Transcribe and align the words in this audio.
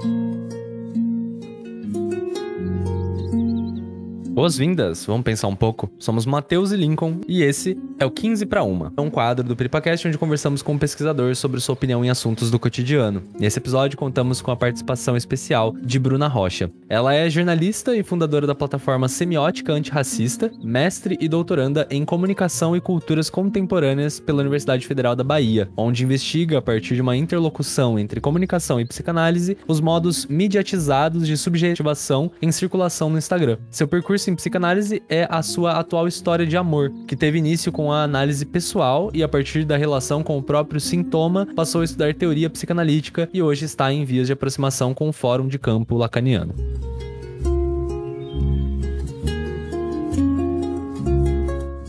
Thank 0.00 0.14
you. 0.14 0.29
Boas-vindas, 4.40 5.04
vamos 5.04 5.22
pensar 5.22 5.48
um 5.48 5.54
pouco. 5.54 5.90
Somos 5.98 6.24
Matheus 6.24 6.72
e 6.72 6.76
Lincoln 6.76 7.20
e 7.28 7.42
esse 7.42 7.76
é 7.98 8.06
o 8.06 8.10
15 8.10 8.46
para 8.46 8.62
uma. 8.62 8.90
É 8.96 9.00
um 9.02 9.10
quadro 9.10 9.46
do 9.46 9.54
Peripacast 9.54 10.08
onde 10.08 10.16
conversamos 10.16 10.62
com 10.62 10.72
um 10.72 10.78
pesquisador 10.78 11.36
sobre 11.36 11.60
sua 11.60 11.74
opinião 11.74 12.02
em 12.02 12.08
assuntos 12.08 12.50
do 12.50 12.58
cotidiano. 12.58 13.22
Nesse 13.38 13.58
episódio 13.58 13.98
contamos 13.98 14.40
com 14.40 14.50
a 14.50 14.56
participação 14.56 15.14
especial 15.14 15.74
de 15.82 15.98
Bruna 15.98 16.26
Rocha. 16.26 16.70
Ela 16.88 17.12
é 17.12 17.28
jornalista 17.28 17.94
e 17.94 18.02
fundadora 18.02 18.46
da 18.46 18.54
plataforma 18.54 19.08
Semiótica 19.08 19.74
Antirracista, 19.74 20.50
mestre 20.64 21.18
e 21.20 21.28
doutoranda 21.28 21.86
em 21.90 22.02
comunicação 22.06 22.74
e 22.74 22.80
culturas 22.80 23.28
contemporâneas 23.28 24.18
pela 24.18 24.40
Universidade 24.40 24.86
Federal 24.86 25.14
da 25.14 25.22
Bahia, 25.22 25.68
onde 25.76 26.02
investiga 26.02 26.56
a 26.56 26.62
partir 26.62 26.94
de 26.94 27.02
uma 27.02 27.14
interlocução 27.14 27.98
entre 27.98 28.22
comunicação 28.22 28.80
e 28.80 28.86
psicanálise 28.86 29.58
os 29.68 29.82
modos 29.82 30.24
mediatizados 30.24 31.26
de 31.26 31.36
subjetivação 31.36 32.32
em 32.40 32.50
circulação 32.50 33.10
no 33.10 33.18
Instagram. 33.18 33.58
Seu 33.70 33.86
percurso 33.86 34.29
em 34.30 34.34
psicanálise 34.36 35.02
é 35.08 35.26
a 35.28 35.42
sua 35.42 35.72
atual 35.72 36.06
história 36.06 36.46
de 36.46 36.56
amor, 36.56 36.92
que 37.06 37.16
teve 37.16 37.38
início 37.38 37.72
com 37.72 37.92
a 37.92 38.04
análise 38.04 38.46
pessoal 38.46 39.10
e 39.12 39.22
a 39.22 39.28
partir 39.28 39.64
da 39.64 39.76
relação 39.76 40.22
com 40.22 40.38
o 40.38 40.42
próprio 40.42 40.80
sintoma 40.80 41.46
passou 41.54 41.80
a 41.80 41.84
estudar 41.84 42.14
teoria 42.14 42.48
psicanalítica 42.48 43.28
e 43.32 43.42
hoje 43.42 43.64
está 43.64 43.92
em 43.92 44.04
vias 44.04 44.26
de 44.28 44.32
aproximação 44.32 44.94
com 44.94 45.08
o 45.08 45.12
Fórum 45.12 45.48
de 45.48 45.58
Campo 45.58 45.96
Lacaniano. 45.96 46.54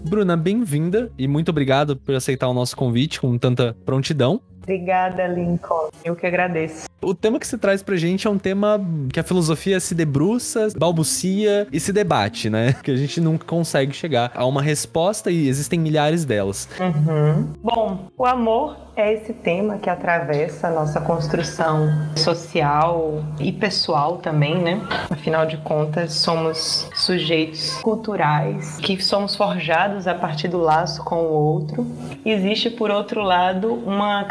Bruna, 0.04 0.36
bem-vinda 0.36 1.10
e 1.18 1.28
muito 1.28 1.50
obrigado 1.50 1.96
por 1.96 2.14
aceitar 2.16 2.50
o 2.50 2.54
nosso 2.54 2.76
convite 2.76 3.22
com 3.22 3.38
tanta 3.38 3.74
prontidão. 3.86 4.42
Obrigada, 4.62 5.28
Lincoln. 5.28 5.90
Eu 6.04 6.16
que 6.16 6.26
agradeço. 6.26 6.90
O 7.02 7.16
tema 7.16 7.40
que 7.40 7.48
você 7.48 7.58
traz 7.58 7.82
pra 7.82 7.96
gente 7.96 8.28
é 8.28 8.30
um 8.30 8.38
tema 8.38 8.80
que 9.12 9.20
a 9.20 9.24
filosofia 9.24 9.80
se 9.80 9.96
debruça, 9.96 10.68
balbucia 10.78 11.68
e 11.72 11.80
se 11.80 11.92
debate, 11.92 12.50
né? 12.50 12.76
Que 12.84 12.92
a 12.92 12.96
gente 12.96 13.22
nunca 13.22 13.46
consegue 13.46 13.94
chegar 13.94 14.32
a 14.36 14.46
uma 14.46 14.62
resposta 14.62 15.32
e 15.32 15.48
existem 15.48 15.80
milhares 15.80 16.26
delas. 16.26 16.68
Uhum. 16.80 17.54
Bom, 17.62 18.08
o 18.18 18.26
amor 18.26 18.76
é 18.96 19.14
esse 19.14 19.34
tema 19.34 19.78
que 19.78 19.90
atravessa 19.90 20.68
a 20.68 20.72
nossa 20.72 21.00
construção 21.00 21.90
social 22.16 23.24
e 23.40 23.52
pessoal 23.52 24.18
também, 24.18 24.62
né? 24.62 24.82
Afinal 25.10 25.46
de 25.46 25.58
contas, 25.58 26.14
somos 26.16 26.90
sujeitos 26.96 27.76
culturais 27.82 28.78
que 28.78 29.02
somos 29.02 29.36
forjados 29.36 30.08
a 30.08 30.14
partir 30.14 30.48
do 30.48 30.60
laço 30.60 31.04
com 31.04 31.16
o 31.16 31.32
outro. 31.32 31.88
Existe, 32.26 32.70
por 32.70 32.92
outro 32.92 33.22
lado, 33.22 33.74
uma 33.74 34.26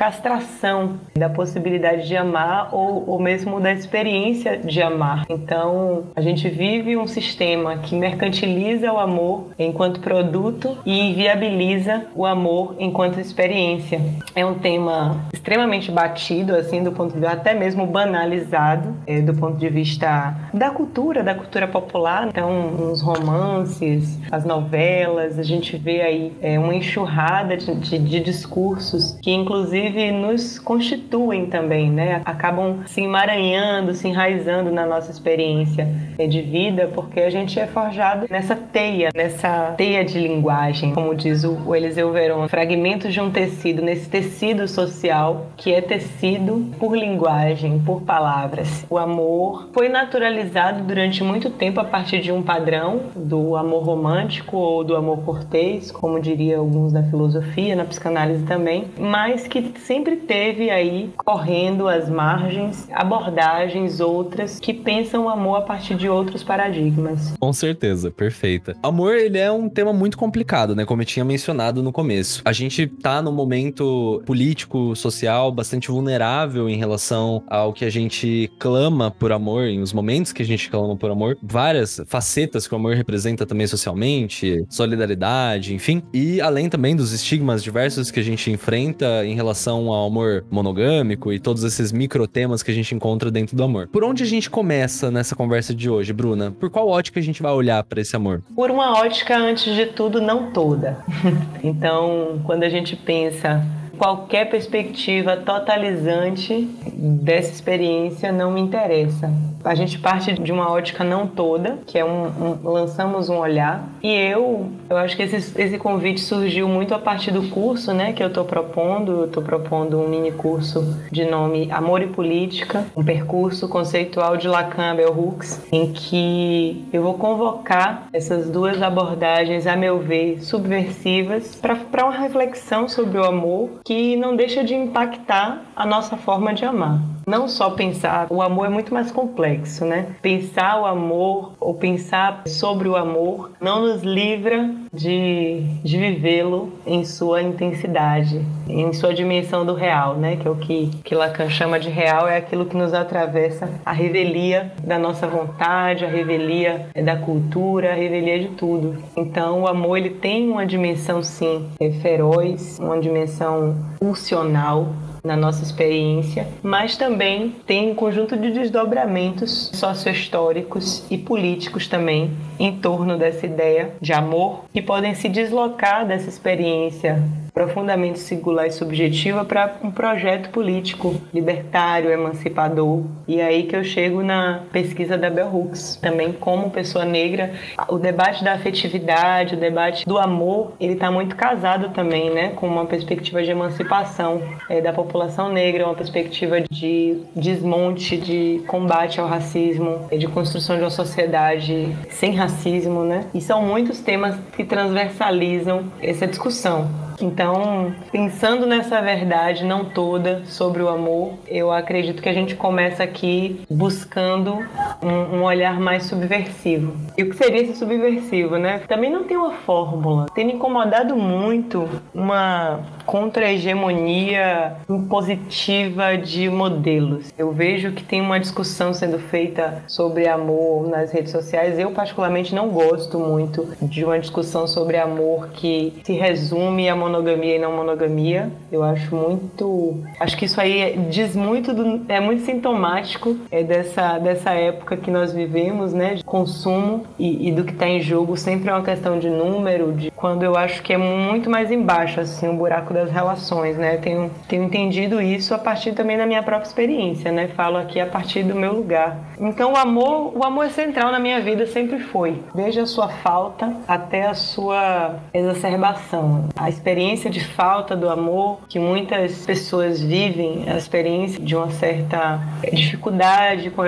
da 1.15 1.29
possibilidade 1.29 2.07
de 2.07 2.17
amar 2.17 2.69
ou, 2.73 3.09
ou 3.09 3.19
mesmo 3.21 3.61
da 3.61 3.73
experiência 3.73 4.59
de 4.59 4.83
amar. 4.83 5.25
Então, 5.29 6.05
a 6.15 6.21
gente 6.21 6.49
vive 6.49 6.97
um 6.97 7.07
sistema 7.07 7.79
que 7.79 7.95
mercantiliza 7.95 8.93
o 8.93 8.99
amor 8.99 9.47
enquanto 9.59 10.01
produto 10.01 10.77
e 10.85 11.11
inviabiliza 11.11 12.07
o 12.15 12.27
amor 12.27 12.77
enquanto 12.79 13.19
experiência. 13.19 14.01
É 14.35 14.45
um 14.45 14.55
tema 14.55 15.25
extremamente 15.33 15.91
batido, 15.91 16.55
assim, 16.55 16.83
do 16.83 16.93
ponto 16.93 17.15
de 17.15 17.21
vista 17.21 17.33
até 17.33 17.55
mesmo 17.55 17.87
banalizado, 17.87 18.95
é, 19.07 19.21
do 19.21 19.35
ponto 19.35 19.57
de 19.57 19.69
vista 19.69 20.35
da 20.53 20.71
cultura, 20.71 21.23
da 21.23 21.35
cultura 21.35 21.67
popular. 21.67 22.29
Então, 22.29 22.71
nos 22.71 23.01
romances, 23.01 24.19
as 24.31 24.45
novelas, 24.45 25.39
a 25.39 25.43
gente 25.43 25.77
vê 25.77 26.01
aí 26.03 26.33
é, 26.41 26.59
uma 26.59 26.75
enxurrada 26.75 27.57
de, 27.57 27.75
de, 27.75 27.99
de 27.99 28.21
discursos 28.21 29.19
que, 29.23 29.31
inclusive, 29.31 30.10
nos 30.11 30.59
constituem 30.59 31.47
também, 31.47 31.91
né? 31.91 32.23
Acabam 32.25 32.81
se 32.87 33.01
emaranhando, 33.01 33.95
se 33.95 34.09
enraizando 34.09 34.71
na 34.71 34.87
nossa 34.87 35.11
experiência 35.11 35.89
de 36.19 36.43
vida, 36.43 36.91
porque 36.95 37.21
a 37.21 37.31
gente 37.31 37.59
é 37.59 37.67
forjado 37.67 38.27
nessa 38.31 38.55
teia, 38.55 39.11
nessa 39.15 39.75
teia 39.77 40.05
de 40.05 40.19
linguagem, 40.19 40.93
como 40.93 41.15
diz 41.15 41.45
o 41.45 41.75
Eliseu 41.75 42.13
Veron, 42.13 42.47
fragmentos 42.49 43.13
de 43.13 43.21
um 43.21 43.31
tecido, 43.31 43.83
nesse 43.83 44.09
tecido 44.09 44.69
social 44.69 45.47
que 45.57 45.73
é 45.73 45.81
tecido 45.81 46.67
por 46.79 46.97
linguagem, 46.97 47.79
por 47.81 48.03
palavras. 48.03 48.85
O 48.91 48.99
amor 48.99 49.69
foi 49.73 49.89
naturalizado 49.89 50.83
durante 50.85 51.23
muito 51.23 51.51
tempo 51.51 51.81
a 51.81 51.85
partir 51.85 52.21
de 52.21 52.33
um 52.33 52.43
padrão 52.43 53.01
do 53.15 53.57
amor 53.57 53.85
romântico 53.85 54.57
ou 54.57 54.85
do 54.85 54.97
amor 54.97 55.23
cortês, 55.23 55.91
como 55.91 56.21
diria 56.21 56.59
alguns 56.59 56.93
da 56.93 57.03
filosofia, 57.03 57.77
na 57.77 57.85
psicanálise 57.85 58.45
também, 58.45 58.87
mas 58.99 59.47
que 59.47 59.73
sempre 59.79 60.00
teve 60.31 60.71
aí 60.71 61.11
correndo 61.17 61.89
às 61.89 62.09
margens 62.09 62.89
abordagens 62.93 64.01
outras 64.01 64.59
que 64.61 64.73
pensam 64.73 65.25
o 65.25 65.29
amor 65.29 65.57
a 65.57 65.63
partir 65.63 65.95
de 65.95 66.09
outros 66.09 66.43
paradigmas. 66.43 67.35
Com 67.39 67.53
certeza, 67.53 68.11
perfeita. 68.11 68.77
Amor, 68.83 69.17
ele 69.17 69.39
é 69.39 69.51
um 69.51 69.69
tema 69.69 69.93
muito 69.93 70.17
complicado, 70.17 70.75
né? 70.75 70.85
Como 70.85 71.03
eu 71.03 71.07
tinha 71.07 71.25
mencionado 71.25 71.83
no 71.83 71.93
começo. 71.93 72.43
A 72.45 72.53
gente 72.53 72.87
tá 72.87 73.21
no 73.21 73.33
momento 73.33 74.23
político, 74.27 74.95
social, 74.95 75.51
bastante 75.51 75.91
vulnerável 75.91 76.69
em 76.69 76.77
relação 76.77 77.43
ao 77.49 77.73
que 77.73 77.85
a 77.85 77.91
gente 77.91 78.51
clama 78.59 79.11
por 79.11 79.33
amor, 79.33 79.65
em 79.65 79.81
os 79.81 79.93
momentos 79.93 80.33
que 80.33 80.43
a 80.43 80.47
gente 80.47 80.71
clama 80.71 80.97
por 80.97 81.11
amor, 81.11 81.37
várias 81.43 82.01
facetas 82.07 82.67
que 82.67 82.75
o 82.75 82.77
amor 82.77 82.95
representa 82.95 83.45
também 83.47 83.67
socialmente, 83.67 84.65
solidariedade, 84.69 85.75
enfim, 85.75 86.03
e 86.13 86.41
além 86.41 86.69
também 86.69 86.95
dos 86.95 87.13
estigmas 87.13 87.63
diversos 87.63 88.11
que 88.11 88.21
a 88.21 88.23
gente 88.23 88.51
enfrenta 88.51 89.25
em 89.25 89.35
relação 89.35 89.90
ao 89.93 90.07
amor 90.07 90.45
monogâmico 90.51 91.33
e 91.33 91.39
todos 91.39 91.65
esses 91.65 91.93
micro 91.93 92.27
temas 92.27 92.63
que 92.63 92.71
a 92.71 92.75
gente 92.75 92.95
encontra 92.95 93.31
dentro 93.31 93.57
do 93.57 93.63
amor. 93.63 93.89
Por 93.89 94.05
onde 94.05 94.23
a 94.23 94.27
gente 94.27 94.51
começa 94.51 95.11
nessa 95.11 95.35
conversa 95.35 95.75
de 95.75 95.89
hoje, 95.89 96.13
Bruna? 96.13 96.51
Por 96.51 96.71
qual 96.71 96.89
ótica 96.89 97.21
a 97.21 97.23
gente 97.23 97.43
vai 97.43 97.53
olhar 97.53 97.83
para 97.85 98.01
esse 98.01 98.15
amor? 98.15 98.43
Por 98.55 98.71
uma 98.71 98.99
ótica, 98.99 99.37
antes 99.37 99.75
de 99.75 99.87
tudo, 99.87 100.21
não 100.21 100.51
toda. 100.53 100.99
então, 101.63 102.41
quando 102.45 102.63
a 102.63 102.69
gente 102.69 102.97
pensa 102.97 103.65
qualquer 104.01 104.49
perspectiva 104.49 105.37
totalizante 105.37 106.67
dessa 106.97 107.53
experiência 107.53 108.33
não 108.33 108.51
me 108.51 108.59
interessa. 108.59 109.31
A 109.63 109.75
gente 109.75 109.99
parte 109.99 110.33
de 110.33 110.51
uma 110.51 110.71
ótica 110.71 111.05
não 111.05 111.27
toda, 111.27 111.81
que 111.87 111.99
é 111.99 112.05
um, 112.05 112.29
um 112.65 112.71
lançamos 112.71 113.29
um 113.29 113.37
olhar. 113.37 113.87
E 114.03 114.11
eu, 114.11 114.71
eu 114.89 114.97
acho 114.97 115.15
que 115.15 115.23
esse, 115.23 115.61
esse 115.61 115.77
convite 115.77 116.21
surgiu 116.21 116.67
muito 116.67 116.95
a 116.95 116.99
partir 116.99 117.31
do 117.31 117.51
curso, 117.51 117.93
né, 117.93 118.15
que 118.15 118.23
eu 118.23 118.29
estou 118.29 118.47
propondo. 118.47 119.13
Eu 119.13 119.25
estou 119.27 119.43
propondo 119.43 120.01
um 120.01 120.09
mini 120.09 120.33
curso 120.33 120.99
de 121.13 121.27
nome 121.27 121.71
Amor 121.71 122.01
e 122.01 122.07
Política, 122.07 122.87
um 122.97 123.05
percurso 123.05 123.69
conceitual 123.69 124.39
de 124.39 124.49
Lacan 124.49 124.97
Bell 124.97 125.13
Hooks, 125.13 125.61
em 125.71 125.93
que 125.93 126.89
eu 126.91 127.03
vou 127.03 127.15
convocar 127.15 128.09
essas 128.15 128.49
duas 128.49 128.81
abordagens, 128.81 129.67
a 129.67 129.77
meu 129.77 129.99
ver, 129.99 130.43
subversivas, 130.43 131.55
para 131.55 132.05
uma 132.05 132.17
reflexão 132.17 132.89
sobre 132.89 133.19
o 133.19 133.25
amor 133.25 133.69
que 133.91 134.15
não 134.15 134.37
deixa 134.37 134.63
de 134.63 134.73
impactar 134.73 135.63
a 135.75 135.85
nossa 135.85 136.17
forma 136.17 136.55
de 136.55 136.65
amar. 136.65 137.01
Não 137.31 137.47
só 137.47 137.71
pensar, 137.71 138.27
o 138.29 138.43
amor 138.43 138.67
é 138.67 138.69
muito 138.69 138.93
mais 138.93 139.13
complexo, 139.13 139.85
né? 139.85 140.17
Pensar 140.21 140.81
o 140.81 140.85
amor 140.85 141.53
ou 141.61 141.75
pensar 141.75 142.43
sobre 142.49 142.89
o 142.89 142.97
amor 142.97 143.53
não 143.61 143.83
nos 143.83 144.03
livra 144.03 144.69
de, 144.93 145.63
de 145.85 145.97
vivê-lo 145.97 146.73
em 146.85 147.05
sua 147.05 147.41
intensidade, 147.41 148.45
em 148.69 148.93
sua 148.93 149.15
dimensão 149.15 149.65
do 149.65 149.75
real, 149.75 150.17
né? 150.17 150.35
Que 150.35 150.49
é 150.49 150.51
o 150.51 150.57
que, 150.57 150.91
que 151.05 151.15
Lacan 151.15 151.49
chama 151.49 151.79
de 151.79 151.89
real, 151.89 152.27
é 152.27 152.37
aquilo 152.37 152.67
que 152.67 152.77
nos 152.77 152.93
atravessa 152.93 153.71
a 153.87 153.93
revelia 153.93 154.73
da 154.83 154.99
nossa 154.99 155.29
vontade, 155.29 156.05
a 156.05 156.09
revelia 156.09 156.89
da 156.97 157.15
cultura, 157.15 157.93
a 157.93 157.95
revelia 157.95 158.41
de 158.41 158.49
tudo. 158.57 158.97
Então, 159.17 159.61
o 159.61 159.69
amor 159.69 159.99
ele 159.99 160.11
tem 160.11 160.51
uma 160.51 160.67
dimensão 160.67 161.23
sim 161.23 161.69
é 161.79 161.93
feroz, 161.93 162.81
uma 162.81 162.99
dimensão 163.01 163.77
pulsional 164.01 164.89
na 165.23 165.37
nossa 165.37 165.63
experiência, 165.63 166.47
mas 166.63 166.97
também 166.97 167.55
tem 167.67 167.91
um 167.91 167.95
conjunto 167.95 168.37
de 168.37 168.51
desdobramentos 168.51 169.71
sociohistóricos 169.75 171.05
e 171.11 171.19
políticos 171.19 171.87
também 171.87 172.31
em 172.59 172.77
torno 172.77 173.19
dessa 173.19 173.47
ideia 173.47 173.93
de 174.01 174.13
amor 174.13 174.65
que 174.73 174.83
podem 174.83 175.15
se 175.15 175.29
deslocar 175.29 176.07
dessa 176.07 176.29
experiência 176.29 177.23
profundamente 177.53 178.19
singular 178.19 178.67
e 178.67 178.71
subjetiva 178.71 179.45
para 179.45 179.77
um 179.83 179.91
projeto 179.91 180.51
político 180.51 181.21
libertário, 181.33 182.11
emancipador. 182.11 183.05
E 183.27 183.41
é 183.41 183.45
aí 183.45 183.63
que 183.65 183.77
eu 183.77 183.85
chego 183.85 184.23
na 184.23 184.63
pesquisa 184.73 185.17
da 185.17 185.31
Bell 185.31 185.49
Hooks, 185.53 185.97
também 185.97 186.33
como 186.33 186.71
pessoa 186.71 187.05
negra, 187.05 187.53
o 187.89 187.99
debate 187.99 188.43
da 188.45 188.53
afetividade, 188.55 189.55
o 189.55 189.59
debate 189.59 190.07
do 190.07 190.19
amor, 190.19 190.73
ele 190.81 190.95
está 190.95 191.11
muito 191.11 191.37
casado 191.37 191.91
também, 191.91 192.31
né, 192.31 192.51
com 192.51 192.67
uma 192.67 192.87
perspectiva 192.87 193.43
de 193.43 193.51
emancipação 193.51 194.43
é, 194.69 194.81
da 194.81 194.93
população 194.93 195.53
negra, 195.53 195.85
uma 195.85 195.95
perspectiva 195.95 196.61
de 196.71 197.23
desmonte, 197.35 198.17
de 198.17 198.63
combate 198.67 199.21
ao 199.21 199.27
racismo, 199.27 200.09
de 200.17 200.27
construção 200.27 200.77
de 200.77 200.83
uma 200.83 200.91
sociedade 200.91 201.97
sem 202.11 202.35
racismo, 202.35 203.05
né? 203.05 203.27
E 203.35 203.41
são 203.41 203.63
muitos 203.63 204.01
temas 204.01 204.37
que 204.57 204.65
transversalizam 204.65 205.85
essa 206.03 206.27
discussão 206.27 207.10
Então, 207.21 207.95
pensando 208.11 208.67
nessa 208.67 209.01
verdade 209.01 209.65
não 209.65 209.85
toda 209.85 210.43
sobre 210.47 210.83
o 210.83 210.89
amor, 210.89 211.35
eu 211.47 211.71
acredito 211.71 212.23
que 212.23 212.29
a 212.29 212.33
gente 212.33 212.55
começa 212.55 213.03
aqui 213.03 213.61
buscando 213.71 214.59
um, 215.03 215.39
um 215.39 215.43
olhar 215.45 215.79
mais 215.79 216.05
subversivo. 216.05 216.95
E 217.17 217.23
o 217.23 217.31
que 217.31 217.37
seria 217.37 217.63
esse 217.63 217.77
subversivo, 217.77 218.57
né? 218.57 218.81
Também 218.89 219.11
não 219.11 219.25
tem 219.25 219.37
uma 219.37 219.53
fórmula. 219.53 220.27
Tem 220.35 220.47
me 220.47 220.55
incomodado 220.55 221.17
muito 221.17 221.89
uma 222.15 222.81
contra-hegemonia 223.05 224.77
impositiva 224.89 226.17
de 226.17 226.49
modelos. 226.49 227.33
Eu 227.37 227.53
vejo 227.53 227.93
que 227.93 228.03
tem 228.03 228.21
uma 228.21 228.39
discussão 228.39 228.95
sendo 228.95 229.19
feita 229.19 229.83
sobre 229.87 230.29
amor 230.29 230.89
nas 230.89 231.13
redes 231.13 231.33
sociais. 231.33 231.79
Eu, 231.79 231.91
particularmente, 231.91 232.55
não 232.55 232.69
gosto 232.69 233.19
muito 233.19 233.69
de 233.83 234.05
uma 234.05 234.19
discussão 234.19 234.67
sobre 234.67 234.97
amor 234.97 235.49
que 235.49 235.93
se 236.05 236.13
resume 236.13 236.89
a 236.89 236.95
monogamia 237.11 237.57
e 237.57 237.59
não 237.59 237.77
monogamia. 237.77 238.51
Eu 238.71 238.83
acho 238.83 239.15
muito. 239.15 240.03
Acho 240.19 240.37
que 240.37 240.45
isso 240.45 240.61
aí 240.61 240.97
diz 241.11 241.35
muito, 241.35 241.75
do... 241.75 242.03
é 242.09 242.21
muito 242.21 242.43
sintomático 242.43 243.37
é 243.51 243.63
dessa, 243.63 244.19
dessa 244.19 244.51
época 244.51 244.97
que 244.97 245.11
nós 245.11 245.33
vivemos, 245.33 245.93
né? 245.93 246.15
De 246.15 246.25
consumo 246.25 247.05
e, 247.19 247.49
e 247.49 247.53
do 247.53 247.65
que 247.65 247.73
está 247.73 247.89
em 247.89 248.01
jogo. 248.01 248.37
Sempre 248.37 248.71
é 248.71 248.73
uma 248.73 248.85
questão 248.85 249.19
de 249.19 249.29
número, 249.29 249.93
de 249.93 250.11
quando 250.11 250.43
eu 250.43 250.57
acho 250.57 250.83
que 250.83 250.93
é 250.93 250.99
muito 250.99 251.51
mais 251.51 251.71
embaixo, 251.71 252.21
assim, 252.21 252.49
o 252.49 252.55
buraco 252.55 252.95
das 252.95 253.11
relações, 253.11 253.77
né? 253.77 253.97
Tenho, 253.97 254.31
tenho 254.49 254.65
entendido 254.65 255.21
isso 255.21 255.55
a 255.55 255.59
partir 255.59 255.93
também 255.93 256.17
da 256.17 256.27
minha 256.27 256.43
própria 256.43 256.69
experiência, 256.69 257.33
né? 257.33 257.49
Falo 257.49 257.77
aqui 257.77 258.01
a 258.01 258.07
partir 258.07 258.43
do 258.43 258.55
meu 258.55 258.73
lugar. 258.73 259.19
Então 259.39 259.73
o 259.73 259.77
amor, 259.77 260.33
o 260.37 260.45
amor 260.45 260.67
é 260.67 260.69
central 260.71 261.11
na 261.11 261.19
minha 261.19 261.41
vida, 261.41 261.67
sempre 261.67 261.99
foi. 261.99 262.43
Desde 262.55 262.81
a 262.81 262.87
sua 262.87 263.09
falta 263.09 263.73
até 263.89 264.27
a 264.27 264.35
sua 264.35 265.17
exacerbação. 265.33 266.49
A 266.57 266.69
experiência 266.69 267.00
de 267.31 267.41
falta 267.41 267.97
do 267.97 268.09
amor 268.09 268.61
que 268.69 268.79
muitas 268.79 269.47
pessoas 269.47 270.03
vivem, 270.03 270.65
a 270.69 270.77
experiência 270.77 271.43
de 271.43 271.57
uma 271.57 271.71
certa 271.71 272.41
dificuldade 272.73 273.71
com 273.71 273.83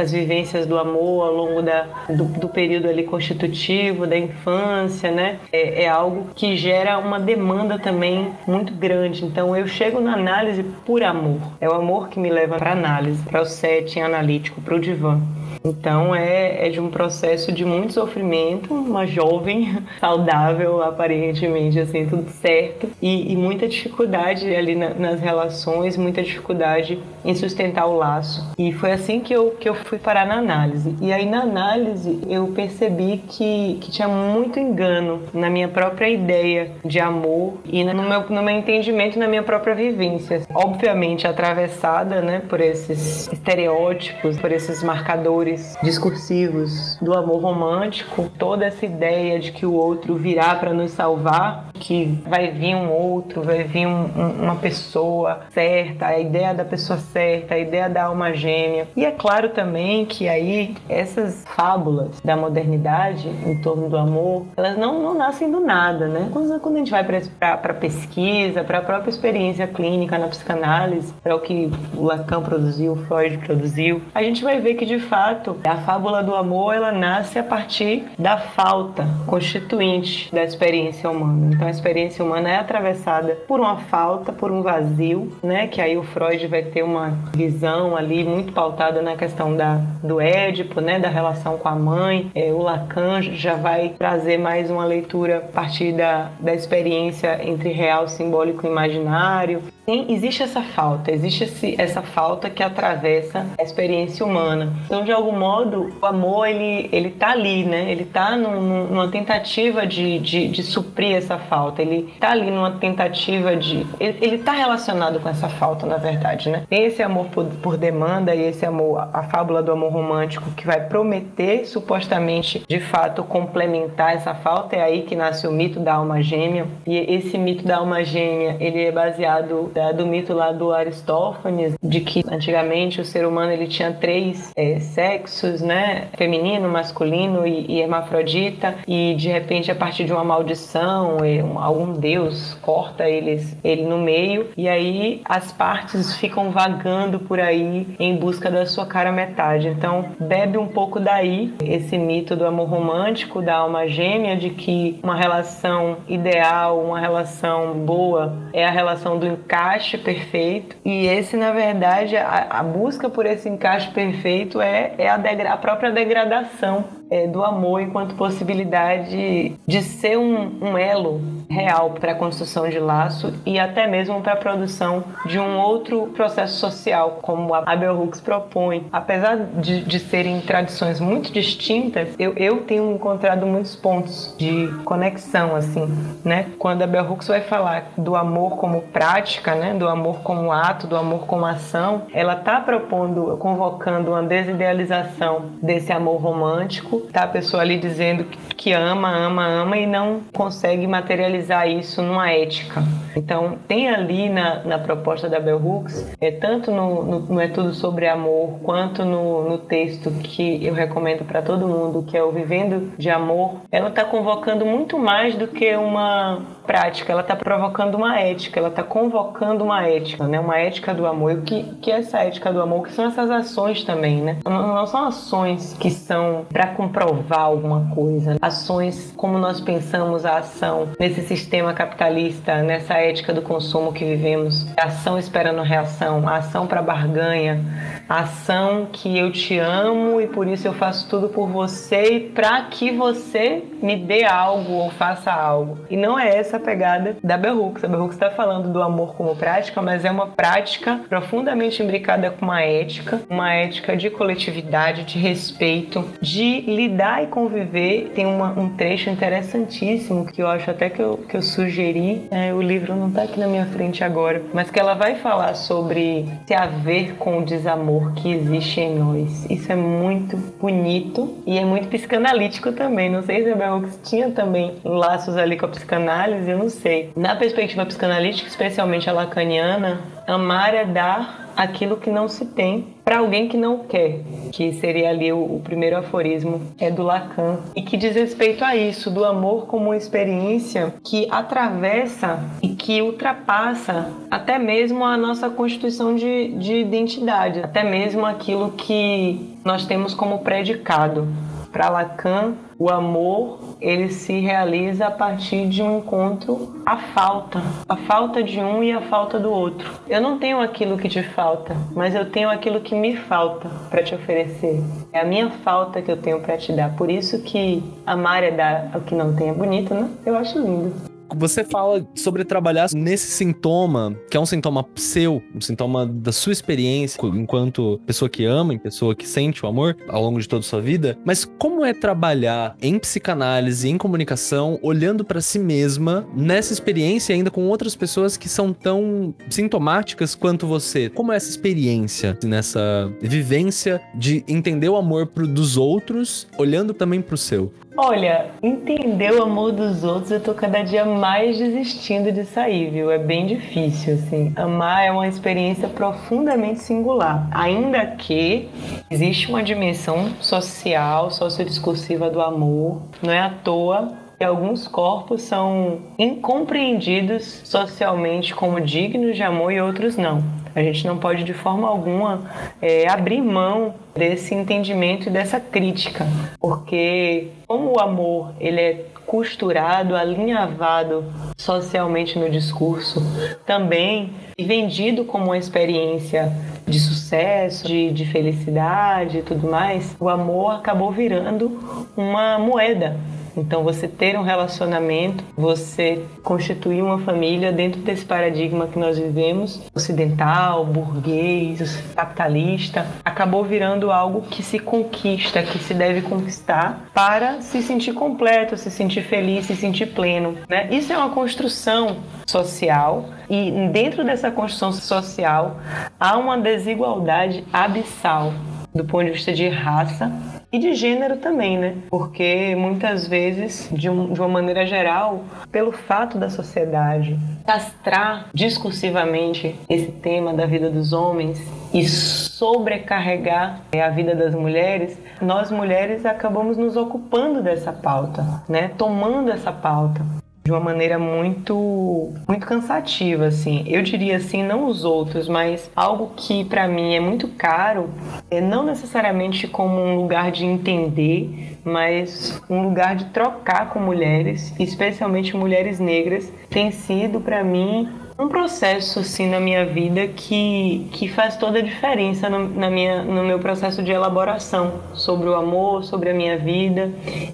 as 0.00 0.10
vivências 0.10 0.66
do 0.66 0.78
amor 0.78 1.28
ao 1.28 1.34
longo 1.34 1.62
da, 1.62 1.86
do, 2.08 2.24
do 2.24 2.48
período 2.48 2.88
ali 2.88 3.04
constitutivo, 3.04 4.06
da 4.06 4.16
infância, 4.16 5.10
né? 5.10 5.38
É, 5.52 5.84
é 5.84 5.88
algo 5.88 6.28
que 6.34 6.56
gera 6.56 6.98
uma 6.98 7.20
demanda 7.20 7.78
também 7.78 8.32
muito 8.46 8.72
grande. 8.72 9.24
Então 9.24 9.54
eu 9.54 9.66
chego 9.66 10.00
na 10.00 10.14
análise 10.14 10.62
por 10.84 11.02
amor. 11.02 11.40
É 11.60 11.68
o 11.68 11.74
amor 11.74 12.08
que 12.08 12.18
me 12.18 12.30
leva 12.30 12.56
para 12.56 12.72
análise, 12.72 13.22
para 13.24 13.42
o 13.42 13.44
setting 13.44 14.00
analítico, 14.00 14.60
para 14.62 14.74
o 14.74 14.80
divã. 14.80 15.20
Então 15.66 16.14
é, 16.14 16.66
é 16.66 16.70
de 16.70 16.80
um 16.80 16.88
processo 16.88 17.50
de 17.50 17.64
muito 17.64 17.92
sofrimento, 17.92 18.72
uma 18.72 19.04
jovem 19.04 19.78
saudável, 19.98 20.82
aparentemente, 20.82 21.80
assim, 21.80 22.06
tudo 22.06 22.30
certo, 22.30 22.88
e, 23.02 23.32
e 23.32 23.36
muita 23.36 23.66
dificuldade 23.66 24.54
ali 24.54 24.76
na, 24.76 24.90
nas 24.90 25.20
relações, 25.20 25.96
muita 25.96 26.22
dificuldade 26.22 27.00
em 27.24 27.34
sustentar 27.34 27.86
o 27.86 27.96
laço. 27.96 28.48
E 28.56 28.72
foi 28.72 28.92
assim 28.92 29.18
que 29.18 29.34
eu, 29.34 29.50
que 29.50 29.68
eu 29.68 29.74
fui 29.74 29.98
parar 29.98 30.24
na 30.24 30.36
análise. 30.36 30.94
E 31.00 31.12
aí 31.12 31.26
na 31.26 31.40
análise 31.42 32.20
eu 32.28 32.46
percebi 32.48 33.22
que, 33.28 33.78
que 33.80 33.90
tinha 33.90 34.06
muito 34.06 34.60
engano 34.60 35.22
na 35.34 35.50
minha 35.50 35.68
própria 35.68 36.08
ideia 36.08 36.70
de 36.84 37.00
amor 37.00 37.54
e 37.64 37.82
no 37.82 38.02
meu, 38.02 38.20
no 38.30 38.42
meu 38.42 38.54
entendimento, 38.54 39.18
na 39.18 39.26
minha 39.26 39.42
própria 39.42 39.74
vivência. 39.74 40.42
Obviamente 40.54 41.26
atravessada 41.26 42.20
né, 42.20 42.40
por 42.48 42.60
esses 42.60 43.28
estereótipos, 43.32 44.36
por 44.36 44.52
esses 44.52 44.82
marcadores 44.82 45.55
discursivos 45.82 46.96
do 47.00 47.16
amor 47.16 47.40
romântico, 47.40 48.30
toda 48.38 48.66
essa 48.66 48.84
ideia 48.86 49.38
de 49.38 49.52
que 49.52 49.66
o 49.66 49.72
outro 49.72 50.14
virá 50.16 50.54
para 50.54 50.72
nos 50.72 50.92
salvar, 50.92 51.66
que 51.76 52.18
vai 52.26 52.50
vir 52.50 52.74
um 52.74 52.90
outro, 52.90 53.42
vai 53.42 53.64
vir 53.64 53.86
um, 53.86 54.10
um, 54.16 54.42
uma 54.44 54.56
pessoa 54.56 55.40
certa, 55.50 56.06
a 56.06 56.18
ideia 56.18 56.54
da 56.54 56.64
pessoa 56.64 56.98
certa, 56.98 57.54
a 57.54 57.58
ideia 57.58 57.88
da 57.88 58.04
alma 58.04 58.32
gêmea. 58.34 58.88
E 58.96 59.04
é 59.04 59.10
claro 59.10 59.50
também 59.50 60.04
que 60.04 60.28
aí 60.28 60.74
essas 60.88 61.44
fábulas 61.46 62.20
da 62.24 62.36
modernidade 62.36 63.28
em 63.28 63.60
torno 63.60 63.88
do 63.88 63.96
amor, 63.96 64.46
elas 64.56 64.76
não, 64.76 65.02
não 65.02 65.14
nascem 65.14 65.50
do 65.50 65.60
nada, 65.60 66.08
né? 66.08 66.28
Quando, 66.32 66.58
quando 66.60 66.76
a 66.76 66.78
gente 66.78 66.90
vai 66.90 67.04
para 67.04 67.74
pesquisa, 67.74 68.64
para 68.64 68.78
a 68.78 68.82
própria 68.82 69.10
experiência 69.10 69.66
clínica 69.66 70.18
na 70.18 70.28
psicanálise, 70.28 71.12
para 71.22 71.34
o 71.34 71.40
que 71.40 71.70
o 71.94 72.04
Lacan 72.04 72.42
produziu, 72.42 72.96
Freud 73.08 73.38
produziu, 73.38 74.02
a 74.14 74.22
gente 74.22 74.42
vai 74.42 74.60
ver 74.60 74.74
que 74.74 74.86
de 74.86 74.98
fato, 74.98 75.56
a 75.64 75.76
fábula 75.76 76.22
do 76.22 76.34
amor 76.34 76.74
ela 76.74 76.92
nasce 76.92 77.38
a 77.38 77.42
partir 77.42 78.04
da 78.18 78.38
falta 78.38 79.06
constituinte 79.26 80.34
da 80.34 80.42
experiência 80.42 81.10
humana. 81.10 81.50
Então 81.54 81.65
a 81.66 81.70
experiência 81.70 82.24
humana 82.24 82.50
é 82.50 82.56
atravessada 82.56 83.36
por 83.46 83.60
uma 83.60 83.76
falta, 83.76 84.32
por 84.32 84.50
um 84.50 84.62
vazio, 84.62 85.32
né? 85.42 85.66
Que 85.66 85.80
aí 85.80 85.96
o 85.96 86.02
Freud 86.02 86.46
vai 86.46 86.62
ter 86.62 86.82
uma 86.82 87.10
visão 87.34 87.96
ali 87.96 88.24
muito 88.24 88.52
pautada 88.52 89.02
na 89.02 89.16
questão 89.16 89.56
da 89.56 89.80
do 90.02 90.20
Édipo, 90.20 90.80
né? 90.80 90.98
Da 90.98 91.08
relação 91.08 91.58
com 91.58 91.68
a 91.68 91.74
mãe. 91.74 92.30
É, 92.34 92.52
o 92.52 92.58
Lacan 92.58 93.22
já 93.22 93.54
vai 93.54 93.90
trazer 93.90 94.38
mais 94.38 94.70
uma 94.70 94.84
leitura 94.84 95.38
a 95.38 95.40
partir 95.40 95.92
da, 95.92 96.30
da 96.40 96.54
experiência 96.54 97.40
entre 97.42 97.70
real, 97.70 98.08
simbólico 98.08 98.66
e 98.66 98.70
imaginário. 98.70 99.62
Sim, 99.86 100.06
existe 100.08 100.42
essa 100.42 100.62
falta, 100.62 101.12
existe 101.12 101.44
esse, 101.44 101.80
essa 101.80 102.02
falta 102.02 102.50
que 102.50 102.60
atravessa 102.60 103.46
a 103.56 103.62
experiência 103.62 104.26
humana. 104.26 104.72
Então, 104.84 105.04
de 105.04 105.12
algum 105.12 105.38
modo, 105.38 105.92
o 106.02 106.04
amor, 106.06 106.48
ele, 106.48 106.88
ele 106.92 107.10
tá 107.10 107.30
ali, 107.30 107.64
né? 107.64 107.88
Ele 107.88 108.04
tá 108.04 108.36
num, 108.36 108.88
numa 108.88 109.08
tentativa 109.08 109.86
de, 109.86 110.18
de, 110.18 110.48
de, 110.48 110.62
suprir 110.64 111.14
essa 111.14 111.38
falta. 111.38 111.82
Ele 111.82 112.12
tá 112.18 112.32
ali 112.32 112.50
numa 112.50 112.72
tentativa 112.72 113.54
de... 113.54 113.86
Ele, 114.00 114.18
ele 114.20 114.38
tá 114.38 114.50
relacionado 114.50 115.20
com 115.20 115.28
essa 115.28 115.48
falta, 115.48 115.86
na 115.86 115.98
verdade, 115.98 116.50
né? 116.50 116.64
Tem 116.68 116.86
esse 116.86 117.00
amor 117.00 117.26
por, 117.26 117.44
por 117.44 117.76
demanda 117.76 118.34
e 118.34 118.42
esse 118.42 118.66
amor, 118.66 119.08
a 119.12 119.22
fábula 119.22 119.62
do 119.62 119.70
amor 119.70 119.92
romântico, 119.92 120.50
que 120.50 120.66
vai 120.66 120.80
prometer, 120.80 121.64
supostamente, 121.64 122.64
de 122.68 122.80
fato, 122.80 123.22
complementar 123.22 124.16
essa 124.16 124.34
falta. 124.34 124.74
É 124.74 124.82
aí 124.82 125.02
que 125.02 125.14
nasce 125.14 125.46
o 125.46 125.52
mito 125.52 125.78
da 125.78 125.94
alma 125.94 126.20
gêmea. 126.20 126.66
E 126.84 126.96
esse 127.14 127.38
mito 127.38 127.64
da 127.64 127.76
alma 127.76 128.02
gêmea, 128.02 128.56
ele 128.58 128.82
é 128.82 128.90
baseado 128.90 129.70
da, 129.76 129.92
do 129.92 130.06
mito 130.06 130.32
lá 130.32 130.52
do 130.52 130.72
Aristófanes, 130.72 131.74
de 131.82 132.00
que 132.00 132.24
antigamente 132.30 132.98
o 132.98 133.04
ser 133.04 133.26
humano 133.26 133.52
ele 133.52 133.66
tinha 133.66 133.92
três 133.92 134.50
é, 134.56 134.80
sexos, 134.80 135.60
né? 135.60 136.08
Feminino, 136.16 136.66
masculino 136.66 137.46
e, 137.46 137.66
e, 137.68 137.80
hermafrodita, 137.82 138.76
e 138.88 139.14
de 139.18 139.28
repente, 139.28 139.70
a 139.70 139.74
partir 139.74 140.04
de 140.04 140.12
uma 140.14 140.24
maldição, 140.24 141.18
um, 141.18 141.58
algum 141.58 141.92
deus 141.92 142.54
corta 142.62 143.06
eles, 143.06 143.54
ele 143.62 143.84
no 143.84 143.98
meio, 143.98 144.48
e 144.56 144.66
aí 144.66 145.20
as 145.26 145.52
partes 145.52 146.16
ficam 146.16 146.50
vagando 146.50 147.18
por 147.20 147.38
aí 147.38 147.86
em 147.98 148.16
busca 148.16 148.50
da 148.50 148.64
sua 148.64 148.86
cara 148.86 149.12
metade. 149.12 149.68
Então, 149.68 150.06
bebe 150.18 150.56
um 150.56 150.68
pouco 150.68 150.98
daí 150.98 151.52
esse 151.62 151.98
mito 151.98 152.34
do 152.34 152.46
amor 152.46 152.68
romântico, 152.68 153.42
da 153.42 153.56
alma 153.56 153.86
gêmea, 153.86 154.36
de 154.36 154.48
que 154.48 154.98
uma 155.02 155.16
relação 155.16 155.98
ideal, 156.08 156.80
uma 156.80 156.98
relação 156.98 157.74
boa, 157.74 158.34
é 158.54 158.64
a 158.64 158.70
relação 158.70 159.18
do 159.18 159.26
encaixe 159.26 159.65
encaixe 159.66 159.98
perfeito. 159.98 160.76
E 160.84 161.06
esse, 161.06 161.36
na 161.36 161.50
verdade, 161.52 162.16
a, 162.16 162.46
a 162.50 162.62
busca 162.62 163.08
por 163.08 163.26
esse 163.26 163.48
encaixe 163.48 163.90
perfeito 163.90 164.60
é, 164.60 164.94
é 164.96 165.08
a, 165.08 165.16
a 165.52 165.56
própria 165.56 165.90
degradação 165.90 166.84
é, 167.10 167.26
do 167.26 167.42
amor 167.42 167.80
enquanto 167.80 168.14
possibilidade 168.14 169.54
de 169.66 169.82
ser 169.82 170.18
um, 170.18 170.58
um 170.60 170.78
elo 170.78 171.20
real 171.48 171.90
para 171.90 172.12
a 172.12 172.14
construção 172.14 172.68
de 172.68 172.78
laço 172.78 173.32
e 173.44 173.58
até 173.58 173.86
mesmo 173.86 174.20
para 174.20 174.32
a 174.32 174.36
produção 174.36 175.04
de 175.24 175.38
um 175.38 175.58
outro 175.58 176.08
processo 176.08 176.58
social, 176.58 177.18
como 177.22 177.54
a 177.54 177.76
Bell 177.76 178.00
Hooks 178.00 178.20
propõe. 178.20 178.86
Apesar 178.92 179.36
de, 179.36 179.82
de 179.82 179.98
serem 179.98 180.40
tradições 180.40 181.00
muito 181.00 181.32
distintas, 181.32 182.08
eu, 182.18 182.32
eu 182.36 182.62
tenho 182.62 182.92
encontrado 182.92 183.46
muitos 183.46 183.76
pontos 183.76 184.34
de 184.36 184.68
conexão, 184.84 185.54
assim, 185.54 185.86
né? 186.24 186.46
Quando 186.58 186.82
a 186.82 186.86
Bell 186.86 187.08
Hooks 187.10 187.28
vai 187.28 187.40
falar 187.40 187.92
do 187.96 188.16
amor 188.16 188.56
como 188.56 188.82
prática, 188.82 189.54
né? 189.54 189.74
Do 189.74 189.88
amor 189.88 190.20
como 190.22 190.50
ato, 190.50 190.86
do 190.86 190.96
amor 190.96 191.26
como 191.26 191.46
ação, 191.46 192.02
ela 192.12 192.34
está 192.34 192.60
propondo, 192.60 193.36
convocando 193.38 194.10
uma 194.10 194.22
desidealização 194.22 195.46
desse 195.62 195.92
amor 195.92 196.20
romântico 196.20 196.95
tá 197.00 197.22
a 197.24 197.28
pessoa 197.28 197.62
ali 197.62 197.78
dizendo 197.78 198.24
que 198.56 198.72
ama, 198.72 199.10
ama, 199.10 199.46
ama 199.46 199.76
e 199.76 199.86
não 199.86 200.20
consegue 200.32 200.86
materializar 200.86 201.68
isso 201.68 202.02
numa 202.02 202.30
ética. 202.30 202.82
Então, 203.16 203.56
tem 203.66 203.88
ali 203.88 204.28
na, 204.28 204.62
na 204.64 204.78
proposta 204.78 205.28
da 205.28 205.40
Bell 205.40 205.56
Hooks, 205.56 206.12
é, 206.20 206.30
tanto 206.30 206.70
no, 206.70 207.02
no, 207.02 207.20
no 207.20 207.40
É 207.40 207.48
Tudo 207.48 207.72
Sobre 207.72 208.06
Amor, 208.06 208.58
quanto 208.62 209.04
no, 209.04 209.48
no 209.48 209.58
texto 209.58 210.10
que 210.10 210.64
eu 210.64 210.74
recomendo 210.74 211.24
para 211.24 211.40
todo 211.40 211.66
mundo, 211.66 212.02
que 212.02 212.16
é 212.16 212.22
o 212.22 212.30
Vivendo 212.30 212.92
de 212.98 213.08
Amor, 213.08 213.62
ela 213.72 213.88
está 213.88 214.04
convocando 214.04 214.66
muito 214.66 214.98
mais 214.98 215.34
do 215.34 215.48
que 215.48 215.74
uma 215.76 216.42
prática, 216.66 217.12
ela 217.12 217.22
está 217.22 217.36
provocando 217.36 217.94
uma 217.94 218.18
ética, 218.18 218.58
ela 218.58 218.68
está 218.68 218.82
convocando 218.82 219.64
uma 219.64 219.86
ética, 219.86 220.26
né? 220.26 220.38
Uma 220.38 220.58
ética 220.58 220.92
do 220.92 221.06
amor. 221.06 221.32
E 221.32 221.34
o 221.36 221.42
que, 221.42 221.62
que 221.80 221.90
é 221.90 221.98
essa 221.98 222.18
ética 222.18 222.52
do 222.52 222.60
amor? 222.60 222.82
Que 222.82 222.92
são 222.92 223.06
essas 223.06 223.30
ações 223.30 223.84
também, 223.84 224.20
né? 224.20 224.38
Não, 224.44 224.74
não 224.74 224.86
são 224.86 225.06
ações 225.06 225.74
que 225.78 225.90
são 225.90 226.44
para 226.52 226.66
comprovar 226.86 227.40
alguma 227.40 227.90
coisa. 227.94 228.36
Ações 228.40 229.12
como 229.16 229.38
nós 229.38 229.60
pensamos 229.60 230.24
a 230.24 230.38
ação 230.38 230.88
nesse 230.98 231.22
sistema 231.22 231.72
capitalista, 231.72 232.62
nessa 232.62 232.94
ética 232.94 233.32
do 233.32 233.42
consumo 233.42 233.92
que 233.92 234.04
vivemos. 234.04 234.66
Ação 234.76 235.18
esperando 235.18 235.62
reação, 235.62 236.28
ação 236.28 236.66
para 236.66 236.80
barganha, 236.80 237.64
ação 238.08 238.86
que 238.92 239.18
eu 239.18 239.32
te 239.32 239.58
amo 239.58 240.20
e 240.20 240.28
por 240.28 240.46
isso 240.46 240.68
eu 240.68 240.74
faço 240.74 241.08
tudo 241.08 241.28
por 241.28 241.48
você 241.48 242.16
e 242.16 242.20
para 242.20 242.62
que 242.62 242.92
você 242.92 243.64
me 243.82 243.96
dê 243.96 244.24
algo 244.24 244.74
ou 244.74 244.90
faça 244.90 245.32
algo. 245.32 245.78
E 245.90 245.96
não 245.96 246.18
é 246.18 246.36
essa 246.36 246.56
a 246.56 246.60
pegada 246.60 247.16
da 247.22 247.36
Hooks. 247.52 247.84
A 247.84 247.88
Hooks 247.88 248.14
está 248.16 248.30
falando 248.30 248.72
do 248.72 248.82
amor 248.82 249.14
como 249.14 249.34
prática, 249.34 249.82
mas 249.82 250.04
é 250.04 250.10
uma 250.10 250.28
prática 250.28 251.00
profundamente 251.08 251.82
imbricada 251.82 252.30
com 252.30 252.44
uma 252.44 252.62
ética, 252.62 253.22
uma 253.28 253.52
ética 253.52 253.96
de 253.96 254.08
coletividade, 254.08 255.04
de 255.04 255.18
respeito, 255.18 256.04
de 256.20 256.60
lidar 256.76 257.24
e 257.24 257.26
conviver. 257.26 258.12
Tem 258.14 258.26
uma, 258.26 258.50
um 258.58 258.68
trecho 258.76 259.08
interessantíssimo 259.10 260.26
que 260.26 260.42
eu 260.42 260.46
acho 260.46 260.70
até 260.70 260.90
que 260.90 261.00
eu, 261.00 261.16
que 261.28 261.36
eu 261.36 261.42
sugeri. 261.42 262.26
É, 262.30 262.52
o 262.52 262.60
livro 262.60 262.94
não 262.94 263.08
está 263.08 263.22
aqui 263.22 263.40
na 263.40 263.46
minha 263.46 263.66
frente 263.66 264.04
agora, 264.04 264.42
mas 264.52 264.70
que 264.70 264.78
ela 264.78 264.94
vai 264.94 265.16
falar 265.16 265.54
sobre 265.54 266.26
se 266.46 266.54
haver 266.54 267.14
com 267.14 267.38
o 267.38 267.44
desamor 267.44 268.12
que 268.14 268.30
existe 268.32 268.80
em 268.80 268.98
nós. 268.98 269.46
Isso 269.50 269.72
é 269.72 269.76
muito 269.76 270.36
bonito 270.60 271.42
e 271.46 271.58
é 271.58 271.64
muito 271.64 271.88
psicanalítico 271.88 272.72
também. 272.72 273.10
Não 273.10 273.22
sei 273.22 273.42
se 273.42 273.50
a 273.50 273.74
Hooks 273.74 273.98
tinha 274.04 274.30
também 274.30 274.74
laços 274.84 275.36
ali 275.36 275.56
com 275.56 275.66
a 275.66 275.68
psicanálise, 275.68 276.50
eu 276.50 276.58
não 276.58 276.68
sei. 276.68 277.10
Na 277.16 277.34
perspectiva 277.34 277.86
psicanalítica, 277.86 278.48
especialmente 278.48 279.08
a 279.08 279.12
lacaniana, 279.12 280.00
amar 280.26 280.74
é 280.74 280.84
dar 280.84 281.46
aquilo 281.56 281.96
que 281.96 282.10
não 282.10 282.28
se 282.28 282.44
tem 282.46 282.94
para 283.04 283.18
alguém 283.18 283.48
que 283.48 283.56
não 283.56 283.78
quer, 283.78 284.20
que 284.52 284.72
seria 284.74 285.10
ali 285.10 285.32
o, 285.32 285.38
o, 285.38 285.60
primeiro 285.62 285.96
aforismo 285.96 286.60
é 286.78 286.90
do 286.90 287.02
Lacan 287.02 287.60
e 287.74 287.80
que 287.80 287.96
diz 287.96 288.14
respeito 288.14 288.64
a 288.64 288.74
isso, 288.74 289.10
do 289.10 289.24
amor 289.24 289.66
como 289.66 289.86
uma 289.86 289.96
experiência 289.96 290.94
que 291.04 291.28
atravessa 291.30 292.40
e 292.62 292.70
que 292.70 293.00
ultrapassa 293.00 294.12
até 294.30 294.58
mesmo 294.58 295.04
a 295.04 295.16
nossa 295.16 295.48
constituição 295.48 296.16
de, 296.16 296.48
de 296.58 296.74
identidade, 296.74 297.60
até 297.60 297.84
mesmo 297.84 298.26
aquilo 298.26 298.72
que 298.72 299.56
nós 299.64 299.86
temos 299.86 300.12
como 300.12 300.40
predicado. 300.40 301.28
Para 301.72 301.90
Lacan, 301.90 302.54
o 302.78 302.90
amor 302.90 303.76
ele 303.80 304.08
se 304.10 304.38
realiza 304.40 305.06
a 305.06 305.10
partir 305.10 305.68
de 305.68 305.82
um 305.82 305.98
encontro 305.98 306.82
à 306.84 306.96
falta, 306.96 307.62
a 307.88 307.96
falta 307.96 308.42
de 308.42 308.60
um 308.60 308.82
e 308.82 308.92
a 308.92 309.00
falta 309.02 309.38
do 309.38 309.50
outro. 309.50 309.90
Eu 310.08 310.20
não 310.20 310.38
tenho 310.38 310.60
aquilo 310.60 310.98
que 310.98 311.08
te 311.08 311.22
falta, 311.22 311.76
mas 311.94 312.14
eu 312.14 312.30
tenho 312.30 312.50
aquilo 312.50 312.80
que 312.80 312.94
me 312.94 313.16
falta 313.16 313.68
para 313.90 314.02
te 314.02 314.14
oferecer. 314.14 314.82
É 315.12 315.20
a 315.20 315.24
minha 315.24 315.50
falta 315.50 316.02
que 316.02 316.10
eu 316.10 316.16
tenho 316.16 316.40
para 316.40 316.56
te 316.56 316.72
dar. 316.72 316.94
Por 316.96 317.10
isso 317.10 317.42
que 317.42 317.82
amar 318.06 318.42
é 318.42 318.50
dar 318.50 318.90
o 318.94 319.00
que 319.00 319.14
não 319.14 319.34
tem 319.34 319.48
é 319.48 319.52
bonito, 319.52 319.94
né? 319.94 320.10
Eu 320.24 320.36
acho 320.36 320.58
lindo. 320.58 321.15
Você 321.34 321.64
fala 321.64 322.06
sobre 322.14 322.44
trabalhar 322.44 322.88
nesse 322.94 323.28
sintoma, 323.28 324.16
que 324.30 324.36
é 324.36 324.40
um 324.40 324.46
sintoma 324.46 324.86
seu, 324.94 325.42
um 325.54 325.60
sintoma 325.60 326.06
da 326.06 326.32
sua 326.32 326.52
experiência 326.52 327.18
enquanto 327.26 328.00
pessoa 328.06 328.28
que 328.28 328.44
ama, 328.44 328.74
em 328.74 328.78
pessoa 328.78 329.14
que 329.14 329.28
sente 329.28 329.64
o 329.64 329.68
amor 329.68 329.96
ao 330.08 330.22
longo 330.22 330.40
de 330.40 330.48
toda 330.48 330.60
a 330.60 330.62
sua 330.62 330.80
vida. 330.80 331.18
Mas 331.24 331.44
como 331.58 331.84
é 331.84 331.92
trabalhar 331.92 332.76
em 332.80 332.98
psicanálise, 332.98 333.88
em 333.88 333.98
comunicação, 333.98 334.78
olhando 334.82 335.24
para 335.24 335.40
si 335.40 335.58
mesma 335.58 336.26
nessa 336.34 336.72
experiência 336.72 337.34
ainda 337.34 337.50
com 337.50 337.66
outras 337.66 337.96
pessoas 337.96 338.36
que 338.36 338.48
são 338.48 338.72
tão 338.72 339.34
sintomáticas 339.50 340.34
quanto 340.34 340.66
você? 340.66 341.08
Como 341.08 341.32
é 341.32 341.36
essa 341.36 341.50
experiência 341.50 342.38
nessa 342.44 343.12
vivência 343.20 344.00
de 344.14 344.44
entender 344.48 344.88
o 344.88 344.96
amor 344.96 345.26
pro, 345.26 345.46
dos 345.46 345.76
outros, 345.76 346.46
olhando 346.58 346.94
também 346.94 347.20
pro 347.20 347.36
seu? 347.36 347.72
Olha, 347.98 348.50
entender 348.62 349.32
o 349.32 349.42
amor 349.42 349.72
dos 349.72 350.04
outros, 350.04 350.30
eu 350.30 350.40
tô 350.40 350.52
cada 350.52 350.82
dia 350.82 351.04
mais 351.04 351.56
desistindo 351.56 352.30
de 352.30 352.44
sair, 352.44 352.90
viu? 352.90 353.10
É 353.10 353.18
bem 353.18 353.46
difícil, 353.46 354.14
assim. 354.14 354.52
Amar 354.54 355.06
é 355.06 355.10
uma 355.10 355.26
experiência 355.26 355.88
profundamente 355.88 356.80
singular, 356.80 357.48
ainda 357.50 358.04
que 358.04 358.68
existe 359.10 359.48
uma 359.48 359.62
dimensão 359.62 360.30
social, 360.40 361.30
sociodiscursiva 361.30 362.28
do 362.28 362.42
amor. 362.42 363.00
Não 363.22 363.32
é 363.32 363.40
à 363.40 363.48
toa 363.48 364.25
que 364.38 364.44
alguns 364.44 364.86
corpos 364.86 365.42
são 365.42 366.00
incompreendidos 366.18 367.62
socialmente 367.64 368.54
como 368.54 368.80
dignos 368.80 369.36
de 369.36 369.42
amor 369.42 369.72
e 369.72 369.80
outros 369.80 370.16
não. 370.16 370.42
A 370.74 370.82
gente 370.82 371.06
não 371.06 371.16
pode 371.16 371.42
de 371.42 371.54
forma 371.54 371.88
alguma 371.88 372.42
é, 372.82 373.08
abrir 373.08 373.40
mão 373.40 373.94
desse 374.14 374.54
entendimento 374.54 375.28
e 375.28 375.32
dessa 375.32 375.58
crítica, 375.58 376.26
porque 376.60 377.48
como 377.66 377.96
o 377.96 378.00
amor 378.00 378.52
ele 378.60 378.80
é 378.80 379.04
costurado, 379.24 380.14
alinhavado 380.14 381.24
socialmente 381.56 382.38
no 382.38 382.50
discurso, 382.50 383.22
também 383.64 384.34
vendido 384.58 385.24
como 385.24 385.46
uma 385.46 385.58
experiência 385.58 386.52
de 386.86 387.00
sucesso, 387.00 387.86
de, 387.86 388.12
de 388.12 388.26
felicidade 388.26 389.38
e 389.38 389.42
tudo 389.42 389.68
mais, 389.68 390.14
o 390.20 390.28
amor 390.28 390.76
acabou 390.76 391.10
virando 391.10 392.06
uma 392.16 392.58
moeda 392.58 393.16
então, 393.56 393.82
você 393.82 394.06
ter 394.06 394.38
um 394.38 394.42
relacionamento, 394.42 395.42
você 395.56 396.24
constituir 396.42 397.02
uma 397.02 397.18
família 397.18 397.72
dentro 397.72 398.00
desse 398.02 398.24
paradigma 398.24 398.86
que 398.86 398.98
nós 398.98 399.18
vivemos, 399.18 399.80
ocidental, 399.94 400.84
burguês, 400.84 402.02
capitalista, 402.14 403.06
acabou 403.24 403.64
virando 403.64 404.10
algo 404.10 404.42
que 404.42 404.62
se 404.62 404.78
conquista, 404.78 405.62
que 405.62 405.78
se 405.78 405.94
deve 405.94 406.22
conquistar 406.22 407.08
para 407.14 407.60
se 407.62 407.82
sentir 407.82 408.12
completo, 408.12 408.76
se 408.76 408.90
sentir 408.90 409.22
feliz, 409.22 409.66
se 409.66 409.74
sentir 409.74 410.06
pleno. 410.06 410.56
Né? 410.68 410.88
Isso 410.90 411.12
é 411.12 411.16
uma 411.16 411.30
construção 411.30 412.18
social 412.46 413.30
e 413.48 413.88
dentro 413.92 414.24
dessa 414.24 414.50
construção 414.50 414.92
social 414.92 415.78
há 416.18 416.36
uma 416.36 416.58
desigualdade 416.58 417.64
abissal 417.72 418.52
do 418.94 419.04
ponto 419.04 419.26
de 419.26 419.32
vista 419.32 419.52
de 419.52 419.68
raça 419.68 420.32
e 420.72 420.78
de 420.78 420.94
gênero 420.94 421.36
também, 421.36 421.78
né? 421.78 421.96
Porque 422.10 422.74
muitas 422.76 423.26
vezes, 423.26 423.88
de, 423.92 424.10
um, 424.10 424.32
de 424.32 424.40
uma 424.40 424.48
maneira 424.48 424.84
geral, 424.84 425.44
pelo 425.70 425.92
fato 425.92 426.38
da 426.38 426.50
sociedade 426.50 427.38
castrar 427.64 428.46
discursivamente 428.54 429.78
esse 429.88 430.12
tema 430.12 430.52
da 430.52 430.66
vida 430.66 430.88
dos 430.90 431.12
homens 431.12 431.60
e 431.92 432.06
sobrecarregar 432.06 433.80
a 433.92 434.08
vida 434.10 434.34
das 434.34 434.54
mulheres, 434.54 435.18
nós 435.40 435.70
mulheres 435.70 436.24
acabamos 436.24 436.76
nos 436.76 436.96
ocupando 436.96 437.62
dessa 437.62 437.92
pauta, 437.92 438.62
né? 438.68 438.90
Tomando 438.96 439.50
essa 439.50 439.72
pauta 439.72 440.24
de 440.66 440.72
uma 440.72 440.80
maneira 440.80 441.16
muito 441.16 442.32
muito 442.48 442.66
cansativa 442.66 443.46
assim. 443.46 443.84
Eu 443.86 444.02
diria 444.02 444.36
assim, 444.36 444.64
não 444.64 444.86
os 444.86 445.04
outros, 445.04 445.48
mas 445.48 445.88
algo 445.94 446.32
que 446.36 446.64
para 446.64 446.88
mim 446.88 447.14
é 447.14 447.20
muito 447.20 447.46
caro, 447.48 448.10
é 448.50 448.60
não 448.60 448.84
necessariamente 448.84 449.68
como 449.68 449.94
um 449.94 450.16
lugar 450.16 450.50
de 450.50 450.64
entender, 450.64 451.78
mas 451.84 452.60
um 452.68 452.82
lugar 452.82 453.14
de 453.14 453.26
trocar 453.26 453.90
com 453.90 454.00
mulheres, 454.00 454.74
especialmente 454.76 455.56
mulheres 455.56 456.00
negras, 456.00 456.52
tem 456.68 456.90
sido 456.90 457.40
para 457.40 457.62
mim 457.62 458.08
um 458.38 458.48
processo 458.48 459.20
assim 459.20 459.48
na 459.48 459.58
minha 459.58 459.86
vida 459.86 460.26
que, 460.28 461.08
que 461.12 461.26
faz 461.26 461.56
toda 461.56 461.78
a 461.78 461.82
diferença 461.82 462.50
no, 462.50 462.68
na 462.68 462.90
minha, 462.90 463.22
no 463.22 463.42
meu 463.42 463.58
processo 463.58 464.02
de 464.02 464.12
elaboração 464.12 465.00
sobre 465.14 465.48
o 465.48 465.54
amor, 465.54 466.04
sobre 466.04 466.30
a 466.30 466.34
minha 466.34 466.58
vida 466.58 467.10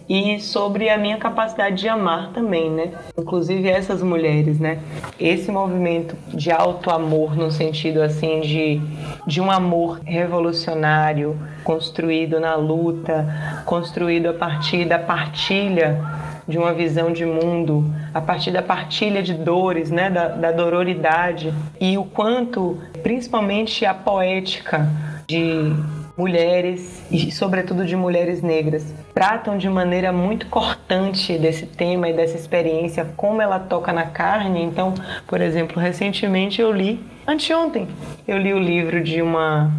e 0.09 0.41
sobre 0.41 0.89
a 0.89 0.99
minha 0.99 1.19
capacidade 1.19 1.77
de 1.77 1.89
amar 1.89 2.33
também, 2.33 2.69
né? 2.69 2.91
Inclusive 3.17 3.69
essas 3.69 4.03
mulheres, 4.03 4.59
né? 4.59 4.81
Esse 5.21 5.53
movimento 5.53 6.17
de 6.29 6.51
alto 6.51 6.91
amor 6.91 7.37
no 7.37 7.51
sentido 7.53 8.03
assim 8.03 8.41
de, 8.41 8.81
de 9.25 9.41
um 9.41 9.53
amor 9.53 10.01
revolucionário, 10.05 11.39
construído 11.63 12.41
na 12.41 12.57
luta, 12.57 13.63
construído 13.65 14.27
a 14.27 14.35
partir 14.35 14.85
da 14.85 14.99
partilha 14.99 16.32
de 16.47 16.59
uma 16.59 16.73
visão 16.73 17.13
de 17.13 17.25
mundo, 17.25 17.85
a 18.13 18.21
partir 18.21 18.51
da 18.51 18.63
partilha 18.63 19.23
de 19.23 19.35
dores, 19.35 19.91
né, 19.91 20.11
da, 20.11 20.29
da 20.29 20.53
dororidade, 20.53 21.53
e 21.81 21.97
o 21.97 22.05
quanto, 22.05 22.79
principalmente, 23.03 23.85
a 23.85 23.95
poética 23.95 24.89
de 25.27 25.73
mulheres 26.17 27.03
e 27.11 27.31
sobretudo 27.33 27.87
de 27.87 27.97
mulheres 27.97 28.43
negras 28.43 28.95
tratam 29.15 29.57
de 29.57 29.69
maneira 29.69 30.13
muito 30.13 30.47
cortante 30.47 31.39
desse 31.39 31.67
tema 31.67 32.09
e 32.09 32.13
dessa 32.13 32.37
experiência, 32.37 33.07
como 33.17 33.41
ela 33.41 33.59
toca 33.59 33.93
na 33.93 34.07
carne. 34.07 34.63
Então, 34.63 34.95
por 35.27 35.41
exemplo, 35.41 35.81
recentemente 35.81 36.61
eu 36.61 36.71
li, 36.71 37.01
anteontem, 37.27 37.89
eu 38.27 38.37
li 38.39 38.53
o 38.53 38.59
livro 38.59 39.03
de 39.03 39.23
uma 39.23 39.71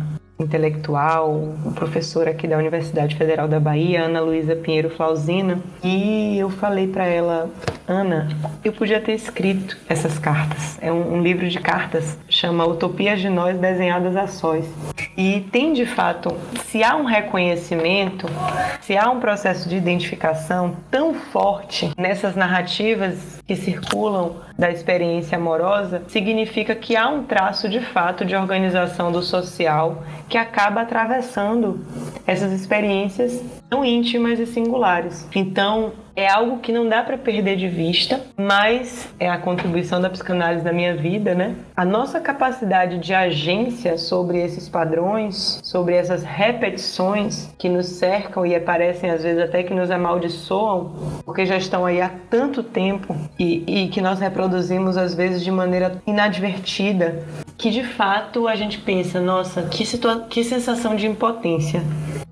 intelectual, 0.43 1.31
um 1.65 1.71
professor 1.71 2.27
aqui 2.27 2.47
da 2.47 2.57
Universidade 2.57 3.15
Federal 3.15 3.47
da 3.47 3.59
Bahia, 3.59 4.03
Ana 4.03 4.19
Luísa 4.21 4.55
Pinheiro 4.55 4.89
Flausina, 4.89 5.59
e 5.83 6.37
eu 6.37 6.49
falei 6.49 6.87
para 6.87 7.05
ela, 7.05 7.49
Ana, 7.87 8.29
eu 8.63 8.71
podia 8.71 9.01
ter 9.01 9.13
escrito 9.13 9.77
essas 9.89 10.17
cartas. 10.17 10.77
É 10.81 10.91
um, 10.91 11.15
um, 11.15 11.21
livro 11.21 11.49
de 11.49 11.59
cartas, 11.59 12.17
chama 12.29 12.65
Utopias 12.65 13.19
de 13.19 13.29
Nós 13.29 13.57
Desenhadas 13.57 14.15
a 14.15 14.25
Sós. 14.25 14.65
E 15.17 15.41
tem 15.51 15.73
de 15.73 15.85
fato, 15.85 16.35
se 16.65 16.83
há 16.83 16.95
um 16.95 17.03
reconhecimento, 17.03 18.25
se 18.81 18.97
há 18.97 19.09
um 19.09 19.19
processo 19.19 19.67
de 19.67 19.75
identificação 19.75 20.77
tão 20.89 21.13
forte 21.13 21.91
nessas 21.97 22.35
narrativas 22.35 23.41
que 23.45 23.55
circulam 23.55 24.37
da 24.57 24.71
experiência 24.71 25.37
amorosa, 25.37 26.03
significa 26.07 26.73
que 26.75 26.95
há 26.95 27.09
um 27.09 27.23
traço 27.23 27.67
de 27.67 27.81
fato 27.81 28.23
de 28.23 28.35
organização 28.35 29.11
do 29.11 29.21
social 29.21 30.03
que 30.29 30.37
acaba 30.37 30.81
atravessando 30.81 31.85
essas 32.25 32.51
experiências 32.51 33.43
tão 33.69 33.83
íntimas 33.83 34.39
e 34.39 34.45
singulares. 34.45 35.27
Então, 35.35 35.91
é 36.15 36.27
algo 36.27 36.59
que 36.59 36.71
não 36.71 36.87
dá 36.87 37.03
para 37.03 37.17
perder 37.17 37.55
de 37.55 37.67
vista, 37.67 38.21
mas 38.37 39.13
é 39.19 39.29
a 39.29 39.37
contribuição 39.37 39.99
da 39.99 40.09
psicanálise 40.09 40.63
na 40.63 40.71
minha 40.71 40.95
vida, 40.95 41.33
né? 41.33 41.55
A 41.75 41.83
nossa 41.83 42.19
capacidade 42.19 42.99
de 42.99 43.13
agência 43.13 43.97
sobre 43.97 44.39
esses 44.39 44.69
padrões, 44.69 45.59
sobre 45.63 45.95
essas 45.95 46.23
repetições 46.23 47.53
que 47.57 47.67
nos 47.67 47.87
cercam 47.87 48.45
e 48.45 48.55
aparecem 48.55 49.09
às 49.09 49.23
vezes 49.23 49.41
até 49.41 49.63
que 49.63 49.73
nos 49.73 49.89
amaldiçoam, 49.89 50.93
porque 51.25 51.45
já 51.45 51.57
estão 51.57 51.85
aí 51.85 52.01
há 52.01 52.11
tanto 52.29 52.61
tempo 52.61 53.15
e, 53.39 53.85
e 53.85 53.87
que 53.89 54.01
nós 54.01 54.19
reproduzimos 54.19 54.97
às 54.97 55.13
vezes 55.13 55.43
de 55.43 55.51
maneira 55.51 56.01
inadvertida, 56.05 57.23
que 57.57 57.69
de 57.69 57.83
fato 57.83 58.47
a 58.47 58.55
gente 58.55 58.79
pensa, 58.79 59.19
nossa, 59.19 59.63
que, 59.63 59.85
situa 59.85 60.25
que 60.29 60.43
sensação 60.43 60.95
de 60.95 61.07
impotência. 61.07 61.81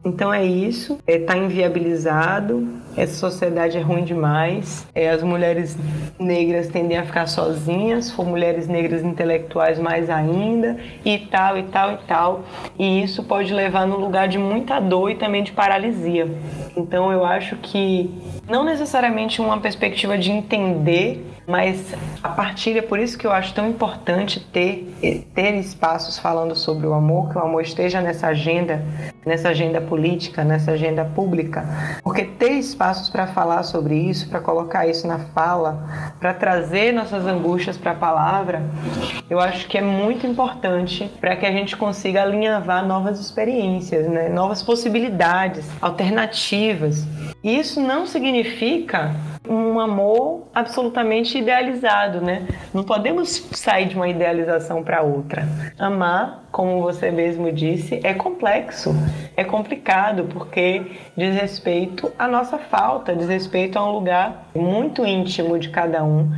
Então 0.03 0.33
é 0.33 0.43
isso, 0.43 0.97
é, 1.05 1.19
tá 1.19 1.37
inviabilizado, 1.37 2.67
essa 2.97 3.13
sociedade 3.13 3.77
é 3.77 3.81
ruim 3.81 4.03
demais, 4.03 4.87
é, 4.95 5.09
as 5.09 5.21
mulheres 5.21 5.77
negras 6.19 6.67
tendem 6.69 6.97
a 6.97 7.05
ficar 7.05 7.27
sozinhas, 7.27 8.09
for 8.09 8.25
mulheres 8.25 8.67
negras 8.67 9.03
intelectuais 9.03 9.77
mais 9.77 10.09
ainda, 10.09 10.77
e 11.05 11.19
tal, 11.19 11.55
e 11.55 11.63
tal, 11.63 11.93
e 11.93 11.97
tal. 12.07 12.43
E 12.79 13.03
isso 13.03 13.23
pode 13.23 13.53
levar 13.53 13.85
no 13.85 13.97
lugar 13.97 14.27
de 14.27 14.39
muita 14.39 14.79
dor 14.79 15.11
e 15.11 15.15
também 15.15 15.43
de 15.43 15.51
paralisia. 15.51 16.27
Então 16.75 17.11
eu 17.11 17.23
acho 17.23 17.55
que 17.57 18.09
não 18.49 18.63
necessariamente 18.63 19.39
uma 19.39 19.59
perspectiva 19.59 20.17
de 20.17 20.31
entender 20.31 21.25
mas 21.51 21.93
a 22.23 22.29
partilha, 22.29 22.79
é 22.79 22.81
por 22.81 22.97
isso 22.97 23.17
que 23.17 23.27
eu 23.27 23.31
acho 23.31 23.53
tão 23.53 23.67
importante 23.67 24.39
ter, 24.39 24.89
ter 25.35 25.55
espaços 25.55 26.17
falando 26.17 26.55
sobre 26.55 26.87
o 26.87 26.93
amor, 26.93 27.29
que 27.29 27.37
o 27.37 27.41
amor 27.41 27.61
esteja 27.61 27.99
nessa 27.99 28.27
agenda, 28.27 28.81
nessa 29.25 29.49
agenda 29.49 29.81
política, 29.81 30.45
nessa 30.45 30.71
agenda 30.71 31.03
pública, 31.03 31.65
porque 32.01 32.23
ter 32.23 32.51
espaços 32.51 33.09
para 33.09 33.27
falar 33.27 33.63
sobre 33.63 33.95
isso, 33.95 34.29
para 34.29 34.39
colocar 34.39 34.87
isso 34.87 35.05
na 35.05 35.19
fala, 35.19 36.13
para 36.21 36.33
trazer 36.33 36.93
nossas 36.93 37.27
angústias 37.27 37.77
para 37.77 37.91
a 37.91 37.95
palavra, 37.95 38.63
eu 39.29 39.39
acho 39.39 39.67
que 39.67 39.77
é 39.77 39.81
muito 39.81 40.25
importante 40.25 41.11
para 41.19 41.35
que 41.35 41.45
a 41.45 41.51
gente 41.51 41.75
consiga 41.75 42.21
alinhavar 42.21 42.87
novas 42.87 43.19
experiências, 43.19 44.07
né? 44.07 44.29
novas 44.29 44.63
possibilidades, 44.63 45.65
alternativas. 45.81 47.05
E 47.43 47.59
isso 47.59 47.81
não 47.81 48.05
significa 48.05 49.13
um 49.47 49.79
amor 49.79 50.47
absolutamente 50.53 51.37
idealizado, 51.37 52.21
né? 52.21 52.47
Não 52.73 52.83
podemos 52.83 53.29
sair 53.51 53.87
de 53.87 53.95
uma 53.95 54.07
idealização 54.07 54.83
para 54.83 55.01
outra. 55.01 55.47
Amar, 55.79 56.43
como 56.51 56.81
você 56.81 57.09
mesmo 57.09 57.51
disse, 57.51 57.99
é 58.03 58.13
complexo, 58.13 58.93
é 59.35 59.43
complicado, 59.43 60.25
porque 60.31 60.91
diz 61.17 61.35
respeito 61.35 62.11
à 62.19 62.27
nossa 62.27 62.57
falta, 62.57 63.15
diz 63.15 63.27
respeito 63.27 63.79
a 63.79 63.87
um 63.87 63.91
lugar 63.91 64.47
muito 64.53 65.05
íntimo 65.05 65.57
de 65.57 65.69
cada 65.69 66.03
um 66.03 66.29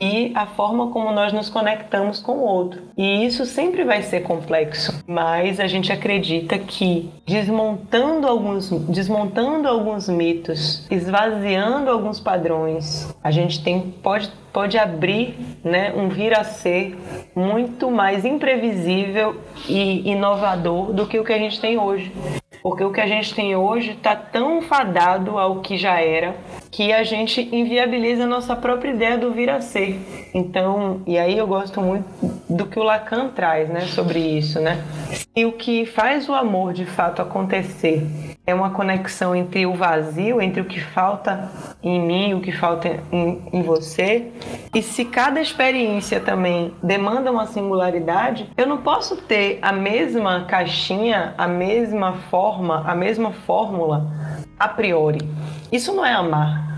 e 0.00 0.32
a 0.34 0.46
forma 0.46 0.88
como 0.88 1.12
nós 1.12 1.32
nos 1.32 1.50
conectamos 1.50 2.20
com 2.20 2.32
o 2.32 2.42
outro. 2.42 2.82
E 2.96 3.26
isso 3.26 3.44
sempre 3.44 3.84
vai 3.84 4.02
ser 4.02 4.22
complexo, 4.22 5.04
mas 5.06 5.60
a 5.60 5.66
gente 5.66 5.92
acredita 5.92 6.58
que 6.58 7.10
desmontando 7.26 8.26
alguns, 8.26 8.70
desmontando 8.88 9.68
alguns 9.68 10.08
mitos, 10.08 10.86
esvaziando 10.90 11.90
alguns 11.90 12.18
padrões, 12.18 13.14
a 13.22 13.30
gente 13.30 13.62
tem 13.62 13.80
pode 14.02 14.30
pode 14.52 14.76
abrir 14.76 15.38
né, 15.62 15.92
um 15.96 16.08
vir 16.08 16.36
a 16.36 16.42
ser 16.42 16.98
muito 17.36 17.88
mais 17.88 18.24
imprevisível 18.24 19.40
e 19.68 20.10
inovador 20.10 20.92
do 20.92 21.06
que 21.06 21.20
o 21.20 21.24
que 21.24 21.32
a 21.32 21.38
gente 21.38 21.60
tem 21.60 21.78
hoje. 21.78 22.12
Porque 22.62 22.84
o 22.84 22.92
que 22.92 23.00
a 23.00 23.06
gente 23.06 23.34
tem 23.34 23.56
hoje 23.56 23.92
está 23.92 24.14
tão 24.14 24.60
fadado 24.62 25.38
ao 25.38 25.60
que 25.60 25.76
já 25.76 26.00
era 26.00 26.36
que 26.70 26.92
a 26.92 27.02
gente 27.02 27.48
inviabiliza 27.54 28.24
a 28.24 28.26
nossa 28.26 28.54
própria 28.54 28.90
ideia 28.90 29.18
do 29.18 29.32
vir 29.32 29.50
a 29.50 29.60
ser. 29.60 30.30
Então, 30.32 31.00
e 31.06 31.18
aí 31.18 31.36
eu 31.36 31.46
gosto 31.46 31.80
muito 31.80 32.04
do 32.48 32.66
que 32.66 32.78
o 32.78 32.82
Lacan 32.82 33.28
traz, 33.28 33.68
né, 33.68 33.80
sobre 33.82 34.18
isso, 34.18 34.60
né? 34.60 34.82
E 35.34 35.44
o 35.44 35.52
que 35.52 35.84
faz 35.86 36.28
o 36.28 36.34
amor 36.34 36.72
de 36.72 36.84
fato 36.84 37.22
acontecer 37.22 38.06
é 38.50 38.54
uma 38.54 38.70
conexão 38.70 39.34
entre 39.34 39.64
o 39.66 39.74
vazio, 39.74 40.40
entre 40.40 40.60
o 40.60 40.64
que 40.64 40.80
falta 40.80 41.50
em 41.82 42.00
mim, 42.00 42.34
o 42.34 42.40
que 42.40 42.52
falta 42.52 43.00
em, 43.10 43.42
em 43.52 43.62
você. 43.62 44.30
E 44.74 44.82
se 44.82 45.04
cada 45.04 45.40
experiência 45.40 46.20
também 46.20 46.74
demanda 46.82 47.30
uma 47.30 47.46
singularidade, 47.46 48.50
eu 48.56 48.66
não 48.66 48.78
posso 48.78 49.16
ter 49.16 49.58
a 49.62 49.72
mesma 49.72 50.44
caixinha, 50.44 51.34
a 51.38 51.46
mesma 51.46 52.14
forma, 52.30 52.82
a 52.86 52.94
mesma 52.94 53.32
fórmula 53.32 54.06
a 54.58 54.68
priori. 54.68 55.20
Isso 55.72 55.94
não 55.94 56.04
é 56.04 56.12
amar. 56.12 56.69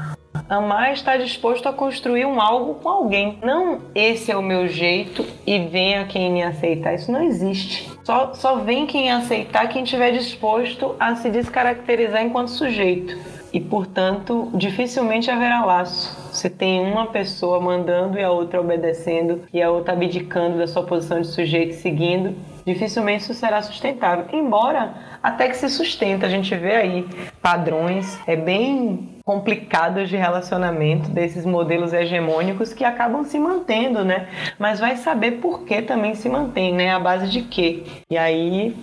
Amar 0.48 0.90
é 0.90 0.92
estar 0.92 1.18
disposto 1.18 1.68
a 1.68 1.72
construir 1.72 2.26
um 2.26 2.40
algo 2.40 2.74
com 2.76 2.88
alguém. 2.88 3.38
Não 3.42 3.80
esse 3.94 4.30
é 4.30 4.36
o 4.36 4.42
meu 4.42 4.66
jeito 4.66 5.24
e 5.46 5.58
venha 5.58 6.04
quem 6.06 6.30
me 6.30 6.42
aceitar. 6.42 6.94
Isso 6.94 7.10
não 7.10 7.22
existe. 7.22 7.90
Só, 8.04 8.34
só 8.34 8.56
vem 8.56 8.86
quem 8.86 9.10
aceitar 9.10 9.68
quem 9.68 9.84
estiver 9.84 10.12
disposto 10.12 10.96
a 10.98 11.14
se 11.16 11.30
descaracterizar 11.30 12.22
enquanto 12.22 12.48
sujeito. 12.48 13.16
E, 13.52 13.60
portanto, 13.60 14.50
dificilmente 14.54 15.30
haverá 15.30 15.64
laço. 15.64 16.16
Você 16.32 16.48
tem 16.48 16.80
uma 16.80 17.06
pessoa 17.06 17.60
mandando 17.60 18.18
e 18.18 18.22
a 18.22 18.30
outra 18.30 18.58
obedecendo, 18.58 19.42
e 19.52 19.60
a 19.60 19.70
outra 19.70 19.92
abdicando 19.92 20.56
da 20.56 20.66
sua 20.66 20.82
posição 20.82 21.20
de 21.20 21.26
sujeito 21.26 21.74
seguindo. 21.74 22.34
Dificilmente 22.64 23.22
isso 23.24 23.34
será 23.34 23.60
sustentável. 23.62 24.26
Embora 24.32 24.94
até 25.22 25.48
que 25.48 25.56
se 25.56 25.68
sustenta, 25.68 26.26
a 26.26 26.28
gente 26.28 26.54
vê 26.54 26.76
aí 26.76 27.06
padrões 27.40 28.18
é 28.26 28.36
bem 28.36 29.20
complicados 29.24 30.08
de 30.08 30.16
relacionamento 30.16 31.08
desses 31.10 31.46
modelos 31.46 31.92
hegemônicos 31.92 32.72
que 32.72 32.84
acabam 32.84 33.24
se 33.24 33.38
mantendo, 33.38 34.04
né? 34.04 34.28
Mas 34.58 34.80
vai 34.80 34.96
saber 34.96 35.32
por 35.32 35.64
que 35.64 35.82
também 35.82 36.14
se 36.14 36.28
mantém, 36.28 36.74
né? 36.74 36.90
A 36.90 36.98
base 36.98 37.28
de 37.28 37.42
quê? 37.42 37.84
E 38.10 38.18
aí 38.18 38.76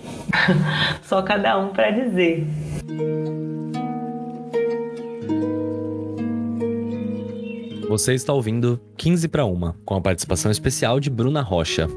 só 1.02 1.22
cada 1.22 1.58
um 1.58 1.68
para 1.68 1.90
dizer. 1.90 2.46
Você 7.88 8.14
está 8.14 8.32
ouvindo 8.32 8.80
15 8.96 9.26
para 9.28 9.44
uma, 9.44 9.76
com 9.84 9.96
a 9.96 10.00
participação 10.00 10.50
especial 10.50 11.00
de 11.00 11.10
Bruna 11.10 11.42
Rocha. 11.42 11.88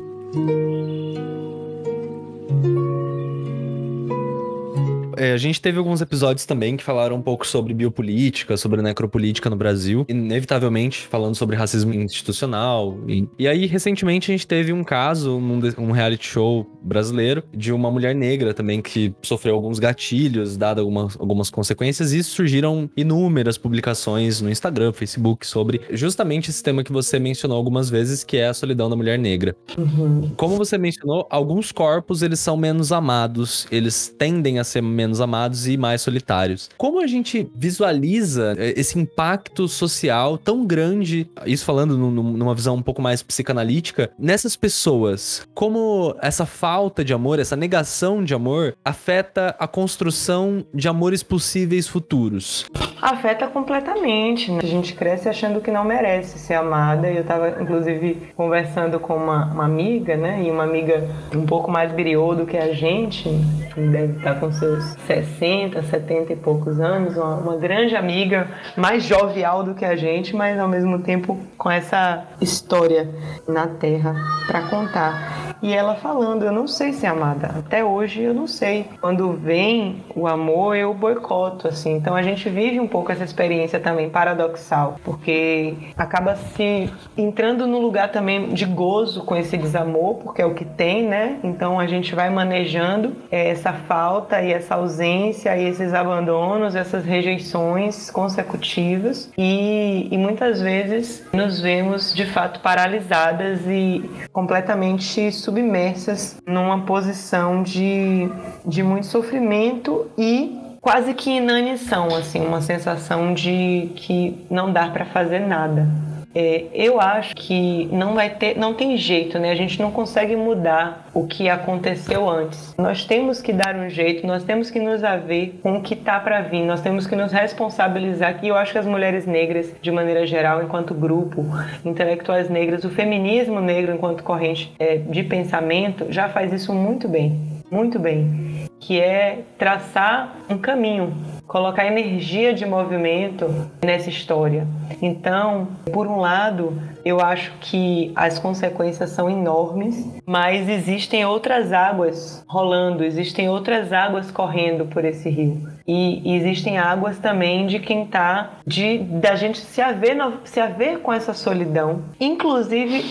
É, 5.24 5.32
a 5.32 5.38
gente 5.38 5.62
teve 5.62 5.78
alguns 5.78 6.02
episódios 6.02 6.46
também 6.46 6.76
que 6.76 6.84
falaram 6.84 7.16
um 7.16 7.22
pouco 7.22 7.48
sobre 7.48 7.74
biopolítica, 7.74 8.58
sobre 8.58 8.82
necropolítica 8.82 9.50
no 9.50 9.56
Brasil, 9.56 10.06
inevitavelmente 10.10 11.08
falando 11.08 11.34
sobre 11.34 11.56
racismo 11.56 11.94
institucional. 11.94 13.00
E, 13.08 13.26
e 13.40 13.48
aí, 13.48 13.66
recentemente, 13.66 14.30
a 14.30 14.34
gente 14.34 14.46
teve 14.46 14.74
um 14.74 14.84
caso, 14.84 15.38
um, 15.38 15.62
um 15.78 15.92
reality 15.92 16.28
show 16.28 16.70
brasileiro, 16.82 17.42
de 17.54 17.72
uma 17.72 17.90
mulher 17.90 18.14
negra 18.14 18.54
também 18.54 18.82
que 18.82 19.14
sofreu 19.22 19.56
alguns 19.56 19.80
gatilhos, 19.80 20.58
dado 20.58 20.82
algumas, 20.82 21.18
algumas 21.18 21.50
consequências, 21.50 22.12
e 22.12 22.22
surgiram 22.22 22.90
inúmeras 22.98 23.58
publicações 23.58 24.42
no 24.42 24.50
Instagram, 24.50 24.92
Facebook, 24.92 25.48
sobre 25.48 25.80
justamente 25.92 26.50
esse 26.50 26.62
tema 26.62 26.84
que 26.84 26.92
você 26.92 27.18
mencionou 27.18 27.58
algumas 27.58 27.90
vezes, 27.90 28.26
que 28.26 28.36
é 28.36 28.50
a 28.50 28.54
solidão 28.54 28.90
da 28.90 28.96
mulher 28.98 29.18
negra. 29.18 29.56
Uhum. 29.78 30.34
Como 30.36 30.58
você 30.58 30.78
mencionou, 30.78 31.26
alguns 31.30 31.72
corpos 31.72 32.22
eles 32.22 32.42
são 32.42 32.58
menos 32.58 32.92
amados, 32.92 33.66
eles 33.72 34.14
tendem 34.20 34.60
a 34.60 34.66
ser 34.66 34.82
menos 34.82 35.13
menos 35.14 35.22
amados 35.22 35.68
e 35.68 35.78
mais 35.78 36.02
solitários. 36.02 36.70
Como 36.78 37.00
a 37.00 37.08
gente 37.08 37.48
visualiza 37.56 38.56
eh, 38.58 38.74
esse 38.76 38.98
impacto 38.98 39.68
social 39.68 40.38
tão 40.38 40.66
grande, 40.66 41.30
isso 41.46 41.64
falando 41.64 41.98
numa 41.98 42.56
visão 42.56 42.76
um 42.76 42.82
pouco 42.82 43.02
mais 43.02 43.22
psicanalítica, 43.22 44.10
nessas 44.18 44.56
pessoas? 44.56 45.48
Como 45.54 46.16
essa 46.22 46.46
falta 46.46 47.04
de 47.04 47.14
amor, 47.14 47.40
essa 47.40 47.56
negação 47.56 48.24
de 48.24 48.34
amor 48.34 48.76
afeta 48.84 49.56
a 49.60 49.68
construção 49.68 50.66
de 50.74 50.88
amores 50.88 51.22
possíveis 51.22 51.88
futuros? 51.88 52.66
Afeta 53.02 53.48
completamente. 53.48 54.52
Né? 54.52 54.60
A 54.64 54.66
gente 54.66 54.96
cresce 54.96 55.30
achando 55.30 55.62
que 55.62 55.70
não 55.70 55.84
merece 55.84 56.40
ser 56.40 56.56
amada. 56.56 57.10
Eu 57.12 57.22
estava, 57.22 57.62
inclusive, 57.62 58.30
conversando 58.36 59.00
com 59.00 59.16
uma, 59.16 59.46
uma, 59.46 59.66
amiga, 59.66 60.16
né? 60.16 60.42
E 60.44 60.50
uma 60.50 60.64
amiga 60.64 61.08
um 61.36 61.46
pouco 61.46 61.70
mais 61.70 61.92
biriô 61.92 62.34
do 62.34 62.46
que 62.46 62.58
a 62.58 62.74
gente, 62.74 63.30
deve 63.76 64.18
estar 64.18 64.40
com 64.40 64.52
seus 64.52 64.96
60, 65.06 65.84
70 65.84 66.34
e 66.34 66.36
poucos 66.36 66.80
anos, 66.80 67.16
uma, 67.16 67.36
uma 67.36 67.58
grande 67.58 67.96
amiga, 67.96 68.48
mais 68.76 69.04
jovial 69.04 69.64
do 69.64 69.74
que 69.74 69.86
a 69.86 69.96
gente, 69.96 70.36
mas 70.36 70.60
ao 70.60 70.68
mesmo 70.68 71.00
tempo 71.00 71.38
com 71.58 71.70
essa 71.70 72.26
história 72.42 73.10
na 73.48 73.68
Terra 73.68 74.16
para 74.48 74.70
contar. 74.70 75.53
E 75.64 75.74
ela 75.74 75.96
falando, 75.96 76.44
eu 76.44 76.52
não 76.52 76.68
sei 76.68 76.92
ser 76.92 77.08
amada. 77.08 77.48
Até 77.58 77.86
hoje 77.86 78.22
eu 78.22 78.34
não 78.34 78.48
sei. 78.48 78.86
Quando 79.00 79.32
vem 79.32 80.04
o 80.14 80.28
amor, 80.28 80.76
eu 80.76 80.94
boicoto, 80.94 81.70
assim. 81.70 81.96
Então 81.96 82.14
a 82.18 82.22
gente 82.22 82.50
vive 82.50 82.82
um 82.82 82.88
pouco 82.88 83.14
essa 83.14 83.24
experiência 83.24 83.80
também 83.80 84.10
paradoxal, 84.10 84.98
porque 85.06 85.74
acaba 85.96 86.36
se 86.36 86.92
entrando 87.18 87.66
no 87.66 87.80
lugar 87.80 88.12
também 88.12 88.50
de 88.50 88.66
gozo 88.66 89.24
com 89.24 89.38
esse 89.38 89.56
desamor, 89.56 90.16
porque 90.16 90.42
é 90.42 90.46
o 90.46 90.54
que 90.54 90.66
tem, 90.66 91.08
né? 91.08 91.40
Então 91.42 91.80
a 91.80 91.88
gente 91.88 92.14
vai 92.14 92.30
manejando 92.30 93.16
é, 93.32 93.48
essa 93.48 93.72
falta 93.72 94.42
e 94.42 94.52
essa 94.52 94.76
ausência 94.76 95.56
e 95.56 95.64
esses 95.64 95.94
abandonos, 95.94 96.76
essas 96.76 97.06
rejeições 97.06 98.12
consecutivas 98.12 99.32
e, 99.38 100.10
e 100.12 100.18
muitas 100.18 100.60
vezes 100.60 101.24
nos 101.32 101.62
vemos 101.62 102.14
de 102.14 102.26
fato 102.26 102.60
paralisadas 102.60 103.62
e 103.66 104.10
completamente 104.34 105.32
submersas 105.54 106.38
numa 106.48 106.82
posição 106.82 107.62
de, 107.62 108.28
de 108.66 108.82
muito 108.82 109.06
sofrimento 109.06 110.10
e 110.18 110.60
quase 110.82 111.14
que 111.14 111.30
inanição, 111.30 112.08
assim, 112.16 112.44
uma 112.44 112.62
sensação 112.62 113.34
de 113.36 113.92
que 113.96 114.36
não 114.50 114.74
dá 114.74 114.88
para 114.88 115.06
fazer 115.06 115.40
nada. 115.40 115.88
É, 116.36 116.66
eu 116.74 117.00
acho 117.00 117.36
que 117.36 117.86
não 117.92 118.16
vai 118.16 118.30
ter, 118.30 118.58
não 118.58 118.74
tem 118.74 118.98
jeito, 118.98 119.38
né? 119.38 119.52
A 119.52 119.56
gente 119.56 119.80
não 119.80 119.92
consegue 119.92 120.36
mudar 120.36 121.08
o 121.14 121.28
que 121.28 121.48
aconteceu 121.48 122.28
antes. 122.28 122.74
Nós 122.78 123.06
temos 123.06 123.42
que 123.42 123.54
dar 123.54 123.76
um 123.76 123.90
jeito, 123.90 124.26
nós 124.26 124.44
temos 124.44 124.72
que 124.72 124.80
nos 124.80 125.04
haver 125.04 125.60
com 125.62 125.78
o 125.78 125.82
que 125.82 125.94
está 125.94 126.20
para 126.20 126.42
vir, 126.42 126.64
nós 126.66 126.82
temos 126.82 127.06
que 127.06 127.16
nos 127.16 127.32
responsabilizar. 127.32 128.40
E 128.44 128.48
eu 128.48 128.56
acho 128.56 128.72
que 128.72 128.78
as 128.80 128.86
mulheres 128.86 129.28
negras, 129.28 129.72
de 129.82 129.92
maneira 129.92 130.26
geral, 130.26 130.64
enquanto 130.64 130.94
grupo, 130.94 131.46
intelectuais 131.86 132.50
negras, 132.50 132.84
o 132.84 132.90
feminismo 132.90 133.62
negro 133.62 133.94
enquanto 133.94 134.24
corrente 134.24 134.74
é, 134.80 134.98
de 134.98 135.24
pensamento, 135.24 136.08
já 136.10 136.30
faz 136.30 136.52
isso 136.52 136.74
muito 136.74 137.08
bem, 137.08 137.40
muito 137.70 138.00
bem, 138.00 138.68
que 138.80 139.00
é 139.00 139.40
traçar 139.58 140.36
um 140.50 140.58
caminho 140.58 141.14
colocar 141.48 141.86
energia 141.86 142.54
de 142.54 142.66
movimento 142.66 143.46
nessa 143.84 144.10
história. 144.10 144.68
Então, 145.02 145.68
por 145.92 146.08
um 146.08 146.18
lado, 146.18 146.80
eu 147.06 147.20
acho 147.20 147.52
que 147.60 148.12
as 148.16 148.40
consequências 148.40 149.10
são 149.10 149.30
enormes, 149.30 150.08
mas 150.26 150.70
existem 150.70 151.26
outras 151.26 151.72
águas 151.74 152.44
rolando, 152.48 153.04
existem 153.04 153.50
outras 153.50 153.92
águas 153.92 154.32
correndo 154.32 154.86
por 154.86 155.04
esse 155.04 155.30
rio. 155.30 155.62
E 155.86 156.36
existem 156.36 156.78
águas 156.78 157.20
também 157.20 157.68
de 157.68 157.80
quem 157.80 158.06
tá 158.06 158.54
de 158.66 159.00
da 159.00 159.36
gente 159.36 159.58
se 159.58 159.82
haver 159.82 160.16
se 160.46 160.60
haver 160.60 161.00
com 161.00 161.12
essa 161.12 161.34
solidão, 161.34 162.04
inclusive 162.20 163.04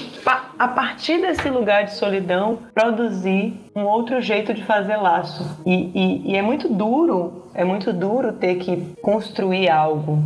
a 0.59 0.69
partir 0.69 1.21
desse 1.21 1.51
lugar 1.51 1.85
de 1.85 1.95
solidão 1.95 2.61
produzir 2.75 3.55
um 3.75 3.83
outro 3.83 4.21
jeito 4.21 4.55
de 4.55 4.65
fazer 4.65 4.97
laço. 4.97 5.61
E, 5.67 5.91
e, 5.95 6.33
e 6.33 6.37
é 6.37 6.43
muito 6.43 6.69
duro, 6.69 7.51
é 7.55 7.65
muito 7.65 7.93
duro 7.93 8.33
ter 8.33 8.57
que 8.57 8.95
construir 9.03 9.69
algo 9.69 10.19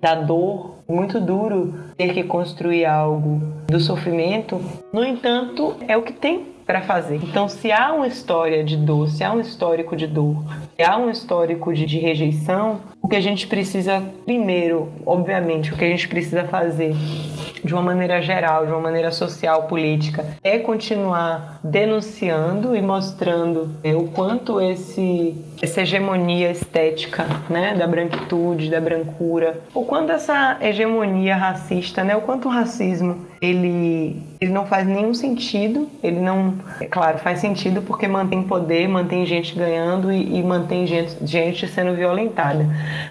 da 0.00 0.16
dor, 0.16 0.81
muito 0.92 1.20
duro 1.20 1.74
ter 1.96 2.12
que 2.12 2.22
construir 2.22 2.84
algo 2.84 3.40
do 3.66 3.80
sofrimento. 3.80 4.60
No 4.92 5.02
entanto, 5.04 5.74
é 5.88 5.96
o 5.96 6.02
que 6.02 6.12
tem 6.12 6.46
para 6.72 6.80
fazer. 6.80 7.16
Então, 7.16 7.50
se 7.50 7.70
há 7.70 7.92
uma 7.92 8.06
história 8.06 8.64
de 8.64 8.78
dor, 8.78 9.10
se 9.10 9.22
há 9.22 9.30
um 9.30 9.40
histórico 9.40 9.94
de 9.94 10.06
dor, 10.06 10.42
se 10.74 10.82
há 10.82 10.96
um 10.96 11.10
histórico 11.10 11.70
de, 11.74 11.84
de 11.84 11.98
rejeição, 11.98 12.80
o 13.02 13.06
que 13.06 13.14
a 13.14 13.20
gente 13.20 13.46
precisa, 13.46 14.02
primeiro, 14.24 14.90
obviamente, 15.04 15.70
o 15.70 15.76
que 15.76 15.84
a 15.84 15.88
gente 15.88 16.08
precisa 16.08 16.44
fazer 16.44 16.94
de 17.62 17.74
uma 17.74 17.82
maneira 17.82 18.22
geral, 18.22 18.64
de 18.64 18.72
uma 18.72 18.80
maneira 18.80 19.10
social, 19.10 19.64
política, 19.64 20.24
é 20.42 20.58
continuar 20.58 21.60
denunciando 21.62 22.74
e 22.74 22.80
mostrando 22.80 23.70
é, 23.84 23.94
o 23.94 24.04
quanto 24.04 24.58
esse, 24.58 25.36
essa 25.60 25.82
hegemonia 25.82 26.50
estética 26.50 27.26
né, 27.50 27.74
da 27.74 27.86
branquitude, 27.86 28.70
da 28.70 28.80
brancura, 28.80 29.60
o 29.74 29.84
quanto 29.84 30.10
essa 30.10 30.56
hegemonia 30.62 31.36
racista, 31.36 32.02
né, 32.02 32.16
o 32.16 32.22
quanto 32.22 32.48
o 32.48 32.50
racismo 32.50 33.30
ele, 33.42 34.22
ele 34.40 34.52
não 34.52 34.64
faz 34.64 34.86
nenhum 34.86 35.12
sentido, 35.12 35.88
ele 36.00 36.20
não, 36.20 36.54
é 36.80 36.86
claro, 36.86 37.18
faz 37.18 37.40
sentido 37.40 37.82
porque 37.82 38.06
mantém 38.06 38.44
poder, 38.44 38.86
mantém 38.86 39.26
gente 39.26 39.56
ganhando 39.56 40.12
e, 40.12 40.38
e 40.38 40.42
mantém 40.44 40.86
gente, 40.86 41.16
gente 41.26 41.66
sendo 41.66 41.92
violentada, 41.96 42.64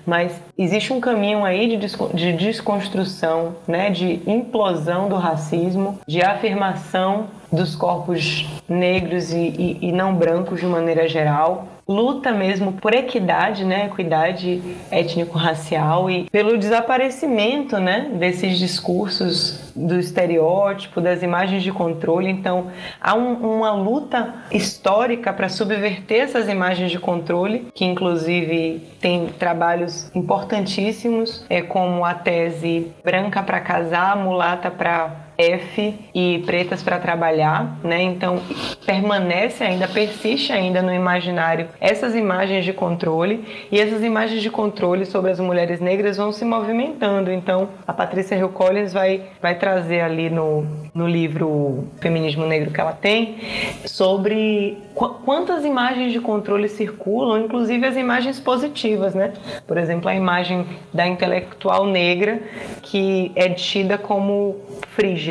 mas 0.08 0.32
existe 0.58 0.94
um 0.94 1.02
caminho 1.02 1.44
aí 1.44 1.76
de, 1.76 1.88
de 2.14 2.34
desconstrução, 2.34 3.58
né, 3.68 3.90
de 3.90 4.22
implosão 4.26 5.10
do 5.10 5.16
racismo, 5.16 6.00
de 6.08 6.22
afirmação 6.22 7.28
dos 7.52 7.76
corpos 7.76 8.48
negros 8.70 9.34
e, 9.34 9.38
e, 9.38 9.78
e 9.82 9.92
não 9.92 10.16
brancos 10.16 10.62
de 10.62 10.66
maneira 10.66 11.10
geral, 11.10 11.68
luta 11.88 12.32
mesmo 12.32 12.74
por 12.74 12.94
equidade, 12.94 13.66
né, 13.66 13.86
equidade 13.86 14.62
étnico-racial 14.90 16.10
e 16.10 16.30
pelo 16.30 16.58
desaparecimento, 16.58 17.78
né, 17.80 18.12
desses 18.14 18.58
discursos 18.58 19.72
do 19.76 20.00
estereótipo, 20.00 21.02
das 21.02 21.24
imagens 21.24 21.64
de 21.64 21.72
controle. 21.72 22.30
Então, 22.30 22.68
há 23.00 23.16
um, 23.16 23.34
uma 23.58 23.74
luta 23.74 24.36
histórica 24.52 25.32
para 25.34 25.50
subverter 25.50 26.22
essas 26.22 26.50
imagens 26.50 26.92
de 26.92 27.00
controle, 27.00 27.68
que 27.74 27.86
inclusive 27.86 28.88
tem 29.00 29.28
trabalhos 29.28 30.12
importantíssimos, 30.14 31.46
é 31.50 31.62
como 31.62 32.06
a 32.06 32.14
tese 32.14 32.92
branca 33.04 33.42
para 33.42 33.60
casar, 33.60 34.16
mulata 34.16 34.70
para 34.70 35.31
F 35.42 35.94
e 36.14 36.44
pretas 36.46 36.84
para 36.84 37.00
trabalhar, 37.00 37.80
né? 37.84 38.02
Então 38.02 38.40
permanece 38.86 39.64
ainda, 39.64 39.88
persiste 39.88 40.52
ainda 40.52 40.82
no 40.82 40.94
imaginário 40.94 41.68
essas 41.80 42.16
imagens 42.16 42.66
de 42.66 42.74
controle 42.74 43.44
e 43.72 43.80
essas 43.80 44.04
imagens 44.04 44.42
de 44.42 44.50
controle 44.50 45.06
sobre 45.06 45.32
as 45.32 45.40
mulheres 45.40 45.80
negras 45.80 46.18
vão 46.18 46.32
se 46.32 46.46
movimentando. 46.46 47.32
Então 47.32 47.70
a 47.88 47.94
Patrícia 47.94 48.36
Hill 48.36 48.50
Collins 48.50 48.94
vai, 48.94 49.24
vai 49.42 49.56
trazer 49.56 50.02
ali 50.02 50.30
no, 50.30 50.66
no 50.94 51.08
livro 51.08 51.88
Feminismo 52.00 52.46
Negro 52.46 52.72
que 52.72 52.82
ela 52.82 52.94
tem 52.94 53.38
sobre 53.86 54.78
qu 54.96 55.22
quantas 55.26 55.64
imagens 55.64 56.12
de 56.12 56.20
controle 56.20 56.68
circulam, 56.68 57.46
inclusive 57.46 57.86
as 57.86 57.96
imagens 57.96 58.40
positivas, 58.40 59.14
né? 59.14 59.34
Por 59.68 59.78
exemplo, 59.78 60.10
a 60.10 60.16
imagem 60.16 60.66
da 60.94 61.08
intelectual 61.08 61.86
negra 61.86 62.42
que 62.82 63.32
é 63.36 63.50
tida 63.50 63.98
como 63.98 64.58
frígida, 64.96 65.31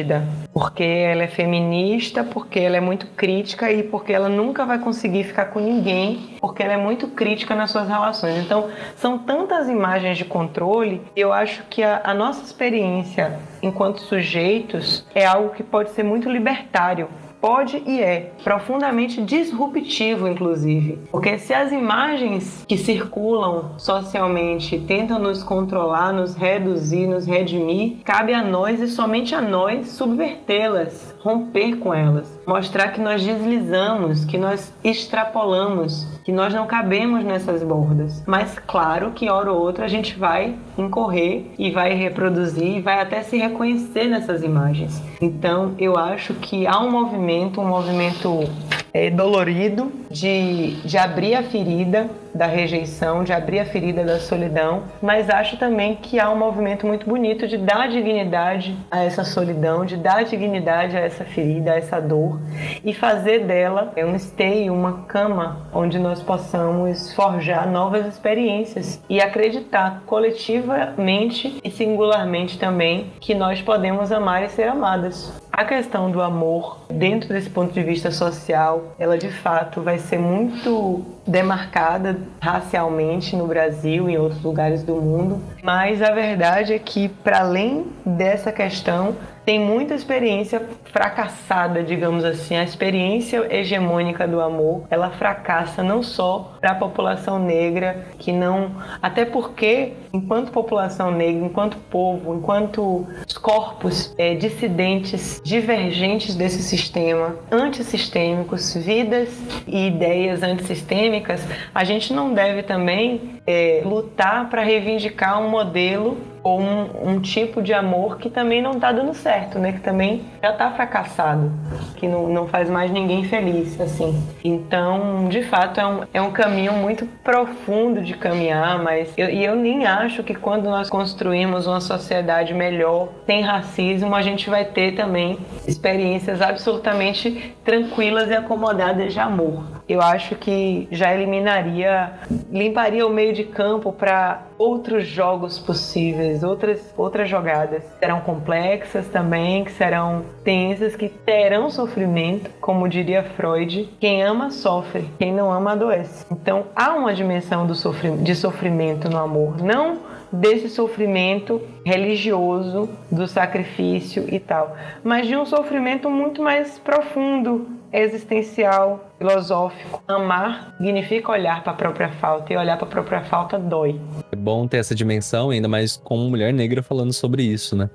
porque 0.52 0.82
ela 0.82 1.22
é 1.22 1.28
feminista, 1.28 2.24
porque 2.24 2.58
ela 2.58 2.76
é 2.76 2.80
muito 2.80 3.06
crítica 3.08 3.70
e 3.70 3.82
porque 3.82 4.12
ela 4.12 4.28
nunca 4.28 4.64
vai 4.64 4.78
conseguir 4.78 5.24
ficar 5.24 5.46
com 5.46 5.60
ninguém, 5.60 6.36
porque 6.40 6.62
ela 6.62 6.72
é 6.72 6.76
muito 6.76 7.08
crítica 7.08 7.54
nas 7.54 7.70
suas 7.70 7.88
relações. 7.88 8.36
Então, 8.38 8.68
são 8.96 9.18
tantas 9.18 9.68
imagens 9.68 10.18
de 10.18 10.24
controle, 10.24 11.00
eu 11.14 11.32
acho 11.32 11.62
que 11.70 11.82
a, 11.82 12.00
a 12.04 12.14
nossa 12.14 12.42
experiência 12.44 13.38
enquanto 13.62 14.00
sujeitos 14.00 15.06
é 15.14 15.24
algo 15.24 15.50
que 15.50 15.62
pode 15.62 15.90
ser 15.90 16.02
muito 16.02 16.28
libertário 16.28 17.08
pode 17.40 17.82
e 17.86 18.00
é 18.00 18.32
profundamente 18.44 19.22
disruptivo, 19.22 20.28
inclusive. 20.28 20.98
Porque 21.10 21.38
se 21.38 21.54
as 21.54 21.72
imagens 21.72 22.64
que 22.68 22.76
circulam 22.76 23.78
socialmente 23.78 24.78
tentam 24.80 25.18
nos 25.18 25.42
controlar, 25.42 26.12
nos 26.12 26.34
reduzir, 26.34 27.06
nos 27.06 27.26
redimir, 27.26 27.98
cabe 28.04 28.34
a 28.34 28.42
nós 28.42 28.80
e 28.80 28.88
somente 28.88 29.34
a 29.34 29.40
nós 29.40 29.88
subvertê-las, 29.88 31.14
romper 31.22 31.76
com 31.76 31.92
elas, 31.92 32.38
mostrar 32.46 32.88
que 32.88 33.00
nós 33.00 33.22
deslizamos, 33.22 34.24
que 34.24 34.38
nós 34.38 34.72
extrapolamos, 34.82 36.06
que 36.24 36.32
nós 36.32 36.52
não 36.52 36.66
cabemos 36.66 37.24
nessas 37.24 37.62
bordas. 37.62 38.22
Mas 38.26 38.58
claro 38.58 39.12
que 39.12 39.28
hora 39.28 39.52
ou 39.52 39.60
outra 39.60 39.84
a 39.84 39.88
gente 39.88 40.18
vai 40.18 40.54
incorrer 40.76 41.46
e 41.58 41.70
vai 41.70 41.92
reproduzir 41.94 42.78
e 42.78 42.80
vai 42.80 43.00
até 43.00 43.22
se 43.22 43.36
reconhecer 43.36 44.06
nessas 44.06 44.42
imagens. 44.42 45.02
Então 45.20 45.74
eu 45.78 45.96
acho 45.96 46.34
que 46.34 46.66
há 46.66 46.80
um 46.80 46.90
movimento, 46.90 47.60
um 47.60 47.68
movimento 47.68 48.44
é, 48.92 49.10
dolorido 49.10 49.92
de, 50.10 50.76
de 50.82 50.98
abrir 50.98 51.34
a 51.34 51.42
ferida 51.42 52.08
da 52.34 52.46
rejeição, 52.46 53.24
de 53.24 53.32
abrir 53.32 53.58
a 53.58 53.64
ferida 53.64 54.04
da 54.04 54.20
solidão, 54.20 54.84
mas 55.02 55.28
acho 55.28 55.56
também 55.56 55.96
que 55.96 56.18
há 56.18 56.30
um 56.30 56.38
movimento 56.38 56.86
muito 56.86 57.08
bonito 57.08 57.46
de 57.48 57.56
dar 57.56 57.88
dignidade 57.88 58.76
a 58.90 59.02
essa 59.02 59.24
solidão, 59.24 59.84
de 59.84 59.96
dar 59.96 60.24
dignidade 60.24 60.96
a 60.96 61.00
essa 61.00 61.24
ferida, 61.24 61.72
a 61.72 61.76
essa 61.76 62.00
dor 62.00 62.40
e 62.84 62.94
fazer 62.94 63.40
dela 63.40 63.92
um 63.98 64.14
esteio, 64.14 64.72
uma 64.72 65.02
cama 65.02 65.66
onde 65.72 65.98
nós 65.98 66.22
possamos 66.22 67.12
forjar 67.14 67.68
novas 67.68 68.06
experiências 68.06 69.02
e 69.08 69.20
acreditar 69.20 70.02
coletivamente 70.06 71.58
e 71.62 71.70
singularmente 71.70 72.58
também 72.58 73.12
que 73.20 73.34
nós 73.34 73.60
podemos 73.60 74.12
amar 74.12 74.44
e 74.44 74.48
ser 74.48 74.68
amadas. 74.68 75.32
A 75.60 75.64
questão 75.66 76.10
do 76.10 76.22
amor, 76.22 76.78
dentro 76.88 77.28
desse 77.28 77.50
ponto 77.50 77.70
de 77.70 77.82
vista 77.82 78.10
social, 78.10 78.94
ela 78.98 79.18
de 79.18 79.28
fato 79.28 79.82
vai 79.82 79.98
ser 79.98 80.18
muito 80.18 81.04
demarcada 81.26 82.16
racialmente 82.40 83.36
no 83.36 83.46
Brasil 83.46 84.08
e 84.08 84.14
em 84.14 84.16
outros 84.16 84.42
lugares 84.42 84.82
do 84.82 84.94
mundo, 84.94 85.38
mas 85.62 86.00
a 86.00 86.12
verdade 86.12 86.72
é 86.72 86.78
que, 86.78 87.10
para 87.10 87.40
além 87.40 87.88
dessa 88.06 88.50
questão, 88.50 89.14
tem 89.50 89.58
muita 89.58 89.96
experiência 89.96 90.64
fracassada, 90.92 91.82
digamos 91.82 92.24
assim. 92.24 92.54
A 92.54 92.62
experiência 92.62 93.52
hegemônica 93.52 94.24
do 94.28 94.40
amor, 94.40 94.84
ela 94.88 95.10
fracassa 95.10 95.82
não 95.82 96.04
só 96.04 96.56
para 96.60 96.70
a 96.70 96.74
população 96.76 97.36
negra, 97.36 98.06
que 98.16 98.30
não. 98.30 98.70
Até 99.02 99.24
porque, 99.24 99.94
enquanto 100.12 100.52
população 100.52 101.10
negra, 101.10 101.44
enquanto 101.44 101.76
povo, 101.90 102.32
enquanto 102.36 103.04
corpos 103.42 104.14
é, 104.16 104.36
dissidentes, 104.36 105.40
divergentes 105.42 106.36
desse 106.36 106.62
sistema, 106.62 107.34
antissistêmicos, 107.50 108.74
vidas 108.74 109.30
e 109.66 109.88
ideias 109.88 110.44
antissistêmicas, 110.44 111.44
a 111.74 111.82
gente 111.82 112.12
não 112.12 112.32
deve 112.32 112.62
também 112.62 113.40
é, 113.44 113.82
lutar 113.84 114.48
para 114.48 114.62
reivindicar 114.62 115.42
um 115.42 115.50
modelo 115.50 116.29
ou 116.42 116.60
um, 116.60 117.10
um, 117.10 117.20
tipo 117.20 117.62
de 117.62 117.72
amor 117.72 118.18
que 118.18 118.30
também 118.30 118.62
não 118.62 118.72
está 118.72 118.92
dando 118.92 119.14
certo, 119.14 119.58
né? 119.58 119.72
Que 119.72 119.80
também 119.80 120.22
já 120.42 120.50
está 120.50 120.70
fracassado, 120.70 121.52
que 121.96 122.08
não, 122.08 122.28
não 122.28 122.46
faz 122.46 122.70
mais 122.70 122.90
ninguém 122.90 123.24
feliz, 123.24 123.80
assim. 123.80 124.22
Então, 124.42 125.28
de 125.28 125.42
fato, 125.42 125.80
é 125.80 125.86
um, 125.86 126.00
é 126.14 126.22
um 126.22 126.30
caminho 126.30 126.72
muito 126.72 127.06
profundo 127.22 128.00
de 128.02 128.14
caminhar, 128.14 128.82
mas 128.82 129.12
eu, 129.16 129.28
e 129.28 129.44
eu 129.44 129.54
nem 129.54 129.86
acho 129.86 130.22
que 130.22 130.34
quando 130.34 130.64
nós 130.64 130.88
construímos 130.88 131.66
uma 131.66 131.80
sociedade 131.80 132.54
melhor, 132.54 133.08
sem 133.26 133.42
racismo, 133.42 134.14
a 134.14 134.22
gente 134.22 134.48
vai 134.48 134.64
ter 134.64 134.94
também 134.94 135.38
experiências 135.66 136.40
absolutamente 136.40 137.54
tranquilas 137.64 138.28
e 138.30 138.34
acomodadas 138.34 139.12
de 139.12 139.20
amor. 139.20 139.79
Eu 139.90 140.00
acho 140.00 140.36
que 140.36 140.86
já 140.92 141.12
eliminaria, 141.12 142.12
limparia 142.48 143.04
o 143.04 143.10
meio 143.10 143.32
de 143.32 143.42
campo 143.42 143.92
para 143.92 144.44
outros 144.56 145.04
jogos 145.04 145.58
possíveis, 145.58 146.44
outras, 146.44 146.94
outras 146.96 147.28
jogadas. 147.28 147.82
Serão 147.98 148.20
complexas 148.20 149.08
também, 149.08 149.64
que 149.64 149.72
serão 149.72 150.24
tensas, 150.44 150.94
que 150.94 151.08
terão 151.08 151.70
sofrimento, 151.70 152.48
como 152.60 152.88
diria 152.88 153.24
Freud. 153.24 153.92
Quem 153.98 154.22
ama 154.22 154.52
sofre, 154.52 155.10
quem 155.18 155.32
não 155.32 155.52
ama 155.52 155.72
adoece. 155.72 156.24
Então 156.30 156.66
há 156.76 156.94
uma 156.94 157.12
dimensão 157.12 157.66
do 157.66 157.74
de 158.22 158.34
sofrimento 158.36 159.10
no 159.10 159.18
amor, 159.18 159.60
não 159.60 159.98
desse 160.32 160.68
sofrimento 160.68 161.60
religioso, 161.84 162.88
do 163.10 163.26
sacrifício 163.26 164.26
e 164.32 164.38
tal, 164.38 164.76
mas 165.02 165.26
de 165.26 165.36
um 165.36 165.44
sofrimento 165.44 166.08
muito 166.08 166.42
mais 166.42 166.78
profundo, 166.78 167.66
existencial, 167.92 169.10
filosófico. 169.18 170.02
Amar 170.06 170.74
significa 170.78 171.32
olhar 171.32 171.62
para 171.62 171.72
a 171.72 171.76
própria 171.76 172.08
falta 172.08 172.52
e 172.52 172.56
olhar 172.56 172.76
para 172.76 172.86
a 172.86 172.90
própria 172.90 173.22
falta 173.22 173.58
dói. 173.58 174.00
É 174.30 174.36
bom 174.36 174.66
ter 174.66 174.78
essa 174.78 174.94
dimensão, 174.94 175.50
ainda 175.50 175.68
mais 175.68 175.96
como 175.96 176.28
mulher 176.28 176.52
negra 176.52 176.82
falando 176.82 177.12
sobre 177.12 177.42
isso, 177.42 177.74
né? 177.76 177.90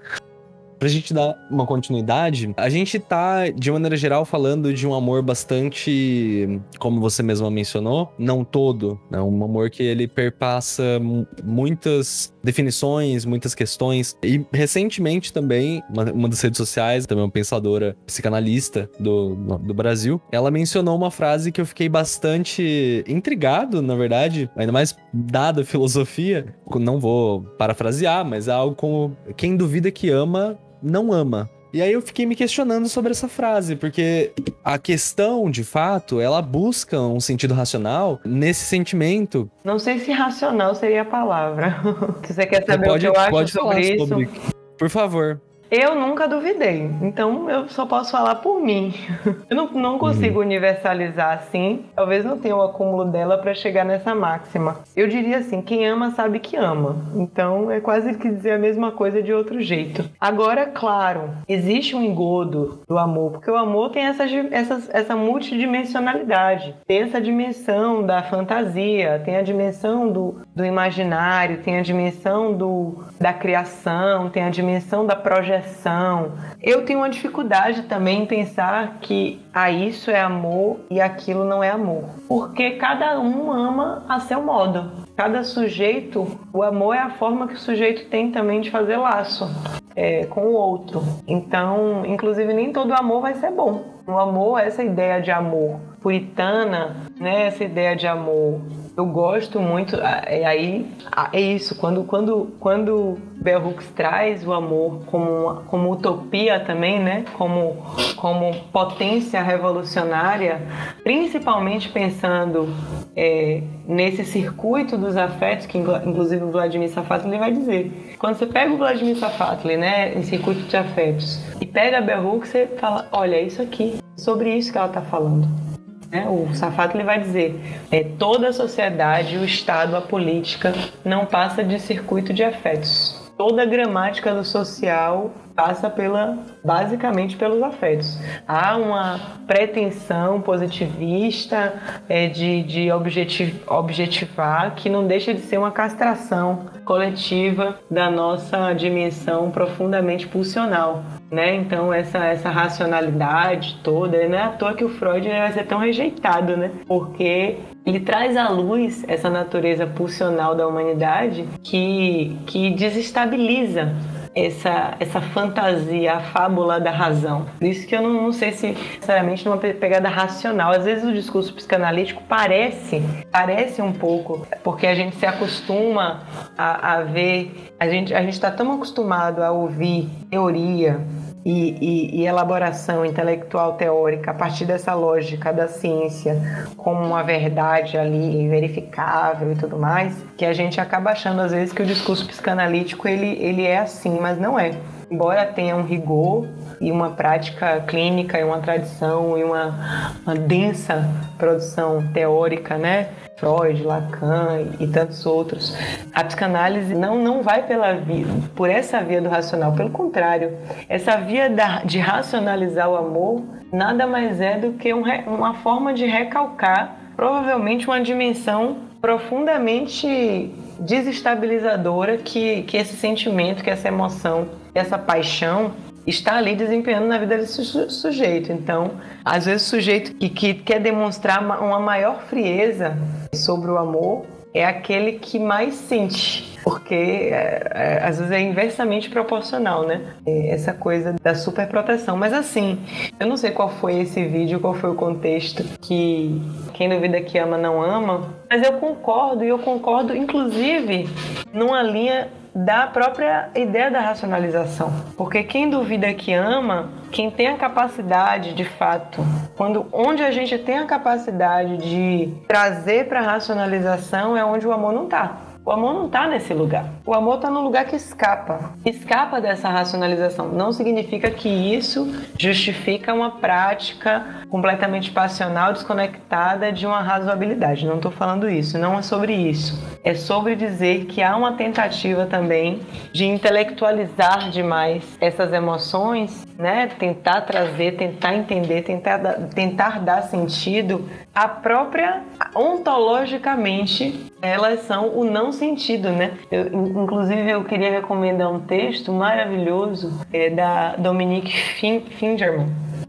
Pra 0.78 0.88
gente 0.88 1.14
dar 1.14 1.38
uma 1.50 1.66
continuidade, 1.66 2.54
a 2.58 2.70
gente 2.70 3.00
tá, 3.00 3.50
de 3.50 3.72
maneira 3.72 3.96
geral, 3.96 4.26
falando 4.26 4.74
de 4.74 4.86
um 4.88 4.94
amor 4.94 5.22
bastante, 5.22 6.60
como 6.80 7.00
você 7.00 7.24
mesma 7.24 7.50
mencionou, 7.50 8.14
não 8.20 8.44
todo, 8.44 9.00
né? 9.10 9.20
Um 9.22 9.44
amor 9.44 9.70
que 9.70 9.84
ele 9.84 10.08
perpassa 10.08 11.00
muitas 11.44 12.35
definições, 12.46 13.26
muitas 13.26 13.54
questões. 13.54 14.16
E 14.24 14.46
recentemente 14.54 15.34
também, 15.34 15.84
uma, 15.90 16.12
uma 16.12 16.30
das 16.30 16.40
redes 16.40 16.58
sociais, 16.58 17.06
também 17.06 17.24
uma 17.24 17.32
pensadora 17.32 17.98
psicanalista 18.06 18.90
do, 19.00 19.36
do 19.36 19.74
Brasil, 19.74 20.22
ela 20.32 20.52
mencionou 20.52 20.96
uma 20.96 21.12
frase 21.12 21.52
que 21.52 21.60
eu 21.60 21.66
fiquei 21.66 21.90
bastante 21.90 23.04
intrigado, 23.08 23.82
na 23.82 23.96
verdade, 23.96 24.50
ainda 24.56 24.72
mais 24.72 24.96
dada 25.12 25.62
a 25.62 25.66
filosofia. 25.66 26.56
Não 26.76 27.00
vou 27.00 27.42
parafrasear, 27.58 28.24
mas 28.24 28.48
é 28.48 28.52
algo 28.52 28.76
como: 28.76 29.18
quem 29.36 29.58
duvida 29.58 29.92
que 29.92 30.10
ama 30.10 30.58
não 30.82 31.12
ama. 31.12 31.50
E 31.74 31.82
aí 31.82 31.92
eu 31.92 32.02
fiquei 32.02 32.26
me 32.26 32.36
questionando 32.36 32.88
sobre 32.88 33.12
essa 33.12 33.28
frase, 33.28 33.76
porque 33.76 34.32
a 34.64 34.78
questão, 34.78 35.50
de 35.52 35.64
fato, 35.64 36.22
ela 36.22 36.42
busca 36.42 37.00
um 37.00 37.20
sentido 37.20 37.54
racional 37.54 38.20
nesse 38.24 38.66
sentimento. 38.66 39.50
Não 39.64 39.78
sei 39.78 40.00
se 40.00 40.12
racional 40.12 40.74
seria 40.74 41.02
a 41.02 41.06
palavra. 41.06 41.78
se 42.24 42.34
você 42.34 42.46
quer 42.46 42.66
saber 42.66 42.88
pode, 42.88 43.08
o 43.08 43.12
que 43.12 43.18
eu 43.18 43.22
acho 43.22 43.52
sobre 43.52 43.96
isso. 43.96 44.08
Sobre... 44.08 44.30
Por 44.78 44.90
favor. 44.90 45.42
Eu 45.70 45.96
nunca 45.96 46.28
duvidei, 46.28 46.90
então 47.02 47.50
eu 47.50 47.68
só 47.68 47.86
posso 47.86 48.12
falar 48.12 48.36
por 48.36 48.62
mim. 48.62 48.94
Eu 49.50 49.56
não, 49.56 49.68
não 49.72 50.00
consigo 50.00 50.40
uhum. 50.40 50.46
universalizar 50.46 51.34
assim, 51.34 51.86
talvez 51.96 52.26
não 52.26 52.38
tenha 52.38 52.56
o 52.56 52.62
acúmulo 52.62 53.06
dela 53.06 53.38
para 53.38 53.54
chegar 53.54 53.86
nessa 53.86 54.16
máxima. 54.16 54.78
Eu 54.96 55.08
diria 55.08 55.38
assim: 55.38 55.62
quem 55.62 55.88
ama 55.88 56.12
sabe 56.12 56.40
que 56.40 56.56
ama, 56.56 56.96
então 57.16 57.70
é 57.70 57.80
quase 57.80 58.16
que 58.16 58.30
dizer 58.30 58.52
a 58.52 58.58
mesma 58.58 58.92
coisa 58.92 59.22
de 59.22 59.34
outro 59.34 59.62
jeito. 59.62 60.10
Agora, 60.20 60.66
claro, 60.66 61.30
existe 61.48 61.96
um 61.96 62.04
engodo 62.04 62.82
do 62.88 62.98
amor, 62.98 63.34
porque 63.34 63.52
o 63.52 63.56
amor 63.56 63.92
tem 63.92 64.06
essa, 64.06 64.26
essa, 64.52 64.82
essa 64.92 65.16
multidimensionalidade, 65.16 66.76
tem 66.88 67.02
essa 67.02 67.22
dimensão 67.22 68.04
da 68.04 68.24
fantasia, 68.24 69.22
tem 69.24 69.38
a 69.38 69.42
dimensão 69.42 70.12
do, 70.12 70.42
do 70.56 70.64
imaginário, 70.64 71.58
tem 71.58 71.78
a 71.78 71.82
dimensão 71.82 72.54
do, 72.54 73.04
da 73.20 73.34
criação, 73.34 74.30
tem 74.30 74.44
a 74.44 74.50
dimensão 74.50 75.06
da 75.06 75.16
projeção. 75.16 76.32
Eu 76.64 76.86
tenho 76.86 77.00
uma 77.00 77.10
dificuldade 77.10 77.84
também 77.84 78.24
em 78.24 78.26
pensar 78.26 79.00
que 79.02 79.42
a 79.54 79.70
isso 79.70 80.10
é 80.10 80.22
amor 80.22 80.80
e 80.90 81.02
aquilo 81.02 81.44
não 81.44 81.62
é 81.62 81.70
amor. 81.70 82.06
Porque 82.28 82.72
cada 82.72 83.20
um 83.20 83.52
ama 83.52 84.06
a 84.08 84.22
seu 84.22 84.42
modo. 84.42 85.06
Cada 85.18 85.44
sujeito, 85.44 86.26
o 86.54 86.64
amor 86.64 86.96
é 86.96 87.00
a 87.00 87.10
forma 87.10 87.48
que 87.48 87.56
o 87.56 87.60
sujeito 87.60 88.06
tem 88.10 88.32
também 88.32 88.62
de 88.62 88.72
fazer 88.72 88.96
laço 88.96 89.50
é, 89.94 90.26
com 90.26 90.42
o 90.42 90.54
outro. 90.54 91.04
Então, 91.28 92.06
inclusive, 92.06 92.54
nem 92.54 92.72
todo 92.72 92.94
amor 92.94 93.22
vai 93.22 93.36
ser 93.36 93.52
bom. 93.52 93.84
O 94.08 94.18
amor, 94.18 94.60
essa 94.60 94.84
ideia 94.84 95.22
de 95.22 95.32
amor 95.32 95.80
puritana, 96.02 96.98
né? 97.20 97.48
Essa 97.48 97.64
ideia 97.64 97.96
de 97.96 98.06
amor 98.06 98.62
eu 98.98 99.06
gosto 99.06 99.60
muito, 99.60 99.98
é 99.98 100.46
aí 100.46 100.86
é 101.34 101.42
isso, 101.42 101.76
quando 101.76 102.04
quando 102.04 102.56
quando 102.60 103.18
Bell 103.36 103.66
Hooks 103.68 103.88
traz 103.90 104.46
o 104.48 104.54
amor 104.54 105.02
como 105.06 105.64
como 105.68 105.92
utopia 105.92 106.60
também, 106.62 107.00
né? 107.00 107.26
Como 107.34 107.76
como 108.16 108.54
potência 108.72 109.42
revolucionária, 109.42 110.62
principalmente 111.04 111.90
pensando 111.90 112.70
é, 113.16 113.62
nesse 113.86 114.24
circuito 114.24 114.98
dos 114.98 115.18
afetos 115.18 115.66
que 115.66 115.78
inclusive 115.78 116.44
o 116.44 116.52
Vladimir 116.52 116.90
Safatli 116.90 117.38
vai 117.38 117.52
dizer. 117.52 118.16
Quando 118.18 118.36
você 118.36 118.46
pega 118.46 118.74
o 118.74 118.78
Vladimir 118.78 119.18
Safatli, 119.18 119.76
né, 119.76 120.14
em 120.14 120.24
circuito 120.24 120.62
de 120.62 120.78
afetos, 120.78 121.44
e 121.60 121.66
pega 121.66 121.98
a 121.98 122.02
Bell 122.02 122.26
Hooks, 122.26 122.50
você 122.50 122.68
fala, 122.80 123.08
olha, 123.12 123.36
é 123.36 123.42
isso 123.42 123.62
aqui, 123.62 123.98
sobre 124.18 124.56
isso 124.56 124.72
que 124.72 124.78
ela 124.78 124.88
está 124.88 125.02
falando. 125.02 125.75
Né? 126.16 126.28
O 126.30 126.56
Safato 126.56 126.96
ele 126.96 127.04
vai 127.04 127.20
dizer: 127.20 127.60
é, 127.92 128.04
toda 128.04 128.48
a 128.48 128.54
sociedade, 128.54 129.38
o 129.38 129.44
Estado, 129.44 129.98
a 129.98 130.02
política 130.02 130.74
não 131.04 131.26
passa 131.26 131.62
de 131.62 131.78
circuito 131.78 132.34
de 132.34 132.44
afetos. 132.44 133.22
Toda 133.38 133.64
a 133.64 133.66
gramática 133.66 134.34
do 134.34 134.46
social 134.46 135.32
passa 135.54 135.90
pela 135.90 136.38
basicamente 136.64 137.36
pelos 137.36 137.62
afetos. 137.62 138.18
Há 138.48 138.78
uma 138.78 139.20
pretensão 139.46 140.40
positivista 140.42 141.74
é, 142.08 142.28
de, 142.28 142.64
de 142.64 142.92
objetiv, 142.94 143.62
objetivar 143.68 144.74
que 144.76 144.90
não 144.90 145.06
deixa 145.06 145.34
de 145.34 145.42
ser 145.42 145.58
uma 145.58 145.72
castração 145.72 146.68
coletiva 146.86 147.78
da 147.92 148.10
nossa 148.10 148.72
dimensão 148.72 149.52
profundamente 149.52 150.28
pulsional. 150.28 151.04
Né? 151.32 151.56
Então 151.56 151.92
essa, 151.92 152.20
essa 152.20 152.50
racionalidade 152.50 153.80
toda, 153.84 154.28
não 154.28 154.38
é 154.38 154.44
à 154.44 154.50
toa 154.50 154.76
que 154.76 154.86
o 154.86 154.90
Freud 154.90 155.28
vai 155.28 155.52
ser 155.52 155.66
tão 155.66 155.80
rejeitado, 155.80 156.56
né? 156.56 156.72
Porque 156.88 157.58
ele 157.86 158.00
traz 158.00 158.38
à 158.38 158.48
luz 158.50 159.04
essa 159.08 159.30
natureza 159.30 159.88
pulsional 159.88 160.54
da 160.56 160.68
humanidade 160.68 161.46
que, 161.64 162.38
que 162.46 162.70
desestabiliza 162.70 163.92
essa, 164.36 164.96
essa 165.00 165.22
fantasia, 165.22 166.16
a 166.16 166.20
fábula 166.20 166.80
da 166.80 166.92
razão. 166.92 167.46
Por 167.58 167.66
isso 167.66 167.88
que 167.88 167.96
eu 167.96 168.02
não, 168.02 168.24
não 168.24 168.32
sei 168.34 168.52
se, 168.52 168.68
necessariamente, 168.68 169.46
numa 169.46 169.58
pegada 169.58 170.10
racional. 170.10 170.72
Às 170.72 170.84
vezes 170.84 171.06
o 171.06 171.14
discurso 171.14 171.54
psicanalítico 171.54 172.22
parece, 172.28 173.02
parece 173.32 173.82
um 173.82 173.94
pouco, 173.94 174.46
porque 174.64 174.86
a 174.86 174.94
gente 174.94 175.16
se 175.16 175.26
acostuma 175.26 176.24
a, 176.58 176.96
a 176.96 177.02
ver, 177.04 177.74
a 177.80 177.88
gente 177.88 178.14
a 178.14 178.22
está 178.24 178.52
tão 178.52 178.74
acostumado 178.74 179.42
a 179.42 179.52
ouvir 179.52 180.10
teoria, 180.30 181.00
e, 181.46 181.78
e, 181.80 182.22
e, 182.22 182.26
elaboração 182.26 183.06
intelectual 183.06 183.74
teórica 183.74 184.32
a 184.32 184.34
partir 184.34 184.66
dessa 184.66 184.96
lógica 184.96 185.54
da 185.54 185.68
ciência 185.68 186.42
como 186.76 187.06
uma 187.06 187.22
verdade 187.22 187.98
ali 187.98 188.50
verificável 188.50 189.52
e 189.52 189.56
tudo 189.56 189.78
mais, 189.78 190.18
que 190.36 190.44
a 190.44 190.54
gente 190.54 190.82
acaba 190.82 191.12
achando 191.12 191.40
às 191.42 191.52
vezes 191.52 191.72
que 191.72 191.84
o 191.84 191.86
discurso 191.86 192.26
psicanalítico 192.26 193.08
ele, 193.08 193.38
ele 193.40 193.64
é 193.64 193.78
assim, 193.78 194.18
mas 194.20 194.40
não 194.40 194.58
é. 194.58 194.72
Embora 195.10 195.46
tenha 195.46 195.76
um 195.76 195.84
rigor 195.84 196.48
e 196.82 196.92
uma 196.92 197.12
prática 197.12 197.80
clínica 197.82 198.40
e 198.40 198.44
uma 198.44 198.60
tradição 198.60 199.38
e 199.38 199.44
uma, 199.44 200.18
uma 200.26 200.34
densa 200.34 201.08
produção 201.38 202.02
teórica, 202.12 202.76
né? 202.76 203.10
Freud, 203.38 203.84
Lacan 203.84 204.66
e 204.80 204.88
tantos 204.88 205.26
outros. 205.26 205.76
A 206.14 206.24
psicanálise 206.24 206.96
não, 206.96 207.22
não 207.22 207.42
vai 207.42 207.64
pela 207.68 207.94
via, 207.94 208.26
por 208.56 208.70
essa 208.70 209.02
via 209.02 209.22
do 209.22 209.28
racional, 209.28 209.74
pelo 209.74 209.90
contrário, 209.90 210.58
essa 210.88 211.18
via 211.18 211.50
da, 211.50 211.84
de 211.84 212.00
racionalizar 212.00 212.90
o 212.90 212.96
amor 212.96 213.44
nada 213.72 214.08
mais 214.08 214.40
é 214.40 214.58
do 214.58 214.74
que 214.74 214.94
um, 214.94 215.04
uma 215.28 215.56
forma 215.56 215.94
de 215.94 216.06
recalcar 216.06 216.96
provavelmente 217.16 217.88
uma 217.88 218.00
dimensão 218.00 218.78
profundamente 219.02 220.54
desestabilizadora 220.80 222.18
que, 222.18 222.64
que 222.64 222.78
esse 222.78 222.96
sentimento, 222.96 223.64
que 223.64 223.70
essa 223.70 223.88
emoção, 223.88 224.48
essa 224.74 224.98
paixão 224.98 225.74
está 226.08 226.38
ali 226.38 226.56
desempenhando 226.56 227.08
na 227.08 227.18
vida 227.18 227.38
desse 227.38 227.64
sujeito. 227.90 228.52
Então, 228.52 228.92
às 229.24 229.46
vezes 229.46 229.66
o 229.66 229.70
sujeito 229.70 230.14
que, 230.16 230.30
que 230.30 230.54
quer 230.54 230.80
demonstrar 230.80 231.42
uma 231.42 231.80
maior 231.80 232.22
frieza 232.28 232.98
sobre 233.36 233.70
o 233.70 233.78
amor 233.78 234.26
é 234.56 234.66
aquele 234.66 235.14
que 235.14 235.38
mais 235.38 235.74
sente, 235.74 236.58
porque 236.64 236.96
é, 236.96 237.72
é, 237.72 238.00
às 238.02 238.18
vezes 238.18 238.32
é 238.32 238.40
inversamente 238.40 239.10
proporcional, 239.10 239.86
né? 239.86 240.02
É 240.26 240.48
essa 240.48 240.72
coisa 240.74 241.14
da 241.22 241.36
superproteção. 241.36 242.16
Mas 242.16 242.32
assim, 242.32 242.80
eu 243.20 243.28
não 243.28 243.36
sei 243.36 243.52
qual 243.52 243.70
foi 243.70 244.00
esse 244.00 244.24
vídeo, 244.24 244.62
qual 244.62 244.74
foi 244.74 244.90
o 244.90 244.96
contexto 244.96 245.62
que 245.82 246.42
quem 246.74 246.88
duvida 246.88 247.20
que 247.20 247.38
ama 247.38 247.58
não 247.58 247.82
ama, 247.82 248.30
mas 248.50 248.66
eu 248.66 248.74
concordo 248.74 249.44
e 249.44 249.50
eu 249.50 249.60
concordo 249.60 250.16
inclusive 250.16 251.10
numa 251.54 251.84
linha 251.84 252.30
da 252.56 252.88
própria 252.88 253.50
ideia 253.54 253.92
da 253.92 254.00
racionalização. 254.00 254.90
Porque 255.18 255.44
quem 255.44 255.70
duvida 255.70 256.14
que 256.14 256.34
ama, 256.34 256.90
quem 257.12 257.30
tem 257.30 257.50
a 257.50 257.58
capacidade, 257.58 258.54
de 258.54 258.64
fato, 258.64 259.22
quando 259.58 259.86
onde 259.92 260.24
a 260.24 260.32
gente 260.32 260.58
tem 260.58 260.78
a 260.78 260.86
capacidade 260.86 261.78
de 261.78 262.34
trazer 262.48 263.10
para 263.10 263.20
a 263.20 263.24
racionalização 263.24 264.38
é 264.38 264.46
onde 264.46 264.66
o 264.66 264.72
amor 264.72 264.94
não 264.94 265.04
está. 265.04 265.38
O 265.66 265.72
amor 265.72 265.94
não 265.94 266.06
está 266.06 266.28
nesse 266.28 266.54
lugar. 266.54 266.86
O 267.06 267.14
amor 267.14 267.36
está 267.36 267.52
no 267.52 267.62
lugar 267.62 267.86
que 267.86 267.96
escapa. 267.96 268.72
Escapa 268.84 269.40
dessa 269.40 269.70
racionalização. 269.70 270.50
Não 270.50 270.74
significa 270.74 271.30
que 271.30 271.48
isso 271.48 272.12
justifica 272.36 273.14
uma 273.14 273.30
prática 273.30 274.26
completamente 274.50 275.12
passional, 275.12 275.72
desconectada 275.72 276.72
de 276.72 276.88
uma 276.88 277.02
razoabilidade. 277.04 277.86
Não 277.86 277.98
estou 277.98 278.12
falando 278.12 278.50
isso. 278.50 278.80
Não 278.80 278.98
é 278.98 279.04
sobre 279.04 279.34
isso. 279.36 279.80
É 280.04 280.16
sobre 280.16 280.56
dizer 280.56 281.06
que 281.06 281.22
há 281.22 281.38
uma 281.38 281.54
tentativa 281.54 282.26
também 282.26 282.82
de 283.14 283.26
intelectualizar 283.26 284.50
demais 284.50 285.04
essas 285.22 285.54
emoções, 285.54 286.44
né? 286.58 286.88
Tentar 286.88 287.42
trazer, 287.42 287.98
tentar 287.98 288.34
entender, 288.34 288.82
tentar, 288.82 289.20
tentar 289.54 290.00
dar 290.00 290.24
sentido 290.24 291.08
à 291.36 291.48
própria 291.48 292.24
ontologicamente 292.56 294.32
elas 294.46 294.82
são 294.82 295.18
o 295.18 295.24
não 295.24 295.52
sentido, 295.52 296.10
né? 296.10 296.38
Eu, 296.52 296.66
inclusive, 296.96 297.50
eu 297.50 297.64
queria 297.64 297.92
recomendar 297.92 298.52
um 298.52 298.60
texto 298.60 299.12
maravilhoso 299.12 300.20
é, 300.32 300.50
da 300.50 300.96
Dominique 300.96 301.52
Fingerman, 301.52 302.68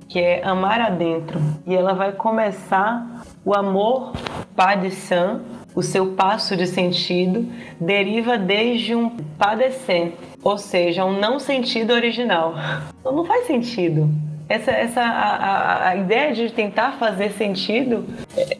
que 0.08 0.18
é 0.18 0.44
Amar 0.44 0.80
Adentro. 0.80 1.40
E 1.66 1.74
ela 1.74 1.94
vai 1.94 2.12
começar 2.12 3.24
o 3.44 3.54
amor 3.54 4.12
padeçan, 4.54 5.42
o 5.74 5.82
seu 5.82 6.12
passo 6.12 6.56
de 6.56 6.66
sentido, 6.66 7.46
deriva 7.80 8.36
desde 8.36 8.94
um 8.94 9.10
padecer, 9.38 10.14
ou 10.42 10.58
seja, 10.58 11.04
um 11.04 11.18
não 11.18 11.38
sentido 11.38 11.92
original. 11.92 12.54
Então 13.00 13.12
não 13.12 13.24
faz 13.24 13.46
sentido 13.46 14.10
essa, 14.48 14.70
essa 14.70 15.02
a, 15.02 15.34
a, 15.34 15.88
a, 15.88 15.96
ideia 15.96 16.32
de 16.32 16.52
tentar 16.52 16.92
fazer 16.92 17.32
sentido, 17.32 18.06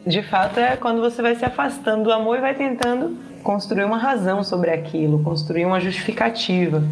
de 0.05 0.21
fato, 0.21 0.59
é 0.59 0.75
quando 0.75 0.99
você 0.99 1.21
vai 1.21 1.35
se 1.35 1.45
afastando 1.45 2.03
do 2.03 2.11
amor 2.11 2.37
e 2.37 2.41
vai 2.41 2.53
tentando 2.53 3.17
construir 3.47 3.85
uma 3.85 3.97
razão 3.97 4.43
sobre 4.43 4.71
aquilo, 4.71 5.23
construir 5.23 5.65
uma 5.65 5.79
justificativa. 5.79 6.83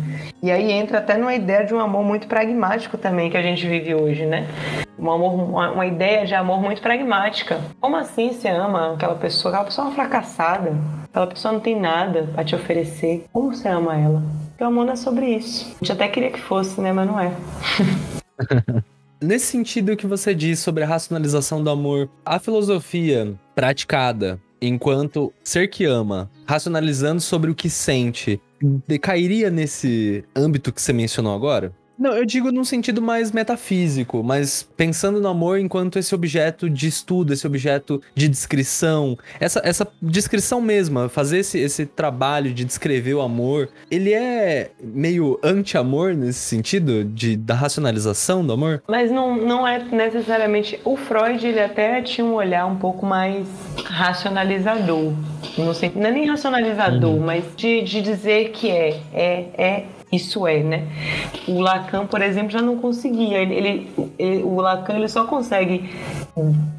E 0.41 0.49
aí 0.49 0.71
entra 0.71 0.99
até 0.99 1.17
numa 1.17 1.35
ideia 1.35 1.65
de 1.65 1.73
um 1.73 1.79
amor 1.81 2.01
muito 2.01 2.27
pragmático 2.27 2.97
também 2.97 3.29
que 3.29 3.35
a 3.35 3.41
gente 3.41 3.67
vive 3.67 3.93
hoje, 3.93 4.25
né? 4.25 4.47
Um 4.97 5.11
amor, 5.11 5.33
uma, 5.33 5.71
uma 5.71 5.85
ideia 5.85 6.25
de 6.25 6.33
amor 6.33 6.61
muito 6.61 6.81
pragmática. 6.81 7.59
Como 7.81 7.97
assim 7.97 8.31
você 8.31 8.47
ama 8.47 8.93
aquela 8.93 9.15
pessoa? 9.15 9.53
Aquela 9.53 9.65
pessoa 9.65 9.85
é 9.85 9.89
uma 9.89 9.95
fracassada. 9.95 10.71
Aquela 11.09 11.27
pessoa 11.27 11.51
não 11.51 11.59
tem 11.59 11.77
nada 11.77 12.29
a 12.37 12.43
te 12.45 12.55
oferecer. 12.55 13.25
Como 13.33 13.53
você 13.53 13.67
ama 13.67 13.93
ela? 13.93 14.23
Porque 14.51 14.63
o 14.63 14.67
amor 14.67 14.85
não 14.85 14.93
é 14.93 14.95
sobre 14.95 15.25
isso. 15.25 15.75
A 15.75 15.83
gente 15.83 15.91
até 15.91 16.07
queria 16.07 16.31
que 16.31 16.39
fosse, 16.39 16.79
né? 16.79 16.93
Mas 16.93 17.05
não 17.05 17.19
é. 17.19 17.33
Nesse 19.21 19.47
sentido 19.47 19.97
que 19.97 20.07
você 20.07 20.33
diz 20.33 20.59
sobre 20.59 20.85
a 20.85 20.87
racionalização 20.87 21.61
do 21.61 21.69
amor, 21.69 22.09
a 22.25 22.39
filosofia 22.39 23.33
praticada 23.53 24.39
enquanto 24.67 25.33
ser 25.43 25.69
que 25.69 25.85
ama, 25.85 26.29
racionalizando 26.45 27.21
sobre 27.21 27.51
o 27.51 27.55
que 27.55 27.69
sente, 27.69 28.39
decairia 28.87 29.49
nesse 29.49 30.23
âmbito 30.35 30.71
que 30.71 30.81
você 30.81 30.93
mencionou 30.93 31.33
agora? 31.33 31.73
Não, 31.97 32.11
eu 32.11 32.25
digo 32.25 32.51
num 32.51 32.63
sentido 32.63 33.01
mais 33.01 33.31
metafísico, 33.31 34.21
mas 34.23 34.67
pensando 34.75 35.19
no 35.19 35.27
amor 35.27 35.59
enquanto 35.59 35.97
esse 35.97 36.13
objeto 36.13 36.69
de 36.69 36.87
estudo, 36.87 37.33
esse 37.33 37.47
objeto 37.47 38.01
de 38.13 38.27
descrição, 38.27 39.17
essa, 39.39 39.61
essa 39.63 39.87
descrição 40.01 40.61
mesma, 40.61 41.07
fazer 41.07 41.39
esse, 41.39 41.57
esse 41.57 41.85
trabalho 41.85 42.53
de 42.53 42.65
descrever 42.65 43.13
o 43.13 43.21
amor, 43.21 43.69
ele 43.89 44.13
é 44.13 44.71
meio 44.83 45.39
anti-amor 45.43 46.13
nesse 46.13 46.39
sentido, 46.39 47.03
de, 47.03 47.37
da 47.37 47.53
racionalização 47.53 48.45
do 48.45 48.53
amor? 48.53 48.83
Mas 48.87 49.09
não, 49.09 49.35
não 49.35 49.67
é 49.67 49.79
necessariamente. 49.79 50.79
O 50.83 50.97
Freud, 50.97 51.45
ele 51.45 51.59
até 51.59 52.01
tinha 52.01 52.25
um 52.25 52.33
olhar 52.33 52.65
um 52.65 52.75
pouco 52.75 53.05
mais 53.05 53.47
racionalizador. 53.85 55.13
Não, 55.57 55.73
sei, 55.73 55.91
não 55.95 56.07
é 56.07 56.11
nem 56.11 56.27
racionalizador, 56.27 57.11
uhum. 57.11 57.25
mas 57.25 57.43
de, 57.55 57.81
de 57.83 58.01
dizer 58.01 58.49
que 58.49 58.69
é, 58.69 58.99
é, 59.13 59.45
é 59.57 59.85
isso 60.11 60.45
é, 60.47 60.61
né? 60.61 60.87
O 61.47 61.59
Lacan, 61.59 62.05
por 62.05 62.21
exemplo, 62.21 62.51
já 62.51 62.61
não 62.61 62.77
conseguia. 62.77 63.39
Ele, 63.39 63.53
ele, 63.53 63.91
ele, 64.17 64.43
o 64.43 64.55
Lacan 64.55 64.95
ele 64.95 65.07
só 65.07 65.25
consegue 65.25 65.89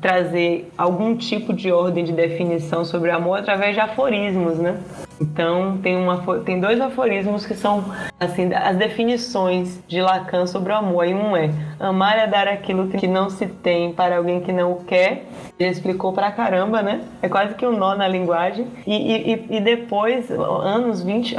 trazer 0.00 0.70
algum 0.76 1.16
tipo 1.16 1.52
de 1.52 1.72
ordem 1.72 2.04
de 2.04 2.12
definição 2.12 2.84
sobre 2.84 3.10
amor 3.10 3.38
através 3.38 3.74
de 3.74 3.80
aforismos, 3.80 4.58
né? 4.58 4.78
Então 5.20 5.78
tem, 5.78 5.96
uma, 5.96 6.18
tem 6.40 6.60
dois 6.60 6.80
aforismos 6.80 7.46
que 7.46 7.54
são 7.54 7.84
assim 8.18 8.52
as 8.52 8.76
definições 8.76 9.80
de 9.86 10.00
Lacan 10.00 10.46
sobre 10.46 10.72
o 10.72 10.76
amor. 10.76 11.04
Aí 11.04 11.14
um 11.14 11.36
é 11.36 11.50
amar 11.80 12.18
é 12.18 12.26
dar 12.26 12.48
aquilo 12.48 12.88
que 12.88 13.06
não 13.06 13.30
se 13.30 13.46
tem 13.46 13.92
para 13.92 14.16
alguém 14.16 14.40
que 14.40 14.52
não 14.52 14.72
o 14.72 14.84
quer. 14.84 15.26
Ele 15.58 15.70
explicou 15.70 16.12
pra 16.12 16.30
caramba, 16.30 16.82
né? 16.82 17.02
É 17.22 17.28
quase 17.28 17.54
que 17.54 17.66
um 17.66 17.76
nó 17.76 17.94
na 17.94 18.06
linguagem. 18.06 18.66
E, 18.86 18.94
e, 18.94 19.56
e 19.56 19.60
depois, 19.60 20.30
anos 20.30 21.02
20, 21.02 21.36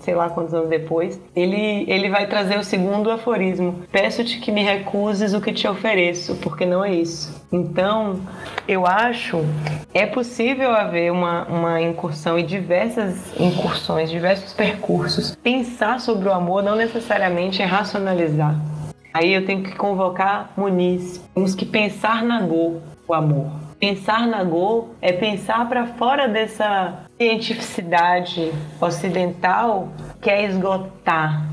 sei 0.00 0.14
lá 0.14 0.30
quantos 0.30 0.54
anos 0.54 0.68
depois, 0.68 1.20
ele, 1.34 1.84
ele 1.88 2.08
vai 2.08 2.26
trazer 2.26 2.58
o 2.58 2.64
segundo 2.64 3.10
aforismo. 3.10 3.82
Peço-te 3.90 4.38
que 4.38 4.52
me 4.52 4.62
recuses 4.62 5.34
o 5.34 5.40
que 5.40 5.52
te 5.52 5.66
ofereço, 5.66 6.36
porque 6.36 6.64
não 6.64 6.84
é 6.84 6.94
isso. 6.94 7.45
Então, 7.50 8.20
eu 8.66 8.86
acho 8.86 9.44
é 9.94 10.04
possível 10.04 10.72
haver 10.72 11.12
uma, 11.12 11.44
uma 11.44 11.80
incursão 11.80 12.38
e 12.38 12.42
diversas 12.42 13.38
incursões, 13.38 14.10
diversos 14.10 14.52
percursos. 14.52 15.36
Pensar 15.36 16.00
sobre 16.00 16.28
o 16.28 16.32
amor 16.32 16.62
não 16.62 16.74
necessariamente 16.74 17.62
é 17.62 17.64
racionalizar. 17.64 18.54
Aí 19.14 19.32
eu 19.32 19.46
tenho 19.46 19.62
que 19.62 19.74
convocar 19.74 20.52
Muniz. 20.56 21.18
Temos 21.34 21.54
que 21.54 21.64
pensar 21.64 22.22
na 22.22 22.42
Go, 22.42 22.82
o 23.08 23.14
amor. 23.14 23.50
Pensar 23.78 24.26
na 24.26 24.42
Go 24.42 24.90
é 25.00 25.12
pensar 25.12 25.68
para 25.68 25.86
fora 25.86 26.28
dessa 26.28 27.04
cientificidade 27.16 28.52
ocidental 28.80 29.88
que 30.20 30.28
é 30.28 30.44
esgotar 30.44 31.46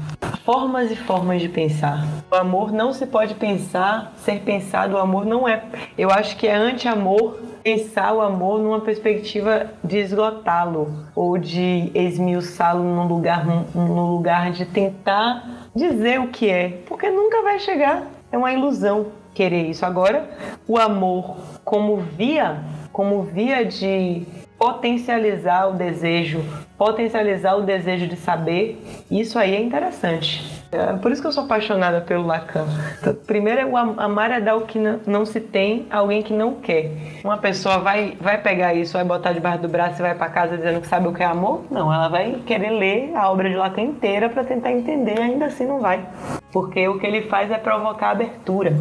formas 0.43 0.91
e 0.91 0.95
formas 0.95 1.41
de 1.41 1.49
pensar. 1.49 2.05
O 2.31 2.35
amor 2.35 2.71
não 2.71 2.93
se 2.93 3.05
pode 3.05 3.35
pensar, 3.35 4.13
ser 4.17 4.39
pensado, 4.41 4.95
o 4.95 4.99
amor 4.99 5.25
não 5.25 5.47
é. 5.47 5.63
Eu 5.97 6.09
acho 6.09 6.35
que 6.37 6.47
é 6.47 6.55
anti-amor 6.55 7.39
pensar 7.63 8.13
o 8.13 8.21
amor 8.21 8.59
numa 8.59 8.81
perspectiva 8.81 9.67
de 9.83 9.97
esgotá-lo 9.97 11.07
ou 11.15 11.37
de 11.37 11.91
esmiuçá-lo 11.95 12.83
num 12.83 13.07
lugar, 13.07 13.45
num 13.45 14.11
lugar 14.11 14.51
de 14.51 14.65
tentar 14.65 15.69
dizer 15.73 16.19
o 16.19 16.27
que 16.27 16.49
é, 16.49 16.81
porque 16.85 17.09
nunca 17.09 17.41
vai 17.41 17.59
chegar. 17.59 18.03
É 18.31 18.37
uma 18.37 18.51
ilusão 18.51 19.07
querer 19.33 19.69
isso. 19.69 19.85
Agora, 19.85 20.29
o 20.67 20.77
amor 20.77 21.37
como 21.63 21.97
via, 21.97 22.57
como 22.91 23.23
via 23.23 23.65
de 23.65 24.25
potencializar 24.57 25.67
o 25.69 25.73
desejo, 25.73 26.43
potencializar 26.83 27.55
o 27.55 27.61
desejo 27.61 28.07
de 28.07 28.17
saber, 28.17 28.77
isso 29.09 29.39
aí 29.39 29.55
é 29.55 29.61
interessante. 29.61 30.43
É 30.69 30.91
por 30.93 31.13
isso 31.13 31.21
que 31.21 31.27
eu 31.27 31.31
sou 31.31 31.45
apaixonada 31.45 32.01
pelo 32.01 32.25
Lacan. 32.25 32.65
Então, 32.99 33.15
primeiro 33.25 33.61
é 33.61 33.65
o 33.65 33.77
amar 33.77 34.31
é 34.31 34.41
dar 34.41 34.57
o 34.57 34.61
que 34.61 34.77
não 35.07 35.25
se 35.25 35.39
tem 35.39 35.85
alguém 35.89 36.21
que 36.21 36.33
não 36.33 36.55
quer. 36.55 36.91
Uma 37.23 37.37
pessoa 37.37 37.77
vai, 37.77 38.17
vai 38.19 38.41
pegar 38.41 38.73
isso, 38.73 38.93
vai 38.93 39.05
botar 39.05 39.31
debaixo 39.31 39.61
do 39.61 39.69
braço 39.69 40.01
e 40.01 40.01
vai 40.01 40.13
para 40.13 40.27
casa 40.29 40.57
dizendo 40.57 40.81
que 40.81 40.87
sabe 40.87 41.07
o 41.07 41.13
que 41.13 41.23
é 41.23 41.25
amor? 41.25 41.63
Não, 41.71 41.93
ela 41.93 42.09
vai 42.09 42.41
querer 42.45 42.71
ler 42.71 43.15
a 43.15 43.31
obra 43.31 43.49
de 43.49 43.55
Lacan 43.55 43.83
inteira 43.83 44.27
para 44.27 44.43
tentar 44.43 44.73
entender, 44.73 45.17
ainda 45.21 45.45
assim 45.45 45.65
não 45.65 45.79
vai. 45.79 46.05
Porque 46.51 46.85
o 46.85 46.99
que 46.99 47.07
ele 47.07 47.21
faz 47.29 47.49
é 47.49 47.57
provocar 47.57 48.09
abertura. 48.09 48.75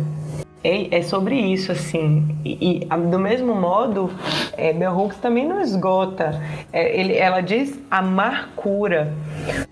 É, 0.65 0.99
é 0.99 1.03
sobre 1.03 1.35
isso, 1.35 1.73
assim. 1.73 2.37
E, 2.45 2.81
e 2.83 2.97
do 3.11 3.19
mesmo 3.19 3.55
modo, 3.55 4.11
é, 4.57 4.73
Bell 4.73 4.97
Hooks 4.97 5.19
também 5.19 5.47
não 5.47 5.61
esgota. 5.61 6.41
É, 6.73 6.99
ele, 6.99 7.17
ela 7.17 7.41
diz 7.41 7.79
amar 7.91 8.51
cura. 8.55 9.13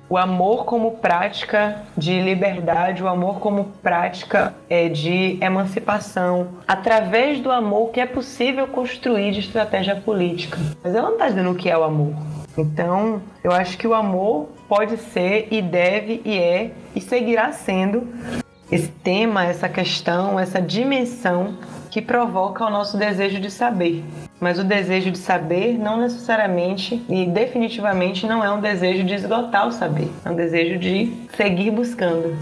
O 0.08 0.16
amor 0.16 0.64
como 0.64 0.92
prática 0.92 1.82
de 1.96 2.20
liberdade, 2.20 3.02
o 3.02 3.08
amor 3.08 3.38
como 3.38 3.66
prática 3.80 4.52
é, 4.68 4.88
de 4.88 5.38
emancipação, 5.40 6.48
através 6.66 7.40
do 7.40 7.50
amor 7.52 7.90
que 7.90 8.00
é 8.00 8.06
possível 8.06 8.66
construir 8.66 9.30
de 9.30 9.40
estratégia 9.40 9.94
política. 9.94 10.58
Mas 10.82 10.94
ela 10.94 11.06
não 11.06 11.14
está 11.14 11.28
dizendo 11.28 11.50
o 11.52 11.54
que 11.54 11.70
é 11.70 11.78
o 11.78 11.84
amor. 11.84 12.14
Então, 12.58 13.22
eu 13.44 13.52
acho 13.52 13.78
que 13.78 13.86
o 13.86 13.94
amor 13.94 14.48
pode 14.68 14.96
ser 14.96 15.46
e 15.50 15.62
deve 15.62 16.20
e 16.24 16.36
é 16.36 16.72
e 16.94 17.00
seguirá 17.00 17.52
sendo 17.52 18.08
esse 18.70 18.88
tema, 18.88 19.44
essa 19.44 19.68
questão, 19.68 20.38
essa 20.38 20.62
dimensão 20.62 21.58
que 21.90 22.00
provoca 22.00 22.64
o 22.64 22.70
nosso 22.70 22.96
desejo 22.96 23.40
de 23.40 23.50
saber. 23.50 24.04
Mas 24.38 24.60
o 24.60 24.64
desejo 24.64 25.10
de 25.10 25.18
saber 25.18 25.76
não 25.76 26.00
necessariamente 26.00 27.04
e 27.08 27.26
definitivamente 27.26 28.26
não 28.26 28.44
é 28.44 28.50
um 28.50 28.60
desejo 28.60 29.04
de 29.04 29.14
esgotar 29.14 29.66
o 29.66 29.72
saber, 29.72 30.08
é 30.24 30.30
um 30.30 30.36
desejo 30.36 30.78
de 30.78 31.12
seguir 31.36 31.72
buscando. 31.72 32.36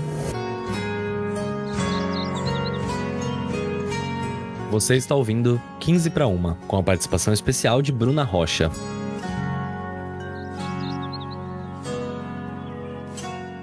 Você 4.70 4.96
está 4.96 5.14
ouvindo 5.14 5.60
15 5.80 6.10
para 6.10 6.26
uma, 6.26 6.58
com 6.68 6.76
a 6.76 6.82
participação 6.82 7.32
especial 7.32 7.80
de 7.80 7.90
Bruna 7.90 8.22
Rocha. 8.22 8.70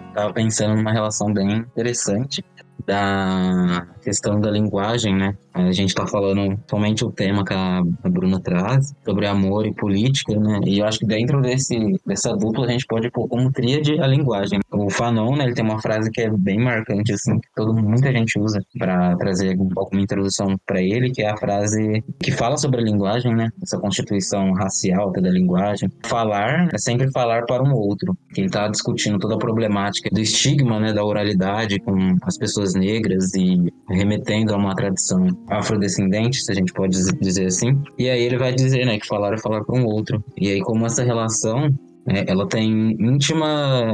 Estava 0.08 0.34
pensando 0.34 0.76
numa 0.76 0.92
relação 0.92 1.32
bem 1.32 1.58
interessante 1.58 2.44
da 2.86 3.88
questão 4.04 4.40
da 4.40 4.52
linguagem, 4.52 5.16
né? 5.16 5.36
A 5.54 5.72
gente 5.72 5.90
está 5.90 6.06
falando 6.06 6.60
somente 6.70 7.04
o 7.04 7.12
tema 7.12 7.44
que 7.44 7.54
a 7.54 7.82
Bruna 8.04 8.40
traz, 8.40 8.94
sobre 9.04 9.26
amor 9.26 9.66
e 9.66 9.74
política, 9.74 10.38
né? 10.40 10.60
E 10.66 10.80
eu 10.80 10.86
acho 10.86 11.00
que 11.00 11.06
dentro 11.06 11.42
desse, 11.42 11.76
dessa 12.06 12.36
dupla 12.36 12.66
a 12.66 12.72
gente 12.72 12.86
pode 12.86 13.10
pôr 13.10 13.28
como 13.28 13.52
tríade 13.52 14.00
a 14.00 14.08
linguagem. 14.08 14.60
O 14.72 14.90
Fanon, 14.90 15.36
né, 15.36 15.46
ele 15.46 15.54
tem 15.54 15.64
uma 15.64 15.82
frase 15.82 16.12
que 16.12 16.22
é 16.22 16.30
bem 16.30 16.60
marcante, 16.60 17.14
assim, 17.14 17.40
que 17.40 17.48
todo, 17.56 17.74
muita 17.74 18.12
gente 18.12 18.40
usa 18.40 18.60
para 18.78 19.16
trazer 19.16 19.58
um 19.60 19.70
pouco 19.70 19.96
uma 19.96 20.04
introdução 20.04 20.56
para 20.66 20.82
ele, 20.82 21.12
que 21.12 21.24
é 21.24 21.30
a 21.30 21.38
frase 21.38 22.04
que 22.22 22.32
fala 22.32 22.58
sobre 22.58 22.82
a 22.82 22.84
linguagem, 22.84 23.34
né? 23.34 23.50
Essa 23.64 23.80
constituição 23.80 24.52
racial 24.54 25.12
da 25.12 25.30
linguagem. 25.30 25.90
Falar 26.04 26.70
é 26.74 26.78
sempre 26.78 27.10
falar 27.12 27.46
para 27.46 27.64
um 27.64 27.74
outro. 27.74 28.16
Ele 28.36 28.48
está 28.48 28.68
discutindo 28.68 29.18
toda 29.18 29.36
a 29.36 29.40
problemática 29.40 30.10
do 30.12 30.20
estigma, 30.20 30.80
né, 30.80 30.94
da 30.94 31.04
oralidade 31.04 31.80
com 31.80 32.18
as 32.24 32.38
pessoas 32.38 32.65
negras 32.74 33.34
e 33.36 33.72
remetendo 33.90 34.54
a 34.54 34.58
uma 34.58 34.76
tradição 34.76 35.28
afrodescendente, 35.50 36.44
se 36.44 36.52
a 36.52 36.56
gente 36.56 36.74
pode 36.74 36.98
dizer 37.22 37.46
assim. 37.46 37.78
E 37.98 38.10
aí 38.10 38.24
ele 38.24 38.38
vai 38.38 38.54
dizer, 38.54 38.86
né, 38.86 38.98
que 38.98 39.08
falar 39.08 39.34
é 39.34 39.38
falar 39.38 39.64
para 39.64 39.80
um 39.80 39.86
outro. 39.86 40.24
E 40.38 40.50
aí 40.50 40.62
como 40.62 40.86
essa 40.86 41.04
relação, 41.04 41.70
é, 42.08 42.30
ela 42.32 42.48
tem 42.48 42.92
íntima 43.00 43.94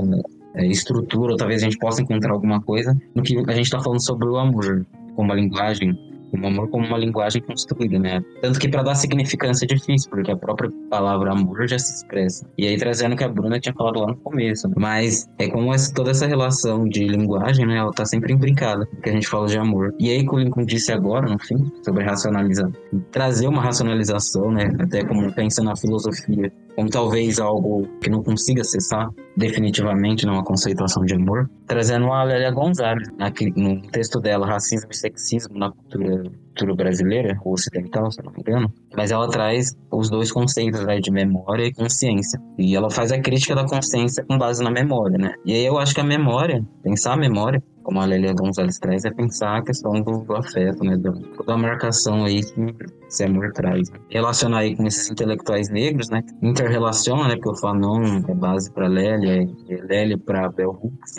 é, 0.55 0.65
estrutura, 0.67 1.34
ou 1.34 1.38
talvez 1.38 1.61
a 1.61 1.65
gente 1.65 1.78
possa 1.78 2.01
encontrar 2.01 2.32
alguma 2.32 2.61
coisa 2.61 2.95
no 3.15 3.24
que 3.24 3.38
a 3.38 3.53
gente 3.53 3.65
está 3.65 3.80
falando 3.80 4.03
sobre 4.03 4.28
o 4.28 4.38
amor, 4.38 4.86
como 5.15 5.32
a 5.32 5.36
linguagem 5.36 5.97
o 6.34 6.47
amor 6.47 6.69
como 6.69 6.86
uma 6.86 6.97
linguagem 6.97 7.41
construída, 7.41 7.99
né? 7.99 8.21
Tanto 8.41 8.59
que 8.59 8.67
para 8.67 8.84
dar 8.84 8.95
significância 8.95 9.65
é 9.65 9.67
difícil, 9.67 10.09
porque 10.09 10.32
a 10.32 10.38
própria 10.38 10.69
palavra 10.89 11.32
amor 11.32 11.67
já 11.67 11.77
se 11.77 11.95
expressa. 11.95 12.47
E 12.57 12.67
aí 12.67 12.77
trazendo 12.77 13.13
o 13.13 13.17
que 13.17 13.23
a 13.23 13.29
Bruna 13.29 13.59
tinha 13.59 13.73
falado 13.73 13.99
lá 13.99 14.07
no 14.07 14.17
começo, 14.17 14.67
né? 14.67 14.75
mas 14.77 15.29
é 15.38 15.49
como 15.49 15.73
essa, 15.73 15.93
toda 15.93 16.11
essa 16.11 16.27
relação 16.27 16.88
de 16.88 17.07
linguagem, 17.07 17.65
né? 17.65 17.77
Ela 17.77 17.91
tá 17.91 18.05
sempre 18.05 18.34
imbricada, 18.34 18.88
que 19.01 19.09
a 19.09 19.13
gente 19.13 19.27
fala 19.27 19.47
de 19.47 19.57
amor. 19.57 19.93
E 19.99 20.09
aí 20.09 20.25
que 20.25 20.34
o 20.34 20.39
Lincoln 20.39 20.65
disse 20.65 20.91
agora, 20.91 21.29
no 21.29 21.39
fim, 21.39 21.71
sobre 21.84 22.03
racionalizar, 22.03 22.69
trazer 23.11 23.47
uma 23.47 23.61
racionalização, 23.61 24.51
né? 24.51 24.71
Até 24.79 25.03
como 25.03 25.32
pensa 25.34 25.63
na 25.63 25.75
filosofia, 25.75 26.51
como 26.76 26.89
talvez 26.89 27.39
algo 27.39 27.88
que 28.01 28.09
não 28.09 28.24
consiga 28.24 28.61
acessar 28.61 29.09
definitivamente 29.36 30.26
numa 30.26 30.43
conceituação 30.43 31.03
de 31.03 31.13
amor, 31.13 31.49
trazendo 31.67 32.11
a 32.11 32.24
Lélia 32.24 32.51
Gonzalez, 32.51 33.07
aqui, 33.19 33.51
no 33.55 33.82
texto 33.89 34.19
dela, 34.19 34.45
Racismo 34.45 34.89
e 34.91 34.95
Sexismo 34.95 35.57
na 35.57 35.72
Cultura, 35.72 36.24
cultura 36.52 36.76
Brasileira, 36.76 37.39
ou 37.43 37.54
Ocidental, 37.54 38.12
se 38.12 38.22
não 38.24 38.32
me 38.32 38.39
engano, 38.39 38.72
mas 38.95 39.12
ela 39.12 39.28
traz 39.30 39.76
os 39.91 40.10
dois 40.10 40.32
conceitos 40.32 40.86
né, 40.86 40.99
de 40.99 41.12
memória 41.12 41.66
e 41.66 41.74
consciência. 41.74 42.39
E 42.58 42.76
ela 42.76 42.89
faz 42.89 43.12
a 43.12 43.20
crítica 43.20 43.56
da 43.56 43.66
consciência 43.66 44.24
com 44.26 44.38
base 44.38 44.64
na 44.64 44.70
memória, 44.70 45.18
né? 45.18 45.34
E 45.45 45.54
aí 45.54 45.66
eu 45.66 45.78
acho 45.78 45.93
que 45.93 46.02
a 46.02 46.04
memória, 46.04 46.64
pensar 46.84 47.14
a 47.14 47.18
memória, 47.18 47.64
como 47.84 47.99
a 47.99 48.06
Lélia 48.06 48.34
Gonzalez 48.34 48.78
traz, 48.78 49.06
é 49.06 49.12
pensar 49.12 49.58
a 49.58 49.64
questão 49.64 50.02
do, 50.02 50.24
do 50.24 50.36
afeto, 50.36 50.84
né? 50.84 50.97
Do, 50.97 51.14
toda 51.38 51.54
a 51.54 51.58
marcação 51.58 52.26
aí 52.26 52.41
que 52.41 52.76
esse 53.08 53.24
amor 53.24 53.52
traz. 53.54 53.89
Relacionar 54.10 54.60
aí 54.60 54.76
com 54.76 54.86
esses 54.86 55.10
intelectuais 55.10 55.70
negros, 55.70 56.10
né? 56.10 56.22
Interrelaciona, 56.41 57.28
né? 57.28 57.36
Porque 57.36 57.49
o 57.49 57.56
Fanon 57.56 58.22
é 58.28 58.34
base 58.36 58.72
para 58.72 58.88
Lélia, 58.88 59.43
e 59.68 59.76
Lélia 59.88 60.18
para 60.18 60.49
Bell 60.49 60.72
Hooks. 60.72 61.16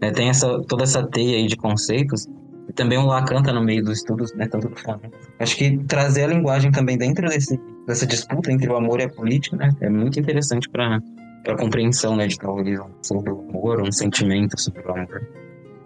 Né? 0.00 0.10
Tem 0.10 0.28
essa, 0.28 0.60
toda 0.66 0.82
essa 0.82 1.06
teia 1.06 1.36
aí 1.36 1.46
de 1.46 1.56
conceitos. 1.56 2.26
Também 2.74 2.98
o 2.98 3.06
Lacan 3.06 3.42
tá 3.42 3.52
no 3.52 3.62
meio 3.62 3.84
dos 3.84 3.98
estudos, 3.98 4.34
né? 4.34 4.46
Tanto 4.48 4.68
do 4.68 4.76
Fanon. 4.76 5.10
Acho 5.38 5.56
que 5.56 5.78
trazer 5.84 6.24
a 6.24 6.26
linguagem 6.28 6.70
também 6.70 6.96
dentro 6.96 7.28
desse, 7.28 7.60
dessa 7.86 8.06
disputa 8.06 8.50
entre 8.50 8.68
o 8.70 8.76
amor 8.76 9.00
e 9.00 9.04
a 9.04 9.08
política, 9.08 9.56
né? 9.56 9.70
É 9.80 9.90
muito 9.90 10.18
interessante 10.18 10.68
para 10.68 11.00
para 11.42 11.56
compreensão, 11.56 12.16
né, 12.16 12.26
de 12.26 12.38
talvez 12.38 12.80
sobre 13.02 13.32
o 13.32 13.40
amor, 13.48 13.82
um 13.82 13.90
sentimento 13.90 14.58
sobre 14.60 14.82
o 14.82 14.90
amor. 14.92 15.28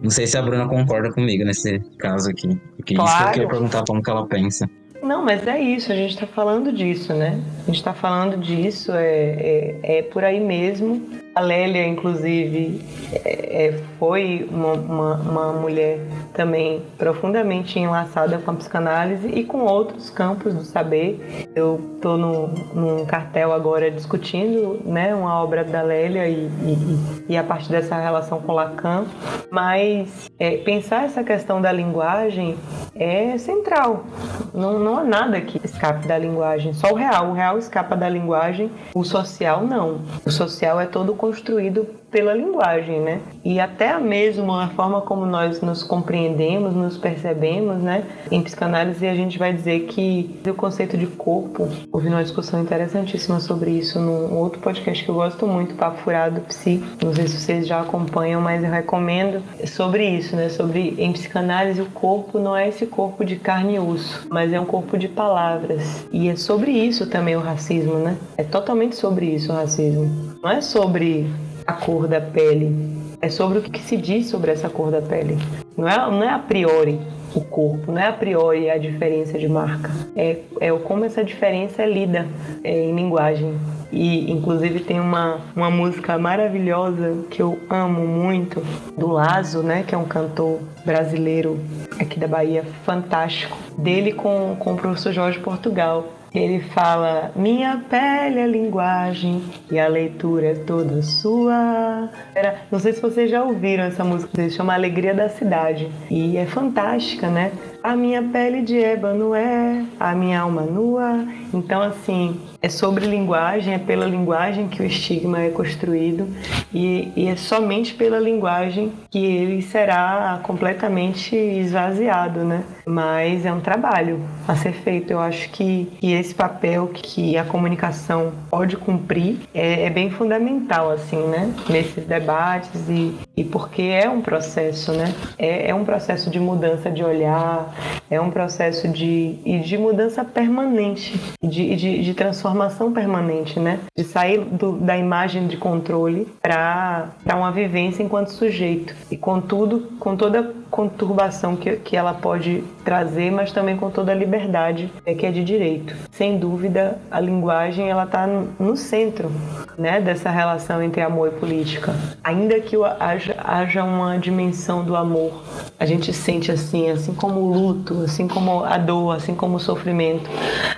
Não 0.01 0.11
sei 0.11 0.27
se 0.27 0.37
a 0.37 0.43
Bruna 0.43 0.69
concorda 0.69 1.11
comigo 1.11 1.45
nesse 1.45 1.81
caso 1.99 2.31
aqui. 2.31 2.49
Porque 2.77 2.95
claro. 2.95 3.09
isso 3.09 3.19
que 3.19 3.29
eu 3.29 3.33
queria 3.33 3.49
perguntar 3.49 3.85
como 3.87 4.03
que 4.03 4.11
ela 4.11 4.27
pensa. 4.27 4.69
Não, 5.03 5.25
mas 5.25 5.47
é 5.47 5.59
isso, 5.59 5.91
a 5.91 5.95
gente 5.95 6.11
está 6.11 6.27
falando 6.27 6.73
disso, 6.73 7.15
né? 7.15 7.41
A 7.67 7.73
gente 7.73 7.79
está 7.79 7.93
falando 7.93 8.37
disso, 8.37 8.93
é, 8.93 9.81
é, 9.83 9.99
é 9.99 10.03
por 10.03 10.23
aí 10.23 10.39
mesmo. 10.39 11.03
A 11.35 11.41
Lélia, 11.41 11.85
inclusive, 11.85 12.81
é, 13.13 13.67
é, 13.67 13.83
foi 13.99 14.49
uma, 14.51 14.73
uma, 14.75 15.15
uma, 15.17 15.53
mulher 15.53 15.99
também 16.33 16.83
profundamente 16.97 17.79
enlaçada 17.79 18.39
com 18.39 18.53
a 18.53 18.55
psicanálise 18.55 19.29
e 19.29 19.43
com 19.43 19.65
outros 19.65 20.09
campos 20.09 20.55
do 20.55 20.63
saber. 20.63 21.47
Eu 21.57 21.81
estou 21.97 22.17
num 22.17 23.05
cartel 23.05 23.53
agora 23.53 23.91
discutindo 23.91 24.81
né, 24.85 25.13
uma 25.13 25.43
obra 25.43 25.65
da 25.65 25.83
Lélia 25.83 26.29
e, 26.29 26.47
e, 26.47 27.25
e 27.31 27.37
a 27.37 27.43
partir 27.43 27.71
dessa 27.71 27.97
relação 27.97 28.41
com 28.41 28.53
Lacan, 28.53 29.07
mas 29.51 30.31
é, 30.39 30.59
pensar 30.59 31.05
essa 31.05 31.25
questão 31.25 31.61
da 31.61 31.73
linguagem 31.73 32.57
é 32.95 33.37
central. 33.37 34.07
Não, 34.55 34.79
não 34.79 34.97
há 34.97 35.05
nada 35.05 35.41
que 35.41 35.61
escape 35.63 36.07
da 36.07 36.17
linguagem, 36.17 36.73
só 36.73 36.93
o 36.93 36.95
real. 36.95 37.31
O 37.31 37.33
real 37.35 37.56
escapa 37.59 37.97
da 37.97 38.09
linguagem, 38.09 38.71
o 38.95 39.05
social 39.05 39.67
não. 39.67 40.01
O 40.25 40.31
social 40.31 40.81
é 40.81 40.87
todo 40.87 41.15
construído 41.15 41.87
pela 42.17 42.33
linguagem, 42.33 42.99
né? 42.99 43.21
E 43.45 43.61
até 43.61 43.99
mesmo 43.99 44.51
a 44.51 44.69
forma 44.69 45.03
como 45.03 45.27
nós 45.27 45.61
nos 45.61 45.83
compreendemos, 45.83 46.75
nos 46.75 46.97
percebemos, 46.97 47.83
né? 47.83 48.05
Em 48.31 48.43
psicanálise 48.43 49.07
a 49.07 49.15
gente 49.15 49.39
vai 49.39 49.53
dizer 49.53 49.81
que 49.81 50.35
o 50.49 50.55
conceito 50.55 50.97
de 50.97 51.07
corpo, 51.07 51.69
houve 51.93 52.09
uma 52.09 52.23
discussão 52.23 52.63
interessantíssima 52.63 53.39
sobre 53.39 53.71
isso 53.71 54.01
num 54.01 54.35
outro 54.35 54.63
podcast 54.63 55.05
que 55.05 55.11
eu 55.11 55.15
gosto 55.15 55.47
muito, 55.47 55.75
Papo 55.75 55.99
Furado 55.99 56.41
Psi. 56.41 56.83
Não 57.05 57.15
sei 57.15 57.29
se 57.29 57.37
vocês 57.37 57.67
já 57.67 57.83
acompanham, 57.83 58.41
mas 58.41 58.65
eu 58.65 58.71
recomendo 58.71 59.43
sobre 59.67 60.09
isso, 60.09 60.35
né? 60.37 60.49
Sobre 60.49 60.95
em 60.97 61.13
psicanálise 61.13 61.83
o 61.83 61.91
corpo 61.91 62.39
não 62.39 62.57
é 62.57 62.67
esse 62.67 62.87
corpo 62.87 63.27
de 63.27 63.37
carne 63.37 63.75
e 63.75 63.79
osso, 63.79 64.27
mas 64.31 64.55
é 64.55 64.59
um 64.59 64.65
corpo 64.65 64.97
de 64.97 65.07
palavras. 65.07 66.07
E 66.11 66.31
é 66.31 66.37
sobre 66.37 66.71
isso 66.71 67.11
também 67.11 67.37
o 67.37 67.41
racismo, 67.41 67.99
né? 67.99 68.17
É 68.39 68.43
totalmente 68.43 68.97
sobre 68.97 69.27
isso 69.27 69.53
o 69.53 69.55
racismo. 69.55 70.35
Não 70.43 70.51
é 70.51 70.63
sobre 70.63 71.27
a 71.67 71.73
cor 71.73 72.07
da 72.07 72.21
pele. 72.21 72.97
É 73.21 73.29
sobre 73.29 73.59
o 73.59 73.63
que 73.63 73.81
se 73.81 73.97
diz 73.97 74.27
sobre 74.27 74.53
essa 74.53 74.69
cor 74.69 74.91
da 74.91 75.01
pele. 75.03 75.39
Não 75.77 75.89
é, 75.89 75.97
não 75.97 76.23
é 76.23 76.31
a 76.31 76.39
priori 76.39 76.99
o 77.35 77.41
corpo, 77.43 77.93
não 77.93 78.01
é 78.01 78.07
a 78.07 78.13
priori 78.13 78.71
a 78.71 78.79
diferença 78.79 79.39
de 79.39 79.47
marca, 79.47 79.91
é, 80.17 80.39
é 80.59 80.73
como 80.73 81.05
essa 81.05 81.23
diferença 81.23 81.83
é 81.83 81.87
lida 81.87 82.27
é, 82.65 82.85
em 82.85 82.95
linguagem. 82.95 83.59
E 83.93 84.31
inclusive 84.33 84.81
tem 84.81 84.99
uma, 84.99 85.41
uma 85.55 85.71
música 85.71 86.19
maravilhosa 86.19 87.25
que 87.31 87.41
eu 87.41 87.59
amo 87.71 88.07
muito, 88.07 88.61
do 88.97 89.07
Lazo, 89.09 89.63
né? 89.63 89.85
Que 89.87 89.95
é 89.95 89.99
um 89.99 90.05
cantor 90.05 90.59
brasileiro 90.85 91.61
aqui 91.99 92.19
da 92.19 92.27
Bahia, 92.27 92.65
fantástico. 92.85 93.57
Dele 93.79 94.13
com, 94.13 94.57
com 94.59 94.75
o 94.75 94.77
professor 94.77 95.13
Jorge 95.13 95.39
Portugal. 95.39 96.05
Ele 96.37 96.61
fala: 96.61 97.33
Minha 97.35 97.83
pele 97.89 98.41
é 98.41 98.47
linguagem 98.47 99.43
e 99.71 99.79
a 99.79 99.89
leitura 99.89 100.49
é 100.49 100.55
toda 100.55 101.01
sua. 101.01 102.11
Era, 102.35 102.61
não 102.71 102.79
sei 102.79 102.93
se 102.93 103.01
vocês 103.01 103.31
já 103.31 103.43
ouviram 103.43 103.85
essa 103.85 104.05
música, 104.05 104.31
se 104.35 104.51
chama 104.51 104.75
Alegria 104.75 105.15
da 105.15 105.31
Cidade. 105.31 105.91
E 106.11 106.37
é 106.37 106.45
fantástica, 106.45 107.31
né? 107.31 107.53
A 107.87 107.95
minha 107.95 108.21
pele 108.21 108.63
de 108.63 108.83
ébano 108.83 109.33
é 109.33 109.85
a 110.01 110.13
minha 110.13 110.41
alma 110.41 110.63
nua. 110.63 111.25
Então, 111.55 111.81
assim, 111.81 112.41
é 112.61 112.69
sobre 112.69 113.07
linguagem, 113.07 113.75
é 113.75 113.79
pela 113.79 114.07
linguagem 114.07 114.67
que 114.67 114.83
o 114.83 114.85
estigma 114.85 115.41
é 115.41 115.51
construído 115.51 116.27
e, 116.75 117.13
e, 117.15 117.29
é 117.29 117.37
somente 117.37 117.95
pela 117.95 118.19
linguagem 118.19 118.93
que 119.09 119.25
ele 119.25 119.63
será 119.63 120.41
completamente 120.43 121.37
esvaziado, 121.37 122.41
né? 122.41 122.65
Mas 122.85 123.47
é 123.47 123.53
um 123.53 123.61
trabalho 123.61 124.21
a 124.49 124.57
ser 124.57 124.73
feito. 124.73 125.13
Eu 125.13 125.21
acho 125.21 125.49
que, 125.51 125.85
que 126.01 126.13
esse 126.13 126.35
papel 126.35 126.91
que 126.93 127.39
a 127.39 127.45
comunicação 127.45 128.33
pode 128.51 128.77
cumprir 128.77 129.39
é, 129.55 129.85
é 129.85 129.91
bem 129.91 130.11
fundamental, 130.11 130.91
assim, 130.91 131.25
né? 131.29 131.55
Nesses 131.71 132.05
debates 132.05 132.89
e, 132.89 133.15
e 133.37 133.45
porque 133.45 133.83
é 133.83 134.09
um 134.09 134.23
processo, 134.23 134.93
né? 134.93 135.15
É, 135.39 135.71
é 135.71 135.75
um 135.75 135.85
processo 135.85 136.31
de 136.31 136.41
mudança 136.41 136.91
de 136.91 137.05
olhar, 137.05 137.75
é 138.11 138.21
um 138.21 138.31
processo 138.31 138.89
de, 138.89 139.35
de 139.61 139.77
mudança 139.77 140.25
permanente, 140.25 141.21
de, 141.43 141.77
de, 141.77 142.03
de 142.03 142.15
transformação 142.15 142.93
permanente, 142.93 143.61
né? 143.61 143.81
De 143.97 144.05
sair 144.05 144.41
do, 144.41 144.73
da 144.73 144.97
imagem 144.97 145.47
de 145.47 145.57
controle 145.57 146.27
para 146.41 147.11
uma 147.27 147.53
vivência 147.53 148.03
enquanto 148.03 148.29
sujeito. 148.29 148.95
E 149.11 149.17
com 149.17 149.41
tudo, 149.41 149.93
com 149.99 150.17
toda 150.17 150.55
conturbação 150.71 151.57
que, 151.57 151.77
que 151.77 151.97
ela 151.97 152.15
pode 152.15 152.65
trazer, 152.85 153.31
mas 153.31 153.53
também 153.53 153.77
com 153.77 153.91
toda 153.91 154.13
a 154.13 154.15
liberdade 154.15 154.91
é, 155.05 155.15
que 155.15 155.27
é 155.27 155.31
de 155.31 155.45
direito. 155.45 155.95
Sem 156.11 156.39
dúvida, 156.39 156.99
a 157.11 157.21
linguagem 157.21 157.91
ela 157.91 158.05
está 158.05 158.27
no 158.27 158.77
centro 158.77 159.31
né, 159.79 160.01
dessa 160.01 160.31
relação 160.31 160.83
entre 160.83 161.03
amor 161.03 161.29
e 161.29 161.31
política. 161.33 161.95
Ainda 162.25 162.59
que 162.61 162.77
haja, 162.99 163.37
haja 163.39 163.85
uma 163.85 164.19
dimensão 164.19 164.83
do 164.83 164.97
amor, 164.97 165.43
a 165.79 165.85
gente 165.85 166.13
sente 166.13 166.51
assim, 166.51 166.91
assim 166.91 167.15
como 167.15 167.41
o 167.41 167.53
luto, 167.53 168.03
assim 168.05 168.27
como 168.27 168.65
a 168.65 168.79
dor, 168.79 169.17
assim 169.17 169.35
como 169.35 169.57
o 169.57 169.61
sofrimento. 169.61 170.29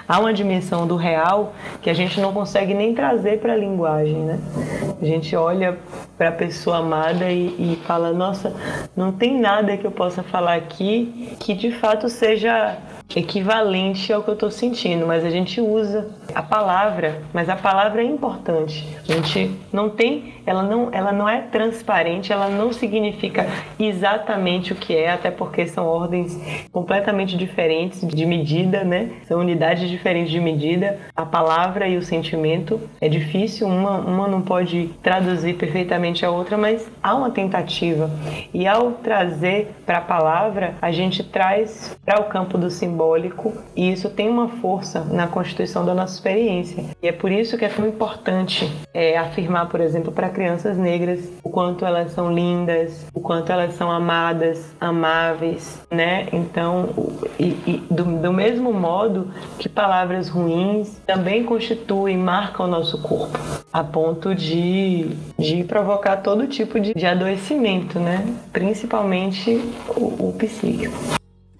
Há 0.07 0.19
uma 0.19 0.33
dimensão 0.33 0.87
do 0.87 0.97
real 0.97 1.53
que 1.81 1.89
a 1.89 1.95
gente 1.95 2.21
não 2.21 2.33
consegue 2.33 2.75
nem 2.75 2.95
trazer 2.95 3.39
para 3.39 3.53
a 3.53 3.57
linguagem, 3.57 4.17
né? 4.17 4.41
A 5.01 5.05
gente 5.05 5.35
olha 5.37 5.79
para 6.17 6.31
a 6.31 6.33
pessoa 6.33 6.79
amada 6.79 7.31
e, 7.31 7.47
e 7.59 7.81
fala: 7.87 8.13
nossa, 8.13 8.53
não 8.97 9.13
tem 9.13 9.39
nada 9.39 9.77
que 9.77 9.87
eu 9.87 9.93
possa 9.93 10.23
falar 10.23 10.55
aqui 10.55 11.37
que 11.39 11.55
de 11.55 11.71
fato 11.71 12.09
seja 12.09 12.77
equivalente 13.17 14.13
ao 14.13 14.23
que 14.23 14.29
eu 14.29 14.35
estou 14.35 14.51
sentindo, 14.51 15.07
mas 15.07 15.25
a 15.25 15.31
gente 15.31 15.61
usa 15.61 16.09
a 16.35 16.43
palavra, 16.43 17.23
mas 17.33 17.49
a 17.49 17.57
palavra 17.57 18.03
é 18.03 18.05
importante. 18.05 18.87
A 19.09 19.13
gente 19.13 19.51
não 19.73 19.89
tem, 19.89 20.35
ela 20.45 20.63
não, 20.63 20.89
ela 20.93 21.13
não 21.13 21.29
é 21.29 21.41
transparente, 21.41 22.33
ela 22.33 22.49
não 22.49 22.73
significa 22.73 23.47
exatamente 23.79 24.73
o 24.73 24.77
que 24.77 24.95
é, 24.95 25.11
até 25.11 25.31
porque 25.31 25.67
são 25.67 25.87
ordens 25.87 26.39
completamente 26.71 27.37
diferentes 27.37 28.07
de 28.07 28.27
medida, 28.27 28.85
né? 28.85 29.11
São 29.27 29.41
unidades 29.41 29.89
diferentes 29.89 30.31
de 30.31 30.41
medida. 30.41 30.99
A 31.17 31.25
palavra 31.25 31.89
e 31.89 31.97
o 31.97 32.03
sentimento 32.03 32.81
é 33.01 33.09
difícil, 33.09 33.67
uma, 33.67 33.99
uma 33.99 34.29
não 34.29 34.43
pode 34.43 34.91
traduzir 35.03 35.55
perfeitamente 35.55 36.25
a 36.25 36.31
outra, 36.31 36.59
mas 36.59 36.87
há 37.03 37.15
uma 37.15 37.31
tentativa. 37.31 38.11
E 38.53 38.67
ao 38.67 38.93
trazer 38.93 39.75
para 39.87 39.99
a 39.99 40.03
palavra, 40.03 40.75
a 40.81 40.91
gente 40.91 41.23
traz 41.23 41.97
para 42.05 42.21
o 42.21 42.25
campo 42.25 42.59
do 42.59 42.71
simbólico 42.99 43.55
e 43.77 43.93
isso 43.93 44.11
tem 44.11 44.29
uma 44.29 44.49
força 44.49 45.01
na 45.05 45.29
constituição 45.29 45.85
da 45.85 45.95
nossa 45.95 46.15
experiência. 46.15 46.85
E 47.01 47.07
é 47.07 47.13
por 47.13 47.31
isso 47.31 47.57
que 47.57 47.65
é 47.65 47.69
tão 47.69 47.87
importante 47.87 48.71
é, 48.93 49.17
afirmar, 49.17 49.69
por 49.69 49.81
exemplo, 49.81 50.11
para 50.11 50.29
crianças 50.29 50.77
negras 50.77 51.31
o 51.45 51.49
quanto 51.49 51.85
elas 51.85 52.13
são 52.13 52.33
lindas, 52.33 53.07
o 53.15 53.21
quanto 53.21 53.53
elas 53.53 53.75
são 53.75 53.91
amadas, 53.91 54.75
amáveis, 54.81 55.81
né? 55.91 56.27
Então, 56.33 56.89
e, 57.39 57.57
e 57.67 57.83
do, 57.89 58.05
do 58.05 58.33
mesmo 58.33 58.73
modo 58.73 59.31
que 59.59 59.69
palavras 59.69 60.29
ruins 60.29 61.01
também 61.07 61.45
constituem, 61.45 62.17
marcam 62.17 62.67
o 62.67 62.69
nosso 62.69 63.01
corpo, 63.01 63.39
a 63.73 63.85
ponto 63.85 64.35
de, 64.35 65.11
de 65.39 65.63
provocar 65.65 66.17
todo 66.19 66.47
tipo 66.47 66.81
de, 66.81 66.95
de 66.95 67.07
adoecimento, 67.07 68.01
né? 68.01 68.27
Principalmente 68.53 69.61
o, 69.97 70.29
o 70.29 70.35
psíquico. 70.37 71.19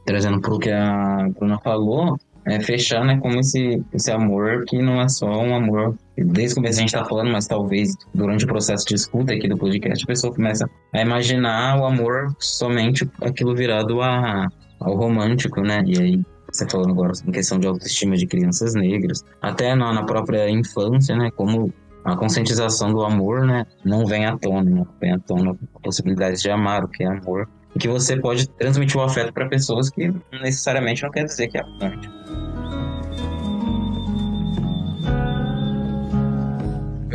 Trazendo 0.09 0.41
para 0.41 0.55
o 0.55 0.59
que 0.59 0.71
a 0.71 1.29
Bruna 1.39 1.59
falou, 1.59 2.17
é, 2.47 2.59
fechar, 2.61 3.05
né, 3.05 3.19
como 3.21 3.39
esse, 3.41 3.85
esse 3.93 4.11
amor 4.11 4.65
que 4.67 4.81
não 4.81 5.03
é 5.03 5.07
só 5.07 5.27
um 5.27 5.55
amor. 5.55 5.99
Desde 6.17 6.55
o 6.55 6.57
começo 6.57 6.79
a 6.79 6.81
gente 6.81 6.93
tá 6.93 7.05
falando, 7.05 7.31
mas 7.31 7.47
talvez 7.47 7.95
durante 8.15 8.47
o 8.47 8.49
processo 8.49 8.87
de 8.87 8.95
escuta 8.95 9.35
aqui 9.35 9.47
do 9.47 9.59
podcast 9.59 10.03
a 10.03 10.07
pessoa 10.07 10.35
começa 10.35 10.69
a 10.95 11.03
imaginar 11.03 11.79
o 11.79 11.85
amor 11.85 12.35
somente 12.39 13.07
aquilo 13.21 13.55
virado 13.55 14.01
a, 14.01 14.49
ao 14.81 14.97
romântico, 14.97 15.61
né? 15.61 15.83
E 15.85 16.01
aí 16.01 16.23
você 16.51 16.67
falando 16.67 16.93
agora 16.93 17.13
em 17.27 17.31
questão 17.31 17.59
de 17.59 17.67
autoestima 17.67 18.17
de 18.17 18.27
crianças 18.27 18.73
negras, 18.73 19.23
até 19.43 19.75
na, 19.75 19.93
na 19.93 20.05
própria 20.05 20.49
infância, 20.49 21.15
né? 21.15 21.31
Como 21.31 21.71
a 22.03 22.17
conscientização 22.17 22.91
do 22.91 23.03
amor, 23.03 23.45
né? 23.45 23.67
Não 23.85 24.07
vem 24.07 24.25
à 24.25 24.39
tona, 24.39 24.71
não 24.71 24.87
vem 24.99 25.13
à 25.13 25.19
tona 25.19 25.55
a 25.75 25.81
possibilidade 25.81 26.41
de 26.41 26.51
amar, 26.51 26.83
o 26.83 26.89
que 26.89 27.05
é 27.05 27.09
amor. 27.09 27.47
Que 27.79 27.89
você 27.89 28.17
pode 28.21 28.49
transmitir 28.49 28.97
o 28.97 29.03
afeto 29.03 29.33
para 29.33 29.49
pessoas 29.49 29.89
que 29.91 30.13
necessariamente 30.33 31.03
não 31.03 31.11
quer 31.11 31.25
dizer 31.25 31.49
que 31.49 31.59
é 31.59 31.63
amante. 31.63 32.18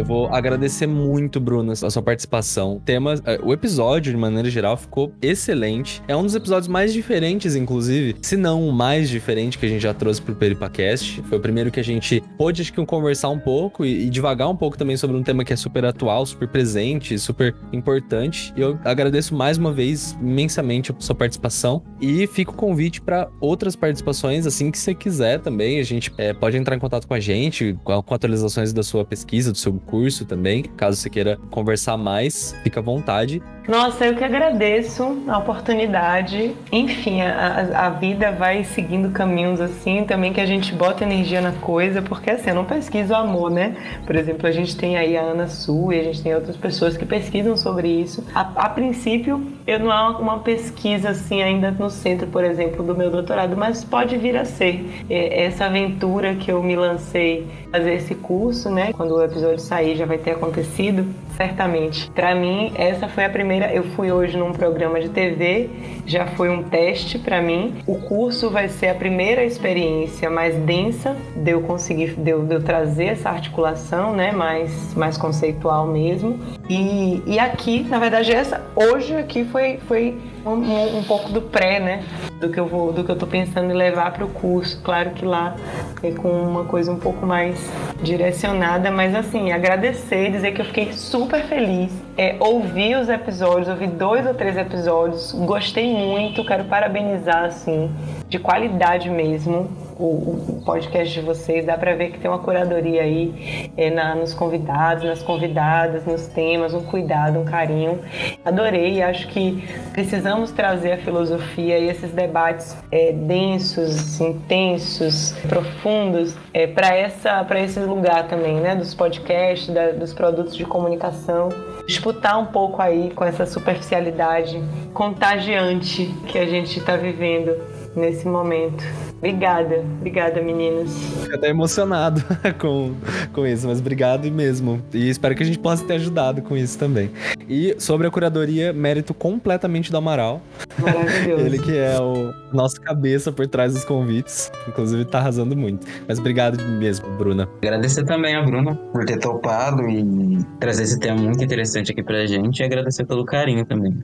Eu 0.04 0.08
vou 0.08 0.28
agradecer 0.28 0.86
muito, 0.86 1.40
Bruno, 1.40 1.72
a 1.72 1.90
sua 1.90 2.02
participação. 2.02 2.82
Tema, 2.84 3.16
eh, 3.24 3.40
o 3.42 3.54
episódio, 3.54 4.12
de 4.12 4.18
maneira 4.18 4.50
geral, 4.50 4.76
ficou 4.76 5.14
excelente. 5.22 6.04
É 6.10 6.14
um 6.14 6.24
dos 6.24 6.36
episódios 6.36 6.68
mais 6.68 6.92
diferentes, 6.92 7.56
inclusive, 7.56 8.14
se 8.22 8.36
não 8.36 8.68
o 8.68 8.74
mais 8.74 9.10
diferente 9.10 9.58
que 9.58 9.66
a 9.66 9.70
gente 9.70 9.82
já 9.82 9.94
trouxe 9.94 10.22
pro 10.22 10.36
Peripacast. 10.36 11.22
Foi 11.22 11.38
o 11.38 11.42
primeiro 11.42 11.72
que 11.72 11.80
a 11.80 11.84
gente 11.84 12.22
pôde, 12.38 12.62
acho 12.62 12.74
que, 12.74 12.86
conversar 12.86 13.30
um 13.30 13.40
pouco 13.40 13.86
e, 13.86 14.08
e 14.08 14.10
devagar 14.10 14.50
um 14.50 14.58
pouco 14.58 14.78
também 14.78 14.98
sobre 14.98 15.16
um 15.16 15.24
tema 15.24 15.46
que 15.46 15.54
é 15.54 15.56
super 15.56 15.86
atual, 15.86 16.26
super 16.26 16.50
presente, 16.50 17.18
super 17.18 17.56
importante. 17.72 18.54
E 18.58 18.62
eu 18.62 18.78
agradeço 18.84 19.34
mais 19.34 19.58
uma 19.58 19.72
vez 19.72 20.18
imensamente 20.22 20.92
a 20.92 20.96
sua 21.00 21.16
participação. 21.16 21.82
E 22.02 22.28
fica 22.28 22.52
o 22.52 22.56
convite 22.56 23.00
para 23.00 23.30
outras 23.40 23.74
participações, 23.74 24.46
assim 24.46 24.70
que 24.70 24.78
você 24.78 24.94
quiser 24.94 25.40
também. 25.40 25.80
A 25.80 25.84
gente 25.84 26.12
é, 26.18 26.34
pode 26.34 26.58
entrar 26.58 26.76
em 26.76 26.80
contato 26.80 27.08
com 27.08 27.14
a 27.14 27.22
gente, 27.22 27.80
com, 27.86 28.04
com 28.04 28.14
atualizações 28.14 28.74
da 28.74 28.84
sua 28.84 29.06
pesquisa, 29.06 29.50
do 29.50 29.58
seu 29.58 29.72
curso 29.94 30.26
também. 30.26 30.64
Caso 30.76 30.98
você 30.98 31.08
queira 31.08 31.38
conversar 31.52 31.98
mais, 31.98 32.56
fica 32.64 32.80
à 32.80 32.84
vontade. 32.84 33.44
Nossa, 33.68 34.08
eu 34.08 34.16
que 34.16 34.24
agradeço 34.24 35.24
a 35.28 35.38
oportunidade. 35.38 36.56
Enfim, 36.72 37.22
a, 37.22 37.86
a 37.86 37.90
vida 37.92 38.32
vai 38.32 38.64
seguindo 38.64 39.12
caminhos 39.12 39.62
assim, 39.62 40.04
também 40.04 40.34
que 40.34 40.42
a 40.42 40.48
gente 40.48 40.74
bota 40.74 41.04
energia 41.04 41.42
na 41.42 41.52
coisa, 41.52 42.02
porque 42.02 42.32
assim, 42.32 42.50
eu 42.50 42.56
não 42.56 42.66
pesquiso 42.66 43.14
amor, 43.14 43.52
né? 43.52 43.76
Por 44.04 44.16
exemplo, 44.16 44.48
a 44.48 44.52
gente 44.52 44.76
tem 44.76 44.98
aí 44.98 45.16
a 45.16 45.22
Ana 45.22 45.48
Su 45.48 45.94
e 45.94 46.00
a 46.00 46.04
gente 46.04 46.24
tem 46.24 46.34
outras 46.34 46.58
pessoas 46.58 46.98
que 46.98 47.06
pesquisam 47.06 47.56
sobre 47.56 47.88
isso. 47.88 48.26
A, 48.34 48.66
a 48.66 48.70
princípio, 48.70 49.46
eu 49.66 49.80
não 49.80 49.92
há 49.92 50.18
uma 50.18 50.40
pesquisa 50.40 51.10
assim 51.10 51.42
ainda 51.42 51.72
no 51.72 51.90
centro, 51.90 52.28
por 52.28 52.44
exemplo, 52.44 52.84
do 52.84 52.96
meu 52.96 53.10
doutorado, 53.10 53.56
mas 53.56 53.84
pode 53.84 54.18
vir 54.18 54.36
a 54.38 54.46
ser. 54.46 54.84
Essa 55.10 55.66
aventura 55.66 56.36
que 56.36 56.52
eu 56.52 56.62
me 56.62 56.76
lancei 56.76 57.48
fazer 57.72 57.94
esse 57.94 58.16
curso, 58.16 58.70
né? 58.70 58.94
Quando 58.94 59.16
o 59.16 59.24
episódio 59.24 59.60
sair 59.60 59.96
já 59.96 60.06
vai 60.06 60.18
ter 60.18 60.32
acontecido, 60.32 61.06
certamente. 61.36 62.10
Para 62.12 62.34
mim, 62.36 62.72
essa 62.76 63.08
foi 63.08 63.26
a 63.26 63.30
primeira. 63.30 63.74
Eu 63.74 63.84
fui 63.96 64.12
hoje 64.12 64.38
num 64.38 64.52
programa 64.52 65.00
de 65.00 65.10
TV, 65.10 65.70
já 66.06 66.28
foi 66.28 66.50
um 66.50 66.64
teste 66.64 67.18
para 67.20 67.42
mim. 67.42 67.76
O 67.88 67.96
curso 67.96 68.50
vai 68.50 68.68
ser 68.68 68.90
a 68.90 68.96
primeira 68.96 69.44
experiência 69.44 70.30
mais 70.30 70.56
densa 70.56 71.16
de 71.36 71.52
eu 71.52 71.62
conseguir, 71.62 72.16
de 72.16 72.30
eu, 72.30 72.44
de 72.44 72.56
eu 72.56 72.64
trazer 72.64 73.06
essa 73.06 73.30
articulação, 73.30 74.14
né? 74.14 74.32
Mais, 74.32 74.94
mais 74.96 75.18
conceitual 75.18 75.88
mesmo. 75.88 76.40
E, 76.70 77.22
e 77.26 77.40
aqui, 77.40 77.84
na 77.84 78.00
verdade, 78.00 78.32
essa 78.32 78.62
hoje 78.76 79.16
aqui 79.16 79.46
foi, 79.46 79.80
foi 79.88 80.18
um, 80.46 80.98
um, 80.98 81.04
pouco 81.04 81.32
do 81.32 81.42
pré, 81.42 81.80
né? 81.80 82.04
Do 82.40 82.50
que 82.50 82.60
eu 82.60 82.66
vou, 82.66 82.92
do 82.92 83.04
que 83.04 83.12
eu 83.12 83.16
tô 83.16 83.26
pensando 83.26 83.72
em 83.72 83.74
levar 83.74 84.12
para 84.12 84.26
o 84.26 84.30
curso. 84.30 84.82
Claro 84.82 85.12
que 85.12 85.26
lá 85.26 85.56
é 86.02 86.12
com 86.12 86.30
uma 86.30 86.66
coisa 86.66 86.92
um 86.92 87.00
pouco 87.00 87.26
mais 87.26 87.72
direcionada, 88.02 88.92
mas 88.92 89.16
assim, 89.16 89.52
agradecer, 89.52 90.32
dizer 90.32 90.54
que 90.54 90.62
eu 90.62 90.66
fiquei 90.66 90.94
super 90.94 91.44
feliz. 91.44 91.92
É, 92.16 92.36
ouvir 92.40 92.96
os 92.96 93.10
episódios, 93.10 93.68
ouvi 93.68 93.88
dois 93.88 94.26
ou 94.26 94.36
três 94.36 94.56
episódios, 94.56 95.32
gostei 95.32 95.92
muito, 95.92 96.46
quero 96.46 96.66
parabenizar, 96.66 97.46
assim, 97.46 97.90
de 98.30 98.38
qualidade 98.38 99.10
mesmo 99.10 99.70
o, 99.98 100.06
o, 100.06 100.62
podcast 100.66 101.14
de 101.14 101.22
vocês, 101.26 101.66
dá 101.66 101.78
para 101.78 101.96
ver 101.96 102.12
que 102.12 102.20
tem 102.20 102.30
uma 102.30 102.40
curadoria 102.40 103.04
aí 103.04 103.72
é, 103.78 103.90
na, 103.90 104.16
nos 104.16 104.34
convidados, 104.34 105.04
nas 105.04 105.22
convidadas, 105.22 106.06
nos 106.06 106.28
temas, 106.28 106.74
um 106.74 106.84
cuidado, 106.84 107.40
um 107.40 107.46
carinho. 107.46 108.00
Adorei, 108.44 109.02
acho 109.02 109.28
que 109.28 109.64
precisamos 109.92 110.52
trazer 110.52 110.94
a 110.94 110.98
filosofia 110.98 111.78
e 111.80 111.90
esses 111.90 112.12
debates 112.12 112.78
é, 112.92 113.12
densos, 113.12 114.20
intensos, 114.20 115.34
profundos 115.48 116.36
é, 116.54 116.68
para 116.68 117.60
esse 117.60 117.80
lugar 117.80 118.28
também, 118.28 118.56
né, 118.56 118.76
dos 118.76 118.94
podcasts, 118.94 119.74
da, 119.74 119.92
dos 119.92 120.14
produtos 120.14 120.56
de 120.56 120.66
comunicação 120.66 121.50
disputar 121.94 122.40
um 122.40 122.46
pouco 122.46 122.82
aí 122.82 123.12
com 123.12 123.24
essa 123.24 123.46
superficialidade 123.46 124.62
contagiante 124.94 126.06
que 126.28 126.40
a 126.40 126.46
gente 126.46 126.80
está 126.80 126.98
vivendo 126.98 127.56
nesse 127.96 128.28
momento. 128.28 128.84
Obrigada, 129.24 129.86
obrigada 130.00 130.42
meninas. 130.42 130.94
Fico 131.22 131.34
até 131.34 131.48
emocionado 131.48 132.22
com, 132.60 132.94
com 133.32 133.48
isso, 133.48 133.66
mas 133.66 133.80
obrigado 133.80 134.30
mesmo. 134.30 134.82
E 134.94 135.10
espero 135.10 135.34
que 135.34 135.42
a 135.42 135.46
gente 135.46 135.60
possa 135.60 135.82
ter 135.86 135.94
ajudado 135.94 136.42
com 136.42 136.58
isso 136.58 136.78
também. 136.78 137.10
E 137.48 137.74
sobre 137.80 138.06
a 138.06 138.12
curadoria, 138.12 138.74
mérito 138.74 139.14
completamente 139.14 139.90
do 139.90 139.98
Amaral. 139.98 140.42
Maravilhoso. 140.78 141.40
Ele 141.48 141.58
que 141.58 141.78
é 141.78 141.98
o 142.02 142.34
nosso 142.52 142.82
cabeça 142.82 143.32
por 143.32 143.48
trás 143.48 143.74
dos 143.74 143.86
convites. 143.86 144.52
Inclusive 144.68 145.06
tá 145.06 145.20
arrasando 145.20 145.56
muito. 145.56 145.88
Mas 146.06 146.20
obrigado 146.20 146.62
mesmo, 146.62 147.10
Bruna. 147.18 147.48
Agradecer 147.62 148.04
também 148.04 148.36
a 148.36 148.42
Bruna 148.42 148.76
por 148.92 149.06
ter 149.06 149.20
topado 149.20 149.90
e 149.90 150.38
trazer 150.60 150.84
esse 150.84 151.00
tema 151.00 151.22
muito 151.22 151.42
interessante 151.42 151.94
aqui 151.94 152.04
pra 152.04 152.26
gente. 152.26 152.60
E 152.60 152.64
agradecer 152.66 153.06
pelo 153.06 153.24
carinho 153.24 153.66
também 153.66 154.04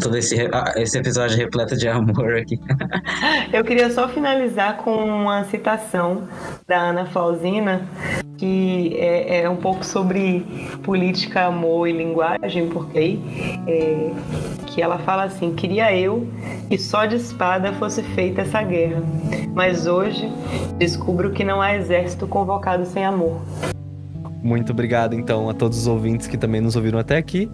todo 0.00 0.16
esse, 0.16 0.48
ah, 0.52 0.72
esse 0.76 0.98
episódio 0.98 1.36
repleto 1.36 1.76
de 1.76 1.88
amor 1.88 2.36
aqui. 2.36 2.58
Eu 3.52 3.64
queria 3.64 3.90
só 3.90 4.08
finalizar 4.52 4.76
com 4.76 4.92
uma 5.04 5.44
citação 5.44 6.28
da 6.68 6.76
Ana 6.76 7.06
Flausina, 7.06 7.82
que 8.36 8.94
é, 8.98 9.42
é 9.42 9.50
um 9.50 9.56
pouco 9.56 9.84
sobre 9.84 10.44
política, 10.82 11.46
amor 11.46 11.88
e 11.88 11.92
linguagem, 11.92 12.68
porque 12.68 13.18
é, 13.66 14.10
que 14.66 14.82
ela 14.82 14.98
fala 14.98 15.24
assim: 15.24 15.54
queria 15.54 15.96
eu 15.96 16.28
que 16.68 16.78
só 16.78 17.06
de 17.06 17.16
espada 17.16 17.72
fosse 17.74 18.02
feita 18.02 18.42
essa 18.42 18.62
guerra, 18.62 19.02
mas 19.54 19.86
hoje 19.86 20.30
descubro 20.78 21.32
que 21.32 21.44
não 21.44 21.60
há 21.60 21.74
exército 21.74 22.26
convocado 22.26 22.84
sem 22.84 23.04
amor. 23.04 23.40
Muito 24.42 24.72
obrigado, 24.72 25.14
então, 25.14 25.48
a 25.48 25.54
todos 25.54 25.78
os 25.78 25.86
ouvintes 25.86 26.26
que 26.26 26.36
também 26.36 26.60
nos 26.60 26.76
ouviram 26.76 26.98
até 26.98 27.16
aqui. 27.16 27.50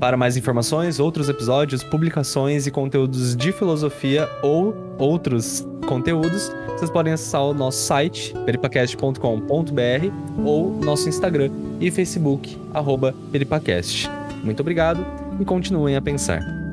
Para 0.00 0.16
mais 0.16 0.36
informações, 0.36 1.00
outros 1.00 1.28
episódios, 1.28 1.82
publicações 1.82 2.66
e 2.66 2.70
conteúdos 2.70 3.34
de 3.34 3.50
filosofia 3.50 4.28
ou 4.42 4.76
outros 4.96 5.66
conteúdos, 5.88 6.52
vocês 6.68 6.90
podem 6.90 7.12
acessar 7.12 7.42
o 7.42 7.52
nosso 7.52 7.78
site, 7.78 8.32
peripacast.com.br 8.46 10.44
ou 10.44 10.70
nosso 10.84 11.08
Instagram 11.08 11.50
e 11.80 11.90
Facebook, 11.90 12.56
arroba 12.72 13.12
peripacast. 13.32 14.08
Muito 14.44 14.60
obrigado 14.60 15.04
e 15.40 15.44
continuem 15.44 15.96
a 15.96 16.02
pensar. 16.02 16.67